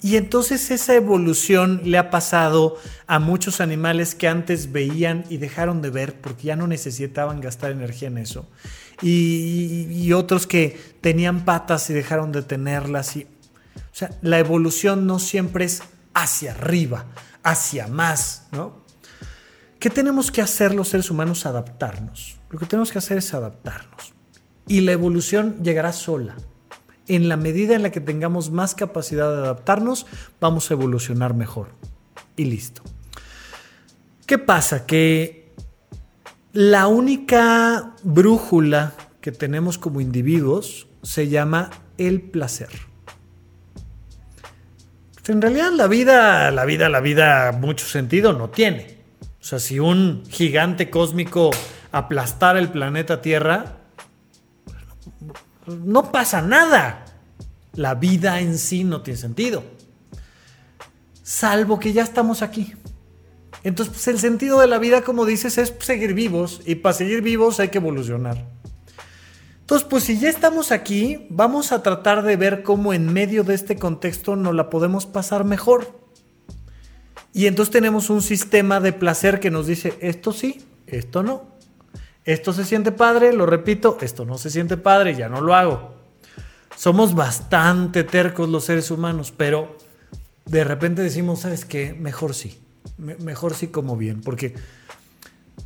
[0.00, 2.76] y entonces esa evolución le ha pasado
[3.08, 7.72] a muchos animales que antes veían y dejaron de ver porque ya no necesitaban gastar
[7.72, 8.48] energía en eso.
[9.02, 13.16] Y, y otros que tenían patas y dejaron de tenerlas.
[13.16, 15.82] Y, o sea, la evolución no siempre es
[16.14, 17.06] hacia arriba,
[17.46, 18.84] hacia más, ¿no?
[19.78, 21.46] ¿Qué tenemos que hacer los seres humanos?
[21.46, 22.40] Adaptarnos.
[22.50, 24.14] Lo que tenemos que hacer es adaptarnos.
[24.66, 26.34] Y la evolución llegará sola.
[27.06, 30.06] En la medida en la que tengamos más capacidad de adaptarnos,
[30.40, 31.68] vamos a evolucionar mejor.
[32.34, 32.82] Y listo.
[34.26, 34.84] ¿Qué pasa?
[34.84, 35.54] Que
[36.52, 42.70] la única brújula que tenemos como individuos se llama el placer.
[45.28, 48.98] En realidad la vida, la vida, la vida, mucho sentido no tiene.
[49.40, 51.50] O sea, si un gigante cósmico
[51.90, 53.76] aplastara el planeta Tierra,
[55.66, 57.04] no pasa nada.
[57.74, 59.64] La vida en sí no tiene sentido.
[61.22, 62.74] Salvo que ya estamos aquí.
[63.64, 66.62] Entonces, pues, el sentido de la vida, como dices, es seguir vivos.
[66.66, 68.44] Y para seguir vivos hay que evolucionar.
[69.66, 73.54] Entonces, pues si ya estamos aquí, vamos a tratar de ver cómo en medio de
[73.54, 76.06] este contexto nos la podemos pasar mejor.
[77.32, 81.56] Y entonces tenemos un sistema de placer que nos dice, esto sí, esto no.
[82.24, 85.96] Esto se siente padre, lo repito, esto no se siente padre, ya no lo hago.
[86.76, 89.76] Somos bastante tercos los seres humanos, pero
[90.44, 91.92] de repente decimos, ¿sabes qué?
[91.92, 92.60] Mejor sí.
[92.98, 94.54] mejor sí como bien, porque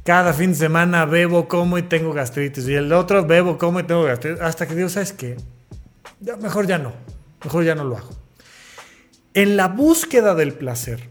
[0.04, 2.66] cada fin de semana bebo, como y tengo gastritis.
[2.68, 4.40] Y el otro bebo, como y tengo gastritis.
[4.40, 5.36] Hasta que digo, ¿sabes qué?
[6.40, 6.92] Mejor ya no.
[7.44, 8.10] Mejor ya no lo hago.
[9.34, 11.08] En la búsqueda del placer,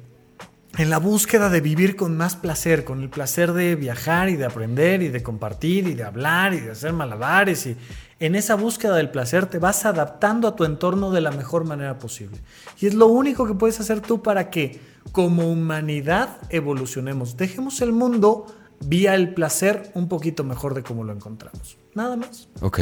[0.77, 4.45] en la búsqueda de vivir con más placer, con el placer de viajar y de
[4.45, 7.77] aprender y de compartir y de hablar y de hacer malabares y
[8.19, 11.97] en esa búsqueda del placer te vas adaptando a tu entorno de la mejor manera
[11.97, 12.38] posible.
[12.80, 14.80] Y es lo único que puedes hacer tú para que
[15.11, 17.38] como humanidad evolucionemos.
[17.38, 18.45] Dejemos el mundo
[18.81, 21.77] vía el placer un poquito mejor de cómo lo encontramos.
[21.93, 22.47] Nada más.
[22.61, 22.80] Ok.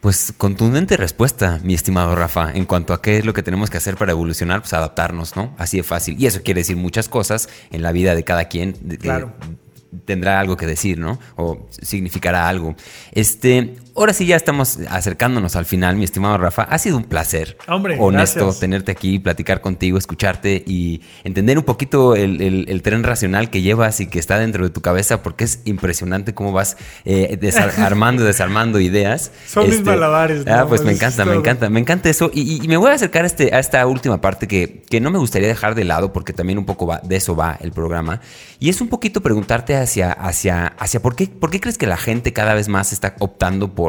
[0.00, 3.78] Pues contundente respuesta, mi estimado Rafa, en cuanto a qué es lo que tenemos que
[3.78, 5.54] hacer para evolucionar, pues adaptarnos, ¿no?
[5.58, 6.16] Así de fácil.
[6.20, 8.74] Y eso quiere decir muchas cosas en la vida de cada quien.
[9.00, 9.32] Claro.
[10.04, 11.18] tendrá algo que decir, ¿no?
[11.34, 12.76] O significará algo.
[13.10, 16.62] Este, ahora sí ya estamos acercándonos al final, mi estimado Rafa.
[16.62, 22.14] Ha sido un placer, Hombre, honesto, tenerte aquí, platicar contigo, escucharte y entender un poquito
[22.14, 26.34] el, tren racional que llevas y que está dentro de tu cabeza, porque es impresionante
[26.34, 27.38] cómo vas eh,
[27.78, 29.32] armando desarmando ideas.
[29.46, 30.46] Son mis este, malabares.
[30.46, 32.30] Ah, pues me encanta, me encanta, me encanta eso.
[32.32, 35.18] Y, me voy a acercar a, este, a esta última parte que, que no me
[35.18, 38.20] gustaría dejar de lado, porque también un poco va, de eso va el programa.
[38.60, 41.96] Y es un poquito preguntarte hacia, hacia, hacia por, qué, por qué crees que la
[41.96, 43.87] gente cada vez más está optando por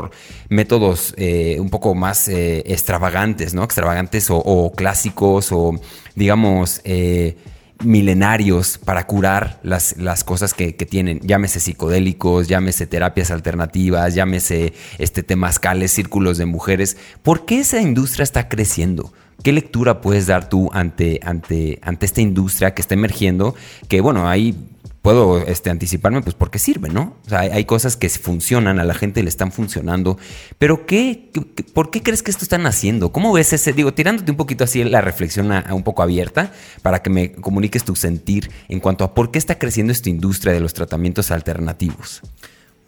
[0.50, 3.64] métodos eh, un poco más eh, extravagantes, ¿no?
[3.64, 5.80] Extravagantes o, clásicos o,
[6.16, 7.38] digamos, eh,
[7.84, 11.20] milenarios para curar las, las cosas que, tienen.
[11.22, 16.98] Llámese psicodélicos, llámese terapias alternativas, llámese este, temazcales, círculos de mujeres.
[17.24, 19.14] ¿Por qué esa industria está creciendo?
[19.44, 23.56] ¿Qué lectura puedes dar tú ante, ante, ante esta industria que está emergiendo?
[23.88, 24.56] Que bueno, hay
[25.02, 27.18] puedo este, anticiparme, pues porque sirve, ¿no?
[27.26, 30.18] O sea, hay, cosas que funcionan, a la gente le están funcionando,
[30.58, 31.30] pero ¿qué,
[31.74, 33.12] por qué crees que esto están haciendo?
[33.12, 36.52] ¿Cómo ves ese, digo, tirándote un poquito así la reflexión a, un poco abierta
[36.82, 40.54] para que me comuniques tu sentir en cuanto a por qué está creciendo esta industria
[40.54, 42.22] de los tratamientos alternativos?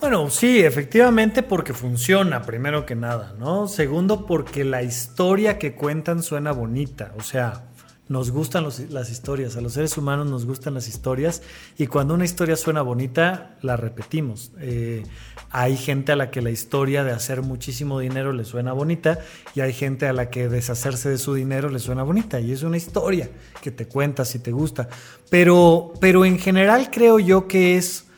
[0.01, 3.67] Bueno, sí, efectivamente porque funciona, primero que nada, ¿no?
[3.67, 7.65] Segundo, porque la historia que cuentan suena bonita, o sea,
[8.11, 11.41] nos gustan las historias, a los seres humanos nos gustan las historias
[11.77, 14.51] y cuando una historia suena bonita, la repetimos.
[14.59, 15.03] Eh,
[15.49, 19.19] hay gente a la que la historia de hacer muchísimo dinero le suena bonita
[19.55, 22.63] y hay gente a la que deshacerse de su dinero le suena bonita y es
[22.63, 23.29] una historia
[23.61, 24.89] que te cuentas si te gusta.
[25.29, 28.10] Pero, pero en general creo yo que es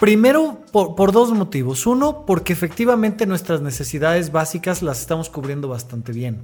[0.00, 1.86] Primero, por, dos motivos.
[1.86, 6.42] Uno, porque efectivamente nuestras necesidades básicas las estamos cubriendo bastante bien.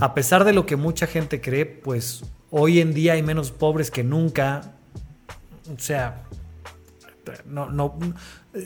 [0.00, 3.90] A pesar de lo que mucha gente cree, pues hoy en día hay menos pobres
[3.90, 4.74] que nunca.
[5.74, 6.22] O sea,
[7.46, 7.98] no, no,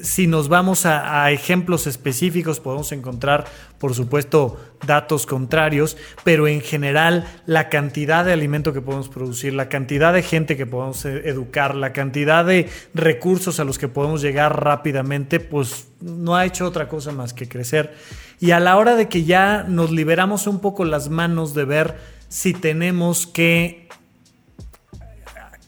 [0.02, 3.44] si nos vamos a, ejemplos específicos, podemos encontrar,
[3.78, 9.68] por supuesto, datos contrarios, pero en general la cantidad de alimento que podemos producir, la
[9.68, 14.22] cantidad de gente que podemos e, educar, la cantidad de recursos a los que podemos
[14.22, 17.94] llegar rápidamente, pues no ha hecho otra cosa más que crecer.
[18.40, 21.96] Y a la hora de que ya nos liberamos un poco las manos de ver
[22.28, 23.85] si tenemos que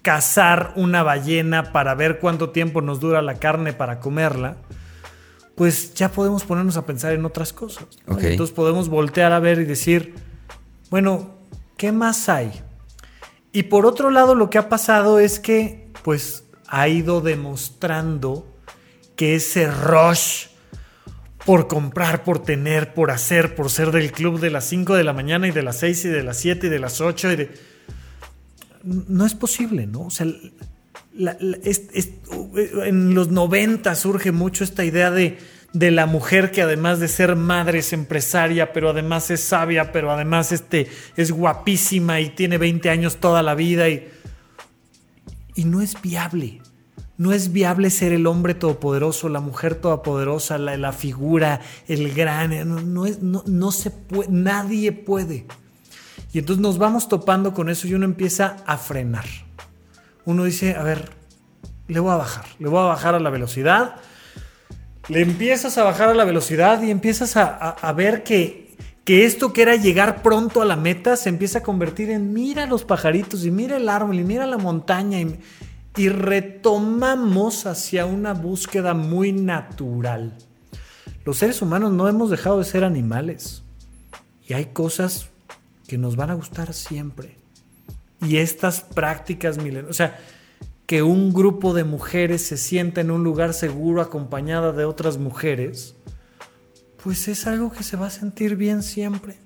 [0.03, 4.57] cazar una ballena para ver cuánto tiempo nos dura la carne para comerla,
[5.55, 7.87] pues ya podemos ponernos a pensar en otras cosas.
[8.07, 10.15] Entonces podemos voltear a ver y decir,
[10.91, 11.35] bueno,
[11.77, 12.53] ¿qué más hay?
[13.53, 18.47] Y por otro lado, lo que ha pasado es que, pues, ha ido demostrando
[19.17, 20.47] que ese rush
[21.45, 25.15] por comprar, por tener, por hacer, por ser del club de las 5 de la
[25.15, 27.51] mañana y de las 6 y de las 7 y de las 8 y de
[28.85, 30.03] no es posible, ¿no?
[30.03, 30.27] O sea,
[32.87, 35.39] en los 90 surge mucho esta idea de,
[35.73, 40.11] de, la mujer que además de ser madre es empresaria, pero además es sabia, pero
[40.11, 44.09] además este, es guapísima y tiene 20 años toda la vida y,
[45.55, 46.61] y no es viable.
[47.17, 52.95] No es viable ser el hombre todopoderoso, la mujer todopoderosa, la, figura, el gran.
[52.95, 55.47] No, es, no, no se puede, nadie puede.
[56.33, 59.25] Y entonces nos vamos topando con eso y uno empieza a frenar.
[60.25, 61.11] Uno dice, a ver,
[61.87, 63.97] le voy a bajar, le voy a bajar a la velocidad.
[65.09, 69.63] Le empiezas a bajar a la velocidad y empiezas a, ver que, que esto que
[69.63, 73.51] era llegar pronto a la meta se empieza a convertir en mira los pajaritos y
[73.51, 75.41] mira el árbol y mira la montaña y,
[75.97, 80.37] y retomamos hacia una búsqueda muy natural.
[81.25, 83.63] Los seres humanos no hemos dejado de ser animales
[84.47, 85.31] y hay cosas
[85.89, 87.37] que nos van a gustar siempre.
[88.21, 90.21] Y estas prácticas milenarias, o sea,
[90.87, 95.97] que un grupo de mujeres se sienta en un lugar seguro acompañada de otras mujeres,
[97.03, 99.39] pues es algo que se va a sentir bien siempre.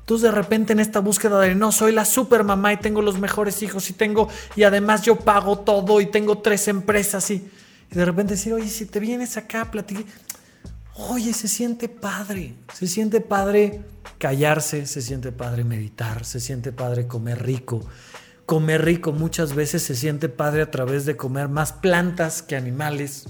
[0.00, 3.18] Entonces de repente en esta búsqueda de no soy la super mamá y tengo los
[3.18, 7.48] mejores hijos y tengo y además yo pago todo y tengo tres empresas y,
[7.90, 10.04] de repente decir, oye, si te vienes acá a platicar,
[10.94, 13.82] oye, se siente padre, se siente padre
[14.18, 17.80] callarse, se siente padre meditar, se siente padre comer rico.
[18.46, 23.28] Comer rico muchas veces se siente padre a través de comer más plantas que animales.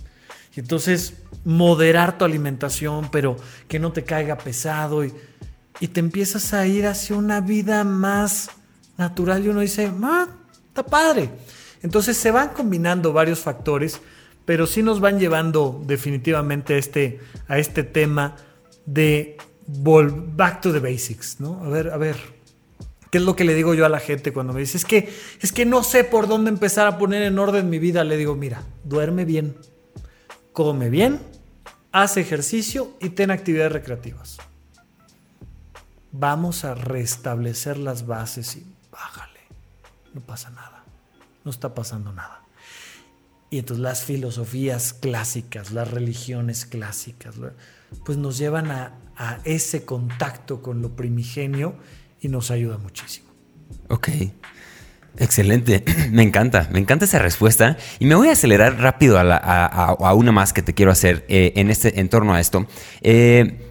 [0.57, 3.37] Y entonces moderar tu alimentación, pero
[3.69, 5.13] que no te caiga pesado y,
[5.93, 8.51] te empiezas a ir hacia una vida más
[8.99, 10.29] natural y uno dice, ah,
[10.69, 11.31] está padre.
[11.83, 13.99] Entonces se van combinando varios factores
[14.51, 18.35] pero sí nos van llevando definitivamente este, a este tema
[18.85, 21.63] de back to the basics, ¿no?
[21.65, 22.17] A ver, a ver,
[23.11, 25.13] ¿qué es lo que le digo yo a la gente cuando me dice, es que,
[25.41, 28.05] es que no sé por dónde empezar a poner en orden mi vida?
[28.05, 29.57] Le digo, mira, duerme bien,
[30.53, 31.21] come bien,
[31.93, 34.39] haz ejercicio y ten actividades recreativas.
[36.13, 39.41] Vamos a restablecer las bases y bájale,
[40.13, 40.85] no pasa nada,
[41.45, 42.43] no está pasando nada.
[43.51, 47.35] Y entonces las filosofías clásicas, las religiones clásicas,
[48.05, 48.97] pues nos llevan a,
[49.45, 51.75] ese contacto con lo primigenio
[52.23, 53.29] y nos ayuda muchísimo.
[53.89, 54.09] Ok.
[55.19, 60.33] Excelente, me encanta, me encanta esa respuesta y me voy a acelerar rápido a, una
[60.33, 62.67] más que te quiero hacer eh, en, este, en torno a esto.
[63.03, 63.71] Eh,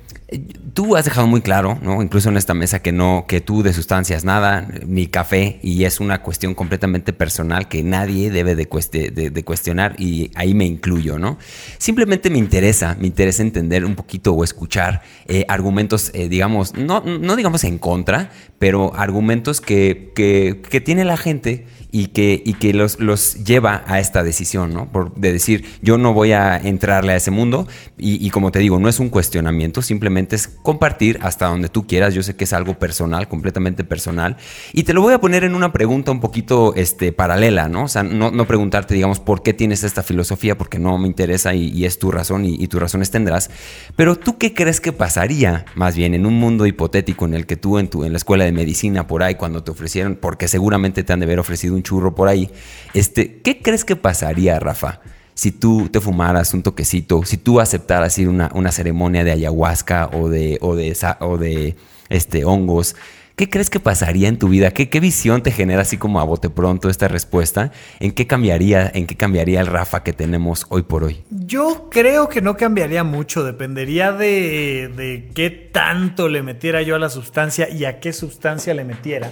[0.74, 2.02] Tú has dejado muy claro, ¿no?
[2.02, 6.00] incluso en esta mesa, que no, que tú de sustancias nada, ni café, y es
[6.00, 11.38] una cuestión completamente personal que nadie debe de, cuestionar, y ahí me incluyo, ¿no?
[11.78, 17.02] Simplemente me interesa, me interesa entender un poquito o escuchar eh, argumentos, eh, digamos, no,
[17.02, 22.54] no digamos en contra, pero argumentos que, que, que tiene la gente y que, y
[22.54, 24.92] que los, los lleva a esta decisión, ¿no?
[24.92, 27.68] Por, de decir, yo no voy a entrarle a ese mundo
[27.98, 32.14] y, como te digo, no es un cuestionamiento, simplemente es compartir hasta donde tú quieras.
[32.14, 34.38] Yo sé que es algo personal, completamente personal.
[34.74, 37.84] Y te lo voy a poner en una pregunta un poquito este, paralela, ¿no?
[37.84, 41.86] O sea, no, preguntarte, digamos, por qué tienes esta filosofía, porque no me interesa y,
[41.86, 43.50] es tu razón y, y tus razones tendrás.
[43.96, 47.56] Pero tú qué crees que pasaría, más bien, en un mundo hipotético en el que
[47.56, 51.04] tú en, tu, en la escuela de medicina por ahí, cuando te ofrecieron, porque seguramente
[51.04, 52.50] te han de haber ofrecido un churro por ahí.
[52.94, 55.02] Este, ¿Qué crees que pasaría, Rafa?
[55.40, 60.10] Si tú te fumaras un toquecito, si tú aceptaras ir a una, ceremonia de ayahuasca
[60.12, 61.76] o de, o de, o de
[62.10, 62.98] este, hongos,
[63.38, 64.72] ¿qué crees que pasaría en tu vida?
[64.72, 67.72] ¿Qué, ¿Qué, visión te genera así como a bote pronto esta respuesta?
[68.02, 71.24] ¿En qué cambiaría, en qué cambiaría el Rafa que tenemos hoy por hoy?
[71.30, 77.00] Yo creo que no cambiaría mucho, dependería de, de qué tanto le metiera yo a
[77.00, 79.32] la sustancia y a qué sustancia le metiera.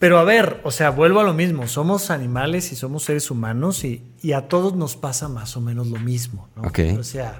[0.00, 3.84] Pero a ver, o sea, vuelvo a lo mismo, somos animales y somos seres humanos
[3.84, 4.02] y,
[4.32, 6.62] a todos nos pasa más o menos lo mismo, ¿no?
[6.98, 7.38] O sea,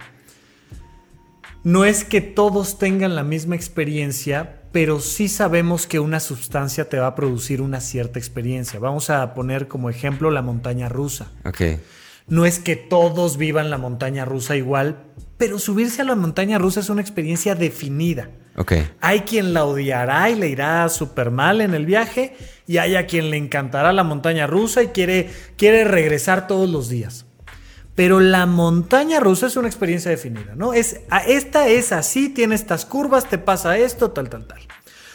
[1.65, 6.99] no es que todos tengan la misma experiencia, pero sí sabemos que una sustancia te
[6.99, 8.79] va a producir una cierta experiencia.
[8.79, 11.33] Vamos a poner como ejemplo la montaña rusa.
[11.47, 11.81] Okay.
[12.29, 15.05] No es que todos vivan la montaña rusa igual,
[15.39, 18.29] pero subirse a la montaña rusa es una experiencia definida.
[19.01, 23.07] Hay quien la odiará y le irá súper mal en el viaje y hay a
[23.07, 27.27] quien le encantará la montaña rusa y quiere, quiere regresar todos los días.
[27.95, 30.73] Pero la montaña rusa es una experiencia definida, ¿no?
[30.73, 34.61] Es, esta es así, tiene estas curvas, te pasa esto, tal, tal, tal.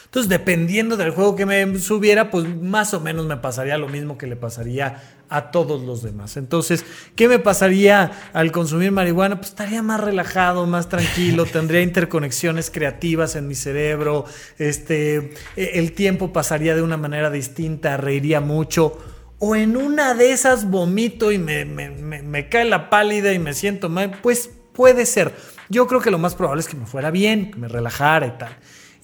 [0.06, 4.18] Entonces, dependiendo del juego que me subiera, pues más o menos me pasaría lo mismo
[4.18, 6.38] que le pasaría a todos los demás.
[6.38, 6.86] Entonces,
[7.16, 9.38] ¿qué me pasaría al consumir marihuana?
[9.38, 14.26] Pues estaría más relajado, más tranquilo, tendría interconexiones creativas en mi cerebro,
[14.58, 18.98] este, e, el tiempo pasaría de una manera distinta, reiría mucho.
[19.40, 23.90] O en una de esas vomito y me, me cae la pálida y me siento
[23.90, 24.20] mal.
[24.22, 25.34] Pues puede ser.
[25.70, 28.32] Yo creo que lo más probable es que me fuera bien, que me relajara y
[28.32, 28.56] tal.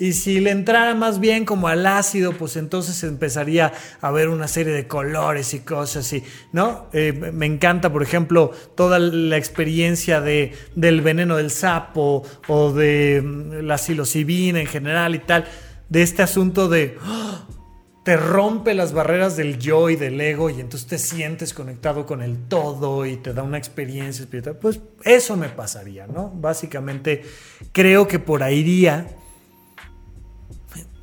[0.02, 3.72] Y si le entrara más bien como al ácido, pues entonces empezaría
[4.02, 6.88] a ver una serie de colores y cosas así, ¿no?
[6.92, 13.22] Eh, me encanta, por ejemplo, toda la experiencia de, del veneno del sapo o de
[13.24, 15.46] mm, la psilocibina en general y tal,
[15.88, 16.98] de este asunto de...
[17.04, 17.46] ¡ah!
[18.04, 22.24] te rompe las barreras del yo y del ego y entonces te sientes conectado con
[22.24, 24.58] el todo y te da una experiencia espiritual.
[24.60, 26.32] Pues eso me pasaría, ¿no?
[26.34, 27.22] Básicamente
[27.72, 29.06] creo que por ahí iría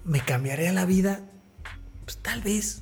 [0.08, 1.20] ¿Me cambiaría la vida?
[2.04, 2.80] Pues tal vez.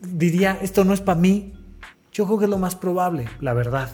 [0.00, 1.52] Diría, esto no es para mí.
[2.12, 3.90] Yo creo que es lo más probable, la verdad.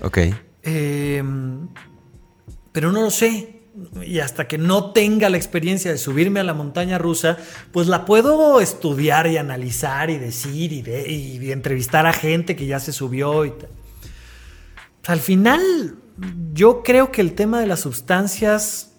[0.00, 0.18] Ok.
[0.62, 1.68] Em,
[2.72, 3.60] pero no lo sé.
[4.02, 7.36] Y hasta que no tenga la experiencia de subirme a la montaña rusa,
[7.70, 10.82] pues la puedo estudiar y analizar y decir y,
[11.38, 13.68] y entrevistar a gente que ya se subió y tal.
[15.06, 15.96] Al final,
[16.54, 18.91] yo creo que el tema de las sustancias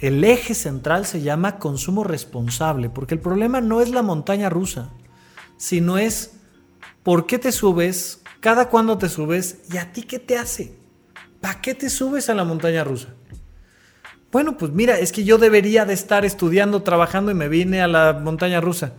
[0.00, 4.92] el eje central se llama consumo responsable, porque el problema no es la montaña rusa,
[5.58, 6.32] sino es
[7.02, 10.74] por qué te subes, cada cuándo te subes y a ti qué te hace.
[11.40, 13.08] ¿Para qué te subes a la montaña rusa?
[14.32, 17.88] Bueno, pues mira, es que yo debería de estar estudiando, trabajando y me vine a
[17.88, 18.94] la montaña rusa.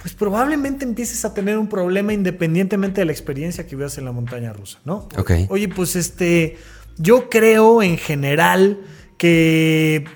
[0.00, 4.12] Pues probablemente empieces a tener un problema independientemente de la experiencia que veas en la
[4.12, 5.08] montaña rusa, ¿no?
[5.50, 6.56] Oye, pues este,
[6.96, 8.80] yo creo en general
[9.20, 10.06] que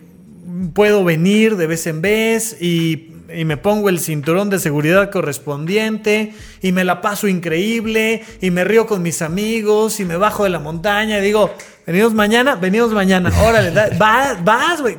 [0.72, 6.34] puedo venir de vez en vez y y me pongo el cinturón de seguridad correspondiente
[6.62, 10.50] y me la paso increíble y me río con mis amigos y me bajo de
[10.50, 11.50] la montaña y digo,
[11.86, 14.96] venimos mañana, venimos mañana, órale, vas, güey.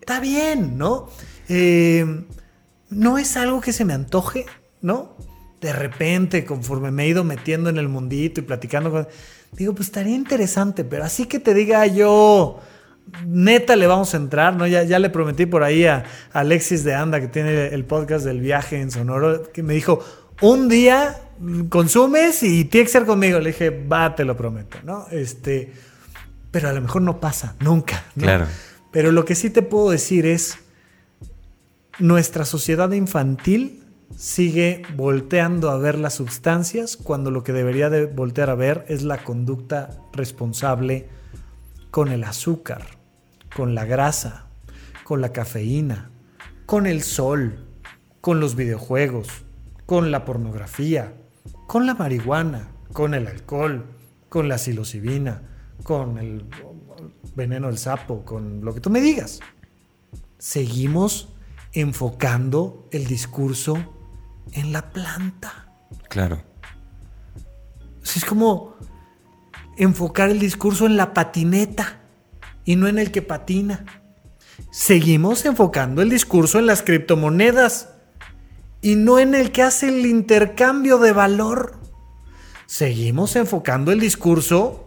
[0.00, 1.10] Está bien, ¿no?
[1.48, 2.24] Eh,
[2.90, 4.46] no es algo que se me antoje,
[4.80, 5.16] ¿no?
[5.60, 9.08] De repente, conforme me he ido metiendo en el mundito y platicando con...
[9.52, 12.60] Digo, pues estaría interesante, pero así que te diga yo
[13.26, 14.66] neta le vamos a entrar, ¿no?
[14.66, 18.40] Ya, ya le prometí por ahí a, Alexis de Anda, que tiene el podcast del
[18.40, 20.04] viaje en Sonoro, que me dijo,
[20.40, 21.20] un día
[21.68, 23.38] consumes y tiene que ser conmigo.
[23.40, 25.06] Le dije, va, te lo prometo, ¿no?
[25.10, 25.72] Este,
[26.50, 28.46] pero a lo mejor no pasa, nunca, Claro.
[28.90, 30.58] Pero lo que sí te puedo decir es,
[31.98, 33.84] nuestra sociedad infantil
[34.16, 39.02] sigue volteando a ver las sustancias cuando lo que debería de voltear a ver es
[39.02, 41.06] la conducta responsable
[41.90, 42.97] con el azúcar
[43.54, 44.46] con la grasa,
[45.04, 46.10] con la cafeína,
[46.66, 47.66] con el sol,
[48.20, 49.28] con los videojuegos,
[49.86, 51.14] con la pornografía,
[51.66, 53.86] con la marihuana, con el alcohol,
[54.28, 55.42] con la psilocibina,
[55.82, 56.44] con el
[57.34, 59.40] veneno del sapo, con lo que tú me digas.
[60.38, 61.34] Seguimos
[61.72, 63.76] enfocando el discurso
[64.52, 65.72] en la planta.
[66.08, 66.42] Claro.
[68.02, 68.76] Es como
[69.76, 71.97] enfocar el discurso en la patineta
[72.68, 73.86] y no en el que patina.
[74.70, 77.94] Seguimos enfocando el discurso en las criptomonedas
[78.82, 81.80] y no en el que hace el intercambio de valor.
[82.66, 84.86] Seguimos enfocando el discurso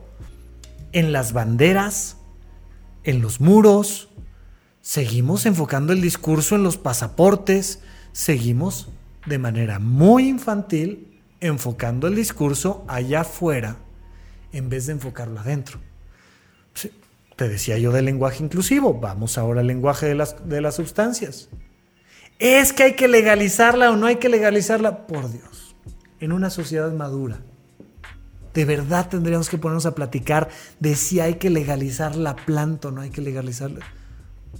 [0.91, 2.17] en las banderas,
[3.03, 4.09] en los muros.
[4.81, 7.81] Seguimos enfocando el discurso en los pasaportes.
[8.11, 8.89] Seguimos
[9.25, 13.77] de manera muy infantil enfocando el discurso allá afuera
[14.51, 15.79] en vez de enfocarlo adentro.
[17.41, 21.49] Te decía yo del lenguaje inclusivo, vamos ahora al lenguaje de las, de las sustancias.
[22.37, 25.07] ¿Es que hay que legalizarla o no hay que legalizarla?
[25.07, 25.75] Por Dios,
[26.19, 27.39] en una sociedad madura,
[28.53, 30.49] de verdad tendríamos que ponernos a platicar
[30.79, 33.87] de si hay que legalizar la planta o no hay que legalizarla.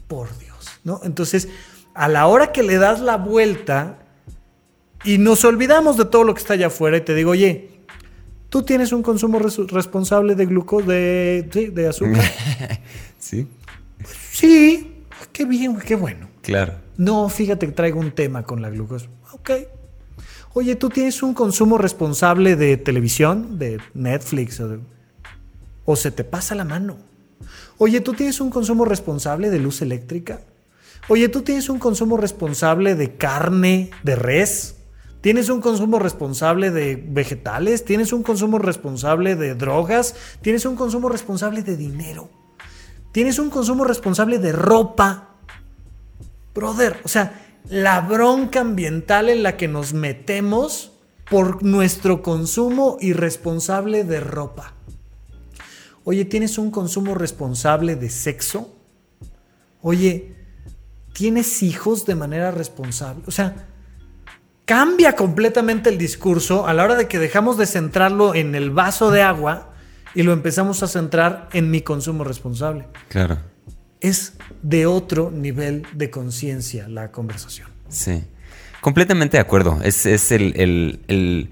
[0.07, 1.01] Por Dios, ¿no?
[1.03, 1.49] Entonces,
[1.93, 3.99] a la hora que le das la vuelta
[5.03, 7.70] y nos olvidamos de todo lo que está allá afuera y te digo, oye,
[8.51, 12.21] ¿Tú tienes un consumo responsable de glucosa, de, de azúcar?
[13.17, 13.47] sí.
[14.29, 16.27] Sí, qué bien, qué bueno.
[16.41, 16.73] Claro.
[16.97, 19.07] No, fíjate que traigo un tema con la glucosa.
[19.31, 19.51] Ok.
[20.53, 24.79] Oye, ¿tú tienes un consumo responsable de televisión, de Netflix o,
[25.85, 26.97] o se te pasa la mano?
[27.77, 30.41] Oye, ¿tú tienes un consumo responsable de luz eléctrica?
[31.07, 34.75] Oye, ¿tú tienes un consumo responsable de carne, de res?
[35.21, 37.85] ¿Tienes un consumo responsable de vegetales?
[37.85, 40.15] ¿Tienes un consumo responsable de drogas?
[40.41, 42.29] ¿Tienes un consumo responsable de dinero?
[43.11, 45.35] ¿Tienes un consumo responsable de ropa?
[46.55, 50.91] Brother, o sea, la bronca ambiental en la que nos metemos
[51.29, 54.73] por nuestro consumo irresponsable de ropa.
[56.03, 58.75] Oye, ¿tienes un consumo responsable de sexo?
[59.81, 60.35] Oye,
[61.13, 63.23] ¿tienes hijos de manera responsable?
[63.27, 63.67] O sea,
[64.65, 69.11] cambia completamente el discurso a la hora de que dejamos de centrarlo en el vaso
[69.11, 69.73] de agua
[70.13, 72.87] y lo empezamos a centrar en mi consumo responsable.
[73.09, 73.39] Claro.
[73.99, 77.69] Es de otro nivel de conciencia la conversación.
[77.87, 78.23] Sí.
[78.81, 79.79] Completamente de acuerdo.
[79.83, 81.49] Es, el, el el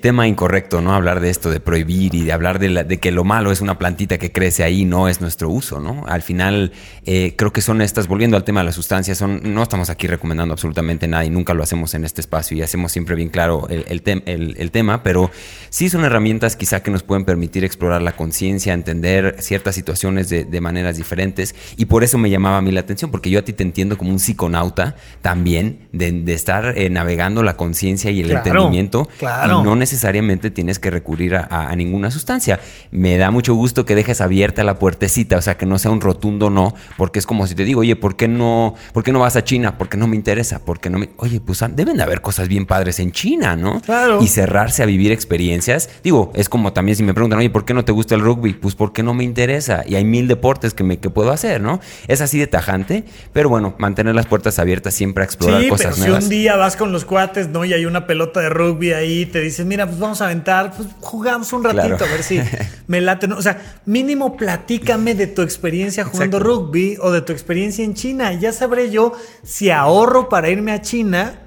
[0.00, 0.94] tema incorrecto, ¿no?
[0.94, 4.18] Hablar de esto, de prohibir y de hablar de, que lo malo es una plantita
[4.18, 6.04] que crece ahí, no es nuestro uso, ¿no?
[6.06, 6.72] Al final,
[7.06, 10.06] eh, creo que son estas, volviendo al tema de las sustancias, son, no estamos aquí
[10.06, 13.66] recomendando absolutamente nada y nunca lo hacemos en este espacio y hacemos siempre bien claro
[13.68, 13.84] el,
[14.26, 15.30] el, tema, pero
[15.70, 20.60] sí son herramientas quizá que nos pueden permitir explorar la conciencia, entender ciertas situaciones de,
[20.60, 23.54] maneras diferentes y por eso me llamaba a mí la atención, porque yo a ti
[23.54, 29.08] te entiendo como un psiconauta también, de, estar eh, navegando la conciencia y el entendimiento.
[29.18, 29.60] Claro.
[29.60, 32.60] Y no necesariamente tienes que recurrir a, ninguna sustancia.
[32.92, 36.00] Me da mucho gusto que dejes abierta la puertecita, o sea, que no sea un
[36.00, 39.18] rotundo no, porque es como si te digo, oye, ¿por qué no, por qué no
[39.18, 39.76] vas a China?
[39.76, 41.10] Porque no me interesa, porque no me...
[41.16, 43.80] Oye, pues ah, deben de haber cosas bien padres en China, ¿no?
[43.80, 44.22] Claro.
[44.22, 45.90] Y cerrarse a vivir experiencias.
[46.04, 48.52] Digo, es como también si me preguntan, oye, ¿por qué no te gusta el rugby?
[48.52, 49.82] Pues porque no me interesa.
[49.86, 51.80] Y hay mil deportes que, me, que puedo hacer, ¿no?
[52.06, 56.20] Es así de tajante, pero bueno, mantener las puertas abiertas siempre a explorar cosas pero
[56.20, 57.64] Si un día vas con los cuates, ¿no?
[57.64, 61.52] Y hay una pelota de rugby ahí, te mira, pues vamos a aventar, pues jugamos
[61.52, 62.40] un ratito a ver si
[62.86, 63.26] me late.
[63.32, 68.32] O sea, mínimo platícame de tu experiencia jugando rugby o de tu experiencia en China.
[68.32, 69.12] Ya sabré yo
[69.42, 71.40] si ahorro para irme a China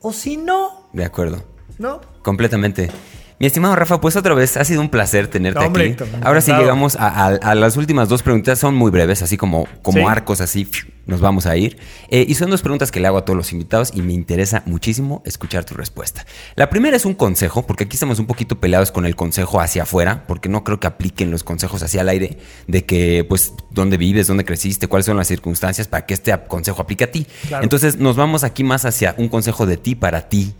[0.00, 0.88] o si no.
[0.92, 1.44] De acuerdo.
[1.78, 2.00] ¿No?
[2.22, 2.90] Completamente.
[3.42, 5.96] Mi estimado Rafa, pues otra vez ha sido un placer tenerte aquí.
[6.22, 10.40] Ahora sí llegamos a, las últimas dos preguntas, son muy breves, así como, como arcos,
[10.40, 10.68] así
[11.06, 11.76] nos vamos a ir.
[12.08, 14.62] Eh, y son dos preguntas que le hago a todos los invitados y me interesa
[14.64, 16.24] muchísimo escuchar tu respuesta.
[16.54, 19.82] La primera es un consejo, porque aquí estamos un poquito peleados con el consejo hacia
[19.82, 22.38] afuera, porque no creo que apliquen los consejos hacia el aire,
[22.68, 26.80] de que, pues, dónde vives, dónde creciste, cuáles son las circunstancias para que este consejo
[26.80, 27.26] aplique a ti.
[27.60, 30.54] Entonces, nos vamos aquí más hacia un consejo de ti para ti.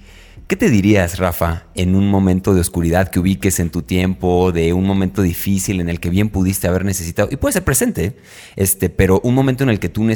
[0.46, 4.72] ¿Qué te dirías, Rafa, en un momento de oscuridad que ubiques en tu tiempo, de
[4.74, 8.18] un momento difícil en el que bien pudiste haber necesitado, y puede ser presente,
[8.56, 10.06] este, pero un momento en el que tú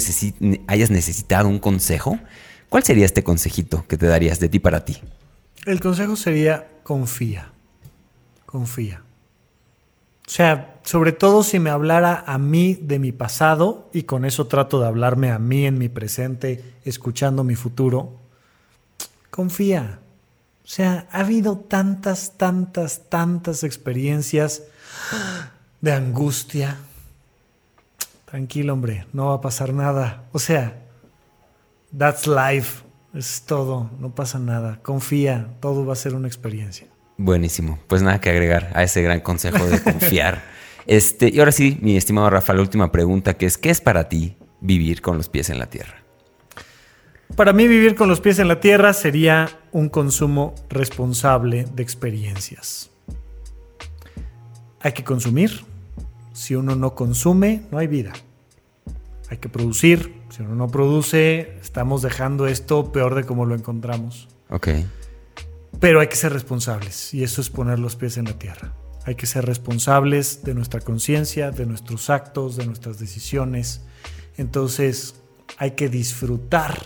[0.66, 2.19] hayas necesitado un consejo?
[2.69, 4.98] ¿Cuál sería este consejito que te darías de ti para ti?
[5.65, 7.53] El consejo sería confía,
[8.44, 9.03] confía.
[10.27, 14.48] O sea, sobre todo si me hablara a mí de mi pasado, y con eso
[14.48, 18.19] trato de hablarme a mí en mi presente, escuchando mi futuro,
[19.31, 20.01] confía
[20.66, 24.64] o sea, ha habido tantas, tantas, tantas experiencias
[25.80, 26.76] de angustia.
[28.24, 30.24] Tranquilo, hombre, no va a pasar nada.
[30.32, 30.82] O sea,
[31.97, 32.82] that's life.
[33.14, 34.80] Es todo, no pasa nada.
[34.82, 36.88] Confía, todo va a ser una experiencia.
[37.16, 37.78] Buenísimo.
[37.86, 40.43] Pues nada que agregar a ese gran consejo de confiar.
[40.88, 44.09] este, y ahora sí, mi estimado Rafa, la última pregunta que es, ¿qué es para
[44.09, 46.02] ti vivir con los pies en la tierra?
[47.36, 52.90] Para mí vivir con los pies en la tierra sería un consumo responsable de experiencias.
[54.81, 55.66] Hay que consumir.
[56.32, 58.15] Si uno no consume, no hay vida.
[59.28, 60.15] Hay que producir.
[60.31, 64.28] Si uno no produce, estamos dejando esto peor de como lo encontramos.
[64.48, 64.69] Ok.
[65.78, 68.73] Pero hay que ser responsables y eso es poner los pies en la tierra.
[69.05, 73.82] Hay que ser responsables de nuestra conciencia, de nuestros actos, de nuestras decisiones.
[74.39, 75.16] Entonces
[75.59, 76.81] hay que disfrutar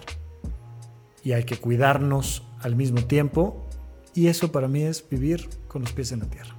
[1.23, 3.66] y hay que cuidarnos al mismo tiempo.
[4.15, 6.55] Y eso para mí es vivir con los pies en la tierra.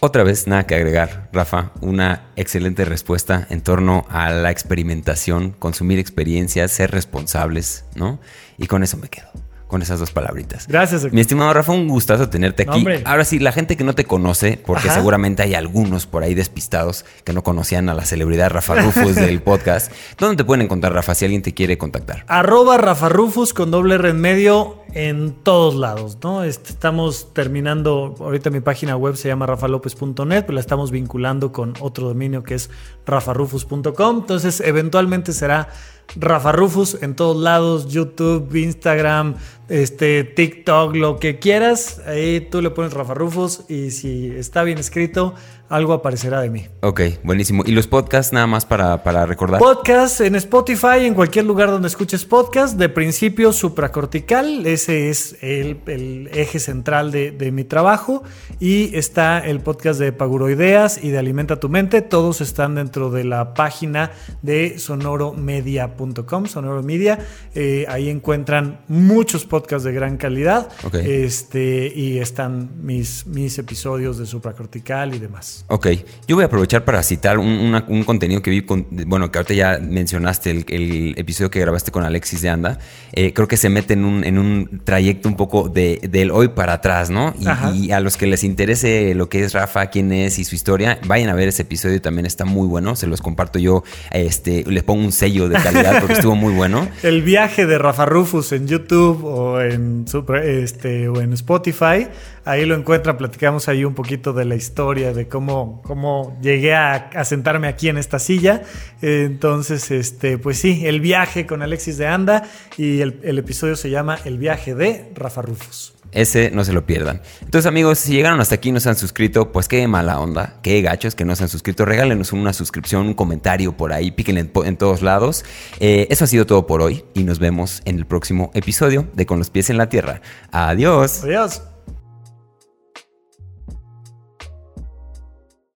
[0.00, 1.72] Otra vez, nada que agregar, Rafa.
[1.80, 8.18] Una excelente respuesta en torno a la experimentación, consumir experiencias, ser responsables, ¿no?
[8.58, 9.43] Y con eso me quedo
[9.74, 10.68] con esas dos palabritas.
[10.68, 11.12] Gracias.
[11.12, 12.86] Mi estimado Rafa, un gustazo tenerte aquí.
[13.04, 17.04] Ahora sí, la gente que no te conoce, porque seguramente hay algunos por ahí despistados
[17.24, 19.90] que no conocían a la celebridad Rafa Rufus del podcast.
[20.16, 22.24] ¿Dónde te pueden encontrar, Rafa, si alguien te quiere contactar?
[22.28, 26.44] Arroba Rafa Rufus con doble R en medio en todos lados, ¿no?
[26.44, 31.74] Este, estamos terminando, ahorita mi página web se llama rafalopez.net, pero la estamos vinculando con
[31.80, 32.70] otro dominio que es
[33.06, 34.18] rafarufus.com.
[34.18, 35.68] Entonces, eventualmente será
[36.16, 39.34] Rafa Rufus en todos lados, YouTube, Instagram,
[39.68, 42.00] este, TikTok, lo que quieras.
[42.06, 45.34] Ahí tú le pones Rafa Rufus y si está bien escrito,
[45.68, 46.66] algo aparecerá de mí.
[46.82, 47.62] Ok, buenísimo.
[47.66, 49.58] ¿Y los podcasts nada más para, para recordar?
[49.58, 52.78] Podcast en Spotify, en cualquier lugar donde escuches podcast.
[52.78, 54.66] De principio, supracortical.
[54.66, 58.22] Ese es el, eje central de, de, mi trabajo.
[58.60, 62.02] Y está el podcast de Paguroideas y de Alimenta tu Mente.
[62.02, 64.10] Todos están dentro de la página
[64.42, 67.18] de sonoromedia.com, Sonoro Media.
[67.54, 70.68] Eh, ahí encuentran muchos podcasts de gran calidad.
[70.92, 75.64] Este, y están mis, mis episodios de supracortical y demás.
[75.68, 75.88] Ok,
[76.26, 79.78] yo voy a aprovechar para citar un, contenido que vi, con, bueno, que ahorita ya
[79.80, 82.78] mencionaste, el, episodio que grabaste con Alexis de Anda,
[83.12, 86.48] eh, creo que se mete en un, en un trayecto un poco de, del hoy
[86.48, 87.32] para atrás, ¿no?
[87.74, 90.98] Y, a los que les interese lo que es Rafa, quién es y su historia,
[91.06, 94.82] vayan a ver ese episodio, también está muy bueno, se los comparto yo, este, les
[94.82, 96.88] pongo un sello de calidad porque estuvo muy bueno.
[97.02, 100.04] El viaje de Rafa Rufus en YouTube o en,
[100.44, 102.08] este, o en Spotify
[102.46, 107.24] Ahí lo encuentran, platicamos ahí un poquito de la historia, de cómo, cómo llegué a,
[107.24, 108.62] sentarme aquí en esta silla.
[109.00, 112.42] Entonces, este, pues sí, el viaje con Alexis de Anda
[112.76, 115.94] y el, el episodio se llama El viaje de Rafa Rufus.
[116.14, 117.20] Ese no se lo pierdan.
[117.42, 120.56] Entonces, amigos, si llegaron hasta aquí y no se han suscrito, pues qué mala onda,
[120.62, 121.84] qué gachos que no se han suscrito.
[121.84, 125.44] Regálenos una suscripción, un comentario por ahí, píquenle en, todos lados.
[125.80, 129.26] Eh, eso ha sido todo por hoy y nos vemos en el próximo episodio de
[129.26, 130.20] Con los pies en la tierra.
[130.50, 131.24] Adiós.
[131.24, 131.73] Adiós.